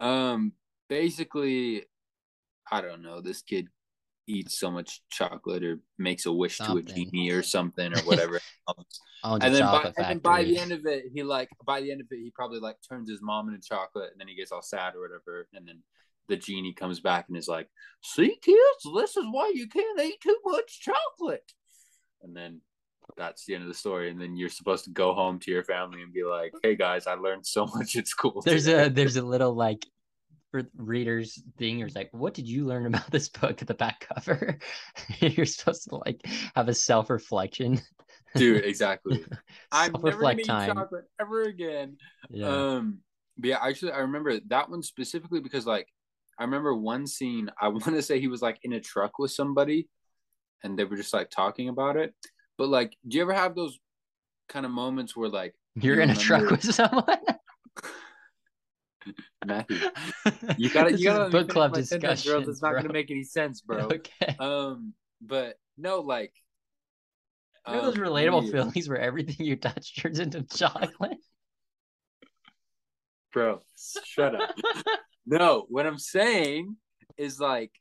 Um, 0.00 0.52
basically, 0.88 1.84
I 2.70 2.80
don't 2.80 3.02
know. 3.02 3.20
This 3.20 3.42
kid 3.42 3.68
eats 4.26 4.58
so 4.58 4.70
much 4.70 5.02
chocolate 5.10 5.62
or 5.62 5.80
makes 5.98 6.24
a 6.26 6.32
wish 6.32 6.56
something. 6.56 6.86
to 6.86 6.92
a 6.92 6.94
genie 6.94 7.30
or 7.30 7.42
something 7.42 7.92
or 7.92 8.00
whatever. 8.02 8.40
and 9.24 9.54
then 9.54 9.62
by, 9.62 9.92
and 9.96 10.06
then 10.06 10.18
by 10.18 10.44
the 10.44 10.58
end 10.58 10.72
of 10.72 10.86
it, 10.86 11.04
he 11.12 11.22
like 11.22 11.48
by 11.66 11.80
the 11.80 11.90
end 11.90 12.00
of 12.00 12.06
it, 12.10 12.16
he 12.16 12.32
probably 12.34 12.60
like 12.60 12.76
turns 12.88 13.08
his 13.08 13.20
mom 13.22 13.48
into 13.48 13.60
chocolate, 13.66 14.10
and 14.12 14.20
then 14.20 14.28
he 14.28 14.34
gets 14.34 14.52
all 14.52 14.62
sad 14.62 14.94
or 14.94 15.02
whatever, 15.02 15.48
and 15.52 15.66
then 15.68 15.82
the 16.28 16.36
genie 16.36 16.72
comes 16.72 17.00
back 17.00 17.26
and 17.28 17.36
is 17.36 17.48
like, 17.48 17.68
"See, 18.02 18.36
kids, 18.40 18.94
this 18.96 19.16
is 19.16 19.26
why 19.30 19.52
you 19.54 19.68
can't 19.68 20.00
eat 20.00 20.20
too 20.22 20.38
much 20.46 20.80
chocolate." 20.80 21.52
and 22.24 22.36
then 22.36 22.60
that's 23.16 23.44
the 23.44 23.54
end 23.54 23.62
of 23.62 23.68
the 23.68 23.74
story 23.74 24.10
and 24.10 24.20
then 24.20 24.36
you're 24.36 24.48
supposed 24.48 24.84
to 24.84 24.90
go 24.90 25.12
home 25.12 25.38
to 25.38 25.50
your 25.50 25.62
family 25.62 26.02
and 26.02 26.12
be 26.12 26.24
like 26.24 26.52
hey 26.62 26.74
guys 26.74 27.06
i 27.06 27.14
learned 27.14 27.46
so 27.46 27.66
much 27.74 27.94
at 27.96 28.08
school 28.08 28.42
there's 28.44 28.64
today. 28.64 28.86
a 28.86 28.90
there's 28.90 29.16
a 29.16 29.22
little 29.22 29.54
like 29.54 29.86
for 30.54 30.62
readers 30.76 31.42
thing 31.58 31.80
it's 31.80 31.96
like 31.96 32.08
what 32.12 32.34
did 32.34 32.46
you 32.46 32.64
learn 32.64 32.86
about 32.94 33.10
this 33.10 33.28
book 33.28 33.60
at 33.60 33.68
the 33.68 33.74
back 33.74 34.06
cover 34.14 34.58
you're 35.20 35.46
supposed 35.46 35.88
to 35.88 35.96
like 35.96 36.20
have 36.54 36.68
a 36.68 36.74
self-reflection 36.74 37.80
dude 38.36 38.64
exactly 38.64 39.24
i'm 39.72 39.92
never 40.02 40.20
gonna 40.20 40.38
eat 40.38 40.46
chocolate 40.46 41.04
ever 41.20 41.42
again 41.42 41.96
yeah. 42.30 42.48
um 42.48 42.98
but 43.36 43.48
yeah 43.50 43.58
actually 43.60 43.92
i 43.92 43.98
remember 43.98 44.38
that 44.46 44.70
one 44.70 44.82
specifically 44.82 45.40
because 45.40 45.66
like 45.66 45.88
i 46.38 46.44
remember 46.44 46.74
one 46.74 47.06
scene 47.06 47.50
i 47.60 47.66
want 47.68 47.84
to 47.84 48.02
say 48.02 48.20
he 48.20 48.28
was 48.28 48.42
like 48.42 48.58
in 48.62 48.74
a 48.74 48.80
truck 48.80 49.18
with 49.18 49.32
somebody 49.32 49.88
and 50.64 50.78
they 50.78 50.84
were 50.84 50.96
just 50.96 51.14
like 51.14 51.30
talking 51.30 51.68
about 51.68 51.96
it. 51.96 52.12
But 52.58 52.68
like, 52.68 52.96
do 53.06 53.16
you 53.16 53.22
ever 53.22 53.34
have 53.34 53.54
those 53.54 53.78
kind 54.48 54.66
of 54.66 54.72
moments 54.72 55.14
where 55.14 55.28
like 55.28 55.54
you're 55.76 55.96
you 55.96 56.02
in 56.02 56.10
a 56.10 56.16
truck 56.16 56.50
with 56.50 56.64
someone? 56.74 57.04
Matthew, 59.46 59.78
you 60.56 60.70
gotta, 60.70 60.96
you 60.96 61.04
gotta 61.04 61.30
book 61.30 61.48
club 61.48 61.74
discussion, 61.74 62.32
bro. 62.32 62.40
That's 62.40 62.62
not 62.62 62.72
bro. 62.72 62.82
gonna 62.82 62.92
make 62.92 63.10
any 63.10 63.24
sense, 63.24 63.60
bro. 63.60 63.88
Okay. 63.92 64.36
Um, 64.38 64.94
but 65.20 65.56
no, 65.76 66.00
like, 66.00 66.32
you 67.66 67.74
know 67.74 67.82
those 67.82 67.98
um, 67.98 68.04
relatable 68.04 68.50
feelings 68.50 68.88
where 68.88 68.98
everything 68.98 69.46
you 69.46 69.56
touch 69.56 70.00
turns 70.00 70.18
into 70.18 70.42
chocolate. 70.42 71.18
Bro, 73.32 73.60
shut 74.04 74.34
up. 74.34 74.54
no, 75.26 75.66
what 75.68 75.86
I'm 75.86 75.98
saying 75.98 76.76
is 77.16 77.40
like, 77.40 77.72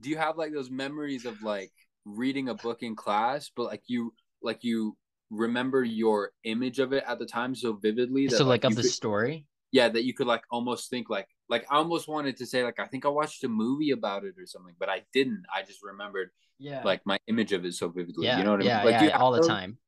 do 0.00 0.10
you 0.10 0.16
have 0.16 0.36
like 0.36 0.52
those 0.52 0.70
memories 0.70 1.24
of 1.24 1.42
like 1.42 1.72
reading 2.04 2.48
a 2.48 2.54
book 2.54 2.82
in 2.82 2.94
class, 2.94 3.50
but 3.54 3.64
like 3.64 3.82
you, 3.86 4.14
like 4.42 4.62
you 4.62 4.96
remember 5.30 5.82
your 5.82 6.30
image 6.44 6.78
of 6.78 6.92
it 6.92 7.02
at 7.06 7.18
the 7.18 7.26
time 7.26 7.54
so 7.54 7.72
vividly 7.72 8.26
that 8.28 8.36
so 8.36 8.44
like, 8.44 8.64
like 8.64 8.72
of 8.72 8.76
the 8.76 8.82
could, 8.82 8.90
story 8.90 9.46
yeah 9.72 9.88
that 9.88 10.04
you 10.04 10.14
could 10.14 10.26
like 10.26 10.42
almost 10.50 10.88
think 10.90 11.10
like 11.10 11.26
like 11.48 11.66
i 11.70 11.76
almost 11.76 12.06
wanted 12.06 12.36
to 12.36 12.46
say 12.46 12.62
like 12.62 12.78
i 12.78 12.86
think 12.86 13.04
i 13.04 13.08
watched 13.08 13.42
a 13.44 13.48
movie 13.48 13.90
about 13.90 14.24
it 14.24 14.34
or 14.38 14.46
something 14.46 14.74
but 14.78 14.88
i 14.88 15.02
didn't. 15.12 15.42
I 15.54 15.62
just 15.62 15.82
remembered 15.82 16.30
yeah. 16.58 16.82
like 16.84 17.00
my 17.04 17.18
image 17.26 17.52
of 17.52 17.64
it 17.64 17.74
so 17.74 17.88
vividly 17.88 18.26
yeah 18.26 18.38
you 18.38 18.44
know 18.44 18.52
what 18.52 18.64
yeah, 18.64 18.80
i 18.80 18.84
mean? 18.84 18.92
like 18.92 19.02
yeah, 19.02 19.18
all 19.18 19.32
the 19.32 19.46
time. 19.46 19.78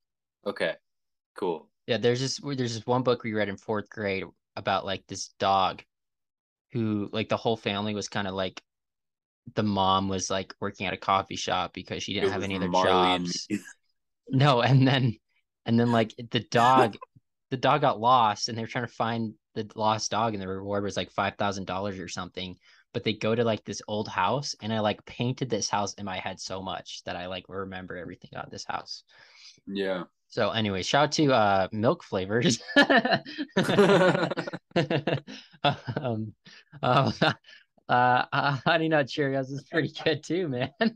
Okay 0.46 0.74
cool. 1.34 1.68
Yeah 1.86 1.98
there's 1.98 2.20
this 2.20 2.40
there's 2.42 2.74
this 2.74 2.86
one 2.86 3.02
book 3.02 3.22
we 3.22 3.34
read 3.34 3.48
in 3.48 3.56
fourth 3.56 3.88
grade 3.90 4.24
about 4.56 4.84
like 4.84 5.04
this 5.06 5.28
dog 5.38 5.82
who 6.72 7.08
like 7.12 7.28
the 7.28 7.36
whole 7.36 7.56
family 7.56 7.94
was 7.94 8.08
kind 8.08 8.26
of 8.26 8.34
like 8.34 8.62
the 9.54 9.62
mom 9.62 10.08
was 10.08 10.30
like 10.30 10.54
working 10.60 10.86
at 10.86 10.94
a 10.94 10.98
coffee 10.98 11.36
shop 11.36 11.74
because 11.74 12.02
she 12.02 12.14
didn't 12.14 12.30
it 12.30 12.32
have 12.32 12.42
any 12.42 12.56
other 12.56 12.68
Marley 12.68 12.90
jobs. 13.18 13.48
no 14.30 14.62
and 14.62 14.88
then 14.88 15.14
and 15.66 15.78
then 15.78 15.92
like 15.92 16.14
the 16.30 16.40
dog 16.40 16.96
the 17.54 17.60
dog 17.60 17.82
got 17.82 18.00
lost 18.00 18.48
and 18.48 18.58
they 18.58 18.62
were 18.62 18.66
trying 18.66 18.84
to 18.84 18.92
find 18.92 19.32
the 19.54 19.70
lost 19.76 20.10
dog 20.10 20.34
and 20.34 20.42
the 20.42 20.48
reward 20.48 20.82
was 20.82 20.96
like 20.96 21.12
five 21.12 21.36
thousand 21.36 21.68
dollars 21.68 22.00
or 22.00 22.08
something. 22.08 22.58
But 22.92 23.04
they 23.04 23.12
go 23.12 23.32
to 23.32 23.44
like 23.44 23.64
this 23.64 23.80
old 23.86 24.08
house 24.08 24.56
and 24.60 24.72
i 24.72 24.80
like 24.80 25.04
painted 25.04 25.48
this 25.48 25.68
house 25.68 25.94
in 25.94 26.04
my 26.04 26.18
head 26.18 26.40
so 26.40 26.60
much 26.60 27.04
that 27.04 27.14
i 27.14 27.26
like 27.26 27.44
remember 27.48 27.96
everything 27.96 28.30
about 28.32 28.50
this 28.50 28.64
house. 28.64 29.04
Yeah. 29.68 30.02
So 30.26 30.50
anyway 30.50 30.82
shout 30.82 31.04
out 31.04 31.12
to 31.12 31.32
uh 31.32 31.68
milk 31.70 32.02
flavors. 32.02 32.60
Um 35.96 36.34
uh, 36.82 37.12
uh, 37.88 38.58
honey 38.66 38.88
nut 38.88 39.06
cheerios 39.06 39.50
is 39.52 39.62
pretty 39.70 39.92
good 40.02 40.24
too 40.24 40.48
man. 40.48 40.70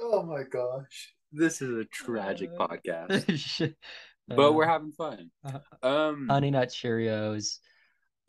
Oh 0.00 0.22
my 0.22 0.42
gosh. 0.44 1.14
This 1.32 1.60
is 1.60 1.76
a 1.76 1.84
tragic 1.84 2.50
uh, 2.58 2.68
podcast, 2.68 3.74
but 4.36 4.54
we're 4.54 4.64
uh, 4.64 4.68
having 4.68 4.92
fun. 4.92 5.30
Uh, 5.44 5.86
um, 5.86 6.28
Honey 6.28 6.50
Nut 6.50 6.68
Cheerios, 6.68 7.58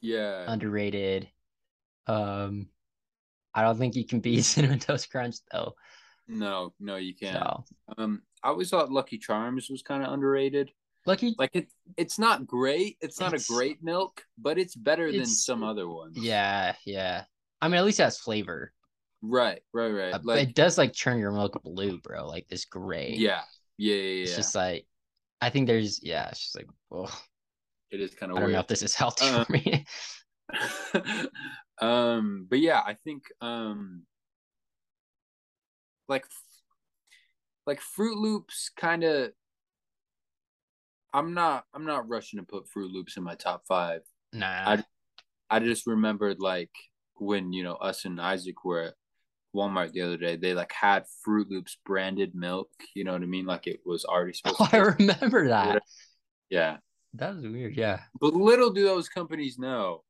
yeah, 0.01 0.45
underrated. 0.47 1.29
Um, 2.07 2.67
I 3.53 3.63
don't 3.63 3.77
think 3.77 3.95
you 3.95 4.05
can 4.05 4.19
beat 4.19 4.41
Cinnamon 4.45 4.79
Toast 4.79 5.11
Crunch 5.11 5.37
though. 5.51 5.75
No, 6.27 6.73
no, 6.79 6.95
you 6.97 7.15
can't. 7.15 7.37
So. 7.37 7.63
Um, 7.97 8.21
I 8.43 8.49
always 8.49 8.69
thought 8.69 8.91
Lucky 8.91 9.17
Charms 9.17 9.69
was 9.69 9.81
kind 9.81 10.03
of 10.03 10.13
underrated. 10.13 10.71
Lucky, 11.05 11.35
like 11.39 11.55
it, 11.55 11.67
it's 11.97 12.19
not 12.19 12.45
great. 12.45 12.97
It's 13.01 13.19
not 13.19 13.33
it's, 13.33 13.49
a 13.49 13.53
great 13.53 13.81
milk, 13.81 14.23
but 14.37 14.57
it's 14.57 14.75
better 14.75 15.07
it's, 15.07 15.17
than 15.17 15.25
some 15.25 15.63
other 15.63 15.89
ones. 15.89 16.17
Yeah, 16.17 16.75
yeah. 16.85 17.23
I 17.61 17.67
mean, 17.67 17.79
at 17.79 17.85
least 17.85 17.99
it 17.99 18.03
has 18.03 18.19
flavor. 18.19 18.73
Right, 19.21 19.61
right, 19.73 19.89
right. 19.89 20.13
Uh, 20.13 20.19
like, 20.23 20.49
it 20.49 20.55
does 20.55 20.77
like 20.77 20.95
turn 20.95 21.19
your 21.19 21.31
milk 21.31 21.61
blue, 21.63 21.99
bro. 21.99 22.27
Like 22.27 22.47
this 22.47 22.65
gray. 22.65 23.15
Yeah, 23.17 23.41
yeah, 23.77 23.95
yeah. 23.95 24.01
yeah. 24.01 24.23
It's 24.23 24.35
just 24.35 24.55
like, 24.55 24.85
I 25.41 25.49
think 25.49 25.67
there's, 25.67 26.01
yeah. 26.03 26.29
It's 26.29 26.39
just 26.39 26.55
like, 26.55 26.67
well, 26.89 27.11
it 27.91 28.01
is 28.01 28.13
kind 28.13 28.31
of. 28.31 28.37
I 28.37 28.41
don't 28.41 28.51
know 28.51 28.59
if 28.59 28.67
this 28.67 28.83
is 28.83 28.95
healthy 28.95 29.25
uh, 29.25 29.43
for 29.43 29.51
me. 29.51 29.85
um, 31.81 32.47
but 32.49 32.59
yeah, 32.59 32.81
I 32.85 32.93
think 32.93 33.23
um, 33.41 34.03
like, 36.07 36.25
like 37.65 37.79
Froot 37.79 38.15
Loops, 38.15 38.71
kind 38.75 39.03
of. 39.03 39.31
I'm 41.13 41.33
not. 41.33 41.65
I'm 41.73 41.85
not 41.85 42.07
rushing 42.07 42.39
to 42.39 42.45
put 42.45 42.65
Froot 42.67 42.91
Loops 42.91 43.17
in 43.17 43.23
my 43.23 43.35
top 43.35 43.63
five. 43.67 44.01
Nah. 44.33 44.45
I, 44.47 44.83
I 45.49 45.59
just 45.59 45.87
remembered 45.87 46.39
like 46.39 46.71
when 47.15 47.51
you 47.53 47.63
know 47.63 47.75
us 47.75 48.05
and 48.05 48.21
Isaac 48.21 48.63
were 48.63 48.93
Walmart 49.55 49.91
the 49.91 50.01
other 50.01 50.17
day. 50.17 50.35
They 50.35 50.53
like 50.53 50.71
had 50.71 51.05
Froot 51.25 51.49
Loops 51.49 51.77
branded 51.85 52.35
milk. 52.35 52.69
You 52.93 53.03
know 53.03 53.13
what 53.13 53.23
I 53.23 53.25
mean? 53.25 53.45
Like 53.45 53.67
it 53.67 53.79
was 53.85 54.05
already 54.05 54.33
supposed. 54.33 54.57
Oh, 54.59 54.69
I 54.71 54.77
remember 54.77 55.47
that. 55.49 55.83
Yeah, 56.49 56.77
that 57.15 57.35
was 57.35 57.43
weird. 57.43 57.75
Yeah, 57.75 58.01
but 58.19 58.33
little 58.33 58.71
do 58.71 58.83
those 58.83 59.09
companies 59.09 59.57
know. 59.57 60.03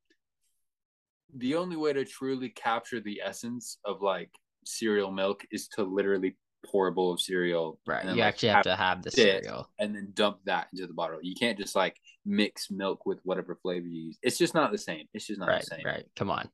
The 1.35 1.55
only 1.55 1.75
way 1.75 1.93
to 1.93 2.05
truly 2.05 2.49
capture 2.49 2.99
the 2.99 3.21
essence 3.23 3.77
of 3.85 4.01
like 4.01 4.31
cereal 4.65 5.11
milk 5.11 5.45
is 5.51 5.67
to 5.69 5.83
literally 5.83 6.35
pour 6.65 6.87
a 6.87 6.91
bowl 6.91 7.13
of 7.13 7.21
cereal. 7.21 7.79
Right. 7.85 8.03
You 8.03 8.11
like, 8.11 8.19
actually 8.21 8.49
have, 8.49 8.55
have 8.57 8.63
to 8.63 8.75
have 8.75 9.03
the 9.03 9.11
cereal 9.11 9.69
and 9.79 9.95
then 9.95 10.11
dump 10.13 10.39
that 10.45 10.67
into 10.73 10.87
the 10.87 10.93
bottle. 10.93 11.19
You 11.21 11.35
can't 11.35 11.57
just 11.57 11.75
like 11.75 11.97
mix 12.25 12.69
milk 12.71 13.05
with 13.05 13.19
whatever 13.23 13.55
flavor 13.61 13.87
you 13.87 14.07
use. 14.07 14.17
It's 14.21 14.37
just 14.37 14.53
not 14.53 14.71
the 14.71 14.77
same. 14.77 15.05
It's 15.13 15.27
just 15.27 15.39
not 15.39 15.49
right, 15.49 15.61
the 15.61 15.67
same. 15.67 15.85
Right. 15.85 16.05
Come 16.15 16.29
on. 16.31 16.49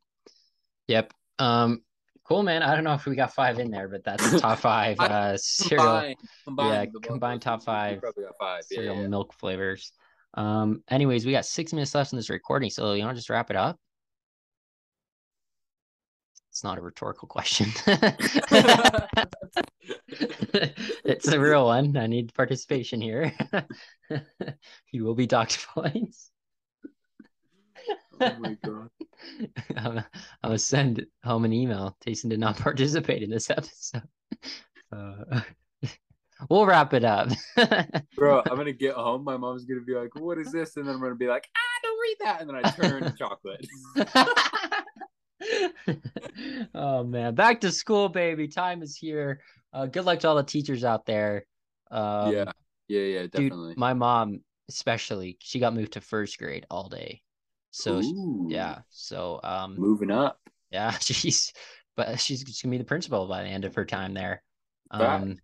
Yep. 0.88 1.14
Um, 1.40 1.82
Cool, 2.28 2.42
man. 2.42 2.64
I 2.64 2.74
don't 2.74 2.84
know 2.84 2.94
if 2.94 3.06
we 3.06 3.16
got 3.16 3.34
five 3.36 3.60
in 3.60 3.70
there, 3.70 3.88
but 3.88 4.04
that's 4.04 4.32
the 4.32 4.40
top 4.40 4.58
five 4.60 5.00
uh, 5.00 5.38
cereal. 5.38 5.86
Combined, 5.86 6.18
combined 6.44 6.92
yeah, 6.94 7.08
combined 7.08 7.42
top 7.44 7.64
five, 7.64 8.02
five. 8.40 8.64
cereal 8.64 8.96
yeah, 8.96 9.02
yeah. 9.02 9.08
milk 9.08 9.32
flavors. 9.34 9.92
Um, 10.34 10.84
anyways, 10.90 11.26
we 11.26 11.32
got 11.32 11.46
six 11.46 11.72
minutes 11.72 11.94
left 11.94 12.14
in 12.14 12.18
this 12.18 12.32
recording, 12.32 12.72
so 12.72 12.94
you 12.94 13.04
want 13.04 13.16
to 13.16 13.20
just 13.20 13.30
wrap 13.30 13.52
it 13.52 13.56
up? 13.56 13.80
It's 16.50 16.64
not 16.64 16.78
a 16.78 16.82
rhetorical 16.82 17.28
question. 17.28 17.68
it's 20.08 21.28
a 21.28 21.40
real 21.40 21.66
one. 21.66 21.96
I 21.96 22.08
need 22.08 22.34
participation 22.34 23.02
here. 23.02 23.34
you 24.92 25.04
will 25.04 25.16
be 25.16 25.28
docked 25.28 25.68
points. 25.68 26.32
Oh 28.22 28.36
my 28.40 28.58
god. 28.64 28.90
I'm, 29.78 30.04
gonna 30.44 30.58
send 30.58 31.06
home 31.24 31.46
an 31.46 31.54
email. 31.54 31.98
Tayson 32.06 32.30
did 32.30 32.40
not 32.40 32.58
participate 32.60 33.24
in 33.24 33.30
this 33.30 33.50
episode. 33.50 34.04
Uh, 34.92 35.42
we'll 36.50 36.66
wrap 36.66 36.94
it 36.94 37.04
up. 37.04 37.30
Bro, 38.16 38.44
I'm 38.46 38.56
gonna 38.56 38.72
get 38.72 38.94
home. 38.94 39.24
My 39.24 39.36
mom's 39.36 39.66
gonna 39.66 39.82
be 39.82 39.96
like, 39.96 40.16
"What 40.16 40.38
is 40.38 40.52
this?" 40.52 40.78
And 40.78 40.88
then 40.88 40.96
I'm 40.96 41.02
gonna 41.02 41.16
be 41.16 41.28
like, 41.28 41.50
"Ah, 41.58 41.80
don't 41.84 42.00
read 42.00 42.18
that." 42.22 42.40
And 42.40 42.50
then 42.50 42.56
I 42.56 42.70
turn 42.72 43.14
chocolate. 43.18 43.66
oh 46.76 47.04
man, 47.04 47.36
back 47.36 47.62
to 47.62 47.72
school, 47.72 48.08
baby. 48.08 48.48
Time 48.48 48.84
is 48.84 48.96
here. 48.96 49.42
Uh, 49.74 49.88
good 49.88 50.06
luck 50.06 50.20
to 50.20 50.30
all 50.30 50.36
the 50.36 50.44
teachers 50.44 50.84
out 50.84 51.06
there. 51.06 51.46
Um, 51.92 52.32
yeah, 52.32 52.52
yeah, 52.88 53.02
yeah, 53.02 53.22
definitely. 53.24 53.70
Dude, 53.72 53.78
my 53.78 53.94
mom, 53.96 54.42
especially, 54.70 55.38
she 55.42 55.60
got 55.60 55.74
moved 55.74 55.94
to 55.94 56.02
first 56.02 56.38
grade 56.38 56.66
all 56.70 56.88
day. 56.88 57.22
So 57.76 57.98
Ooh. 57.98 58.48
yeah, 58.50 58.80
so 58.90 59.42
um, 59.44 59.76
moving 59.78 60.10
up. 60.10 60.40
Yeah, 60.72 60.92
she's 61.02 61.52
but 61.98 62.22
she's 62.22 62.40
she's, 62.48 62.62
gonna 62.62 62.72
be 62.72 62.78
the 62.78 62.86
principal 62.86 63.28
by 63.28 63.44
the 63.44 63.50
end 63.50 63.66
of 63.66 63.76
her 63.76 63.84
time 63.84 64.14
there. 64.14 64.42
Um, 64.92 65.40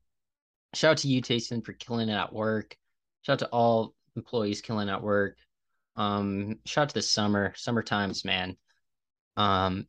shout 0.74 0.92
out 0.92 0.98
to 1.00 1.10
you, 1.10 1.22
Tayson, 1.22 1.64
for 1.64 1.74
killing 1.74 2.08
it 2.08 2.14
at 2.14 2.32
work. 2.32 2.78
Shout 3.24 3.34
out 3.34 3.40
to 3.40 3.48
all 3.48 3.94
employees 4.16 4.62
killing 4.62 4.88
at 4.88 5.04
work. 5.04 5.36
Um, 5.98 6.60
shout 6.66 6.84
out 6.84 6.90
to 6.90 6.96
the 6.96 7.02
summer, 7.02 7.52
summer 7.58 7.84
times, 7.84 8.24
man. 8.24 8.56
Um, 9.36 9.88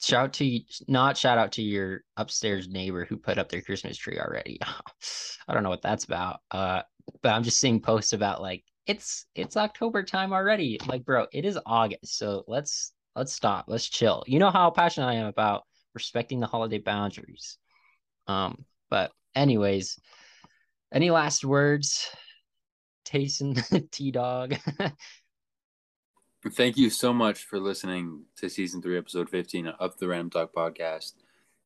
shout 0.00 0.24
out 0.24 0.32
to 0.34 0.60
not 0.88 1.18
shout 1.18 1.36
out 1.36 1.52
to 1.52 1.62
your 1.62 2.04
upstairs 2.16 2.68
neighbor 2.68 3.04
who 3.04 3.18
put 3.18 3.36
up 3.36 3.50
their 3.50 3.60
Christmas 3.60 3.98
tree 3.98 4.18
already. 4.18 4.58
I 5.46 5.52
don't 5.52 5.62
know 5.62 5.68
what 5.68 5.82
that's 5.82 6.04
about. 6.04 6.40
Uh, 6.50 6.80
but 7.20 7.34
I'm 7.34 7.42
just 7.42 7.60
seeing 7.60 7.82
posts 7.82 8.14
about 8.14 8.40
like 8.40 8.64
it's 8.86 9.26
it's 9.34 9.56
October 9.56 10.02
time 10.02 10.32
already. 10.32 10.78
Like, 10.86 11.04
bro, 11.04 11.26
it 11.32 11.44
is 11.44 11.58
August. 11.66 12.18
So 12.18 12.44
let's 12.46 12.92
let's 13.14 13.32
stop. 13.32 13.66
Let's 13.68 13.88
chill. 13.88 14.24
You 14.26 14.38
know 14.38 14.50
how 14.50 14.70
passionate 14.70 15.08
I 15.08 15.14
am 15.14 15.26
about 15.26 15.64
respecting 15.94 16.40
the 16.40 16.46
holiday 16.46 16.78
boundaries. 16.78 17.58
Um, 18.26 18.64
but 18.90 19.12
anyways, 19.34 19.98
any 20.92 21.10
last 21.10 21.44
words? 21.44 22.08
Tayson, 23.04 23.90
T 23.90 24.10
Dog. 24.12 24.56
Thank 26.52 26.76
you 26.76 26.90
so 26.90 27.12
much 27.12 27.44
for 27.44 27.58
listening 27.58 28.24
to 28.36 28.48
season 28.48 28.80
three, 28.80 28.98
episode 28.98 29.28
15 29.28 29.66
of 29.66 29.98
the 29.98 30.06
Random 30.06 30.30
Talk 30.30 30.54
podcast. 30.54 31.14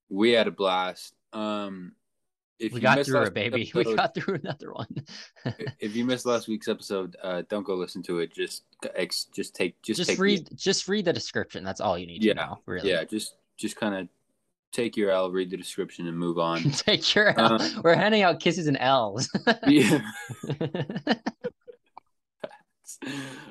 We 0.09 0.31
had 0.33 0.47
a 0.47 0.51
blast. 0.51 1.15
Um, 1.33 1.93
if 2.61 2.73
we 2.73 2.81
got 2.81 3.05
through 3.05 3.23
it, 3.23 3.35
baby. 3.35 3.63
Episode, 3.75 3.87
we 3.87 3.97
got 3.97 4.15
through 4.15 4.35
another 4.37 4.73
one. 4.73 4.87
if 5.81 5.97
you 5.97 6.05
missed 6.05 6.27
last 6.27 6.47
week's 6.47 6.69
episode, 6.69 7.17
uh, 7.23 7.43
don't 7.49 7.65
go 7.65 7.75
listen 7.75 8.03
to 8.05 8.19
it. 8.21 8.33
Just 8.33 8.65
just 9.33 9.55
take 9.55 9.81
just 9.83 9.99
just 9.99 10.11
take 10.11 10.19
read 10.19 10.47
the, 10.47 10.55
just 10.55 10.87
read 10.87 11.07
the 11.07 11.13
description. 11.13 11.65
That's 11.65 11.81
all 11.81 11.99
you 11.99 12.07
need 12.07 12.23
yeah, 12.23 12.35
to 12.35 12.41
know. 12.41 12.59
Really. 12.67 12.91
Yeah. 12.91 13.05
Just 13.05 13.35
just 13.57 13.77
kind 13.77 13.95
of 13.95 14.09
take 14.73 14.97
your 14.97 15.11
L, 15.11 15.31
read 15.31 15.51
the 15.51 15.57
description, 15.57 16.07
and 16.07 16.17
move 16.17 16.39
on. 16.39 16.63
take 16.71 17.15
your 17.15 17.39
L. 17.39 17.55
Uh, 17.55 17.69
We're 17.83 17.95
handing 17.95 18.23
out 18.23 18.41
kisses 18.41 18.67
and 18.67 18.77
L's. 18.79 19.29
yeah. 19.67 20.01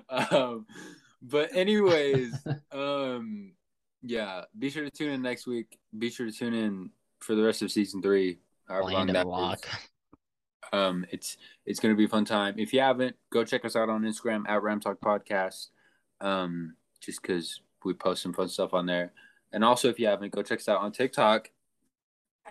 um, 0.09 0.65
but 1.21 1.55
anyways, 1.55 2.33
um, 2.71 3.53
yeah, 4.03 4.43
be 4.57 4.69
sure 4.69 4.83
to 4.83 4.91
tune 4.91 5.11
in 5.11 5.21
next 5.21 5.47
week. 5.47 5.79
Be 5.97 6.09
sure 6.09 6.25
to 6.27 6.31
tune 6.31 6.53
in 6.53 6.91
for 7.19 7.35
the 7.35 7.43
rest 7.43 7.61
of 7.61 7.71
season 7.71 8.01
three. 8.01 8.39
However 8.69 8.91
long 8.91 9.07
that 9.07 9.27
walk. 9.27 9.65
Is. 9.65 9.89
Um, 10.71 11.05
it's 11.11 11.37
it's 11.65 11.79
gonna 11.79 11.95
be 11.95 12.05
a 12.05 12.09
fun 12.09 12.25
time. 12.25 12.55
If 12.57 12.73
you 12.73 12.79
haven't, 12.79 13.15
go 13.31 13.43
check 13.43 13.65
us 13.65 13.75
out 13.75 13.89
on 13.89 14.03
Instagram 14.03 14.47
at 14.47 14.61
Ram 14.61 14.79
Talk 14.79 14.99
Podcast. 15.01 15.69
Um, 16.21 16.75
just 17.01 17.21
because 17.21 17.61
we 17.83 17.93
post 17.93 18.21
some 18.21 18.33
fun 18.33 18.49
stuff 18.49 18.73
on 18.73 18.85
there. 18.85 19.13
And 19.51 19.63
also, 19.63 19.89
if 19.89 19.99
you 19.99 20.07
haven't, 20.07 20.31
go 20.31 20.43
check 20.43 20.59
us 20.59 20.69
out 20.69 20.81
on 20.81 20.91
TikTok 20.91 21.49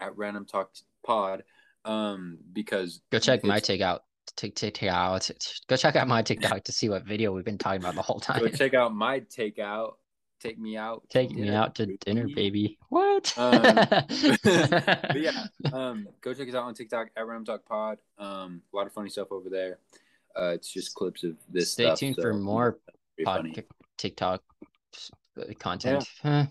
at 0.01 0.17
Random 0.17 0.45
Talk 0.45 0.71
Pod. 1.05 1.45
Um, 1.85 2.39
because 2.53 3.01
go 3.13 3.19
check 3.19 3.45
my 3.45 3.61
take 3.61 3.81
out. 3.81 4.03
Take 4.37 4.57
take 4.57 4.83
out. 4.83 5.31
Go 5.69 5.77
check 5.77 5.97
out 5.97 6.09
my 6.09 6.23
TikTok 6.23 6.65
to 6.65 6.73
see 6.73 6.89
what 6.89 7.05
video 7.05 7.33
we've 7.33 7.45
been 7.45 7.59
talking 7.59 7.81
about 7.81 7.95
the 7.95 8.03
whole 8.03 8.21
time. 8.21 8.41
Go 8.41 8.49
check 8.49 8.75
out 8.75 8.95
my 8.95 9.21
takeout. 9.21 9.95
Take 10.41 10.59
me 10.59 10.77
out. 10.77 11.03
Take 11.11 11.33
me 11.33 11.49
out 11.51 11.75
to 11.77 11.87
baby. 11.87 11.99
dinner, 12.05 12.29
baby. 12.33 12.79
What? 12.91 13.35
Um, 13.37 13.61
yeah, 15.17 15.47
um, 15.73 16.07
go 16.21 16.33
check 16.33 16.49
us 16.49 16.55
out 16.55 16.65
on 16.65 16.75
TikTok 16.75 17.09
at 17.17 17.27
Random 17.27 17.45
Talk 17.45 17.65
Pod. 17.65 17.99
Um, 18.19 18.63
a 18.73 18.77
lot 18.77 18.87
of 18.87 18.93
funny 18.93 19.11
stuff 19.11 19.33
over 19.33 19.49
there. 19.49 19.79
Uh, 20.39 20.51
it's 20.51 20.73
just 20.73 20.95
clips 20.95 21.25
of 21.25 21.35
this. 21.49 21.73
Stay 21.73 21.87
stuff, 21.87 21.99
tuned 21.99 22.15
so 22.17 22.23
for 22.23 22.35
more 22.35 22.79
pod, 23.25 23.49
TikTok 23.97 24.43
uh, 25.41 25.45
content. 25.59 26.09
Yeah. 26.23 26.47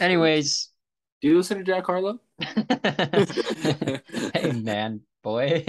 Anyways, 0.00 0.70
do 1.22 1.28
you 1.28 1.36
listen 1.36 1.58
to 1.58 1.64
Jack 1.64 1.86
Harlow? 1.86 2.18
hey 4.34 4.52
man, 4.52 5.02
boy. 5.22 5.64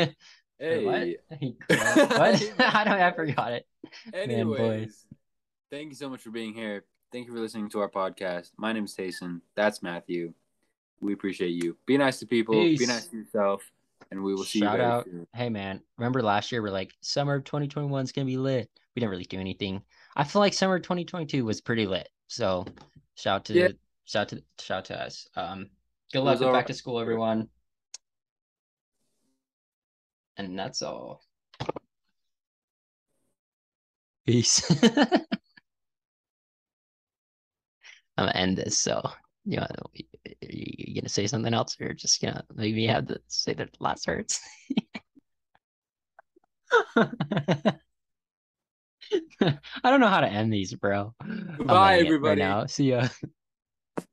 Hey, 0.58 0.86
what? 0.86 1.80
what? 2.10 2.54
I 2.60 2.84
don't. 2.84 2.94
I 2.94 3.12
forgot 3.12 3.54
it. 3.54 3.68
Anyways, 4.14 4.60
man, 4.60 4.90
thank 5.76 5.90
you 5.90 5.96
so 5.96 6.10
much 6.10 6.22
for 6.22 6.32
being 6.32 6.54
here. 6.54 6.86
Thank 7.12 7.28
you 7.28 7.34
for 7.34 7.40
listening 7.40 7.70
to 7.72 7.80
our 7.82 7.90
podcast. 7.90 8.52
My 8.58 8.72
name 8.72 8.86
is 8.86 8.96
Tayson. 8.96 9.42
That's 9.56 9.84
Matthew. 9.84 10.34
We 11.02 11.12
appreciate 11.12 11.50
you. 11.50 11.78
Be 11.86 11.98
nice 11.98 12.20
to 12.20 12.26
people. 12.26 12.56
Peace. 12.56 12.80
Be 12.80 12.86
nice 12.86 13.08
to 13.08 13.18
yourself. 13.18 13.62
And 14.10 14.24
we 14.24 14.34
will 14.34 14.46
see 14.46 14.60
Shout 14.60 14.80
you. 14.80 14.86
out. 14.86 15.06
Soon. 15.06 15.28
Hey 15.34 15.50
man, 15.50 15.82
remember 15.98 16.22
last 16.22 16.52
year 16.52 16.62
we're 16.62 16.70
like 16.70 16.94
summer 17.02 17.36
of 17.36 17.44
2021 17.44 18.04
is 18.04 18.12
gonna 18.14 18.26
be 18.26 18.38
lit. 18.38 18.70
We 18.96 19.02
didn't 19.02 19.12
really 19.12 19.26
do 19.26 19.40
anything. 19.40 19.82
I 20.16 20.24
feel 20.24 20.40
like 20.40 20.54
summer 20.54 20.80
2022 20.80 21.44
was 21.44 21.60
pretty 21.60 21.86
lit. 21.86 22.08
So 22.28 22.66
shout 23.16 23.46
to 23.46 23.54
yeah. 23.54 23.68
shout 24.06 24.30
to 24.30 24.42
shout 24.60 24.86
to 24.86 25.02
us. 25.02 25.28
Um, 25.36 25.70
good 26.14 26.22
luck 26.22 26.40
with 26.40 26.54
back 26.54 26.68
to 26.68 26.74
school, 26.74 27.00
everyone. 27.00 27.50
And 30.38 30.58
that's 30.58 30.82
all. 30.82 31.22
Peace. 34.26 34.72
I'm 38.18 38.28
gonna 38.28 38.38
end 38.38 38.58
this. 38.58 38.80
So 38.80 39.02
you 39.46 39.58
know, 39.58 39.68
you 40.42 41.02
gonna 41.02 41.10
say 41.10 41.28
something 41.28 41.54
else, 41.54 41.78
or 41.80 41.94
just 41.94 42.22
gonna 42.22 42.44
maybe 42.54 42.88
have 42.88 43.08
to 43.08 43.20
say 43.28 43.54
the 43.54 43.70
last 43.80 44.08
words? 44.08 44.40
I 49.38 49.60
don't 49.84 50.00
know 50.00 50.08
how 50.08 50.22
to 50.22 50.28
end 50.28 50.52
these, 50.52 50.74
bro. 50.74 51.14
Bye, 51.66 52.00
everybody. 52.00 52.42
Right 52.42 52.50
now, 52.50 52.66
see 52.66 52.92
ya. 52.92 53.08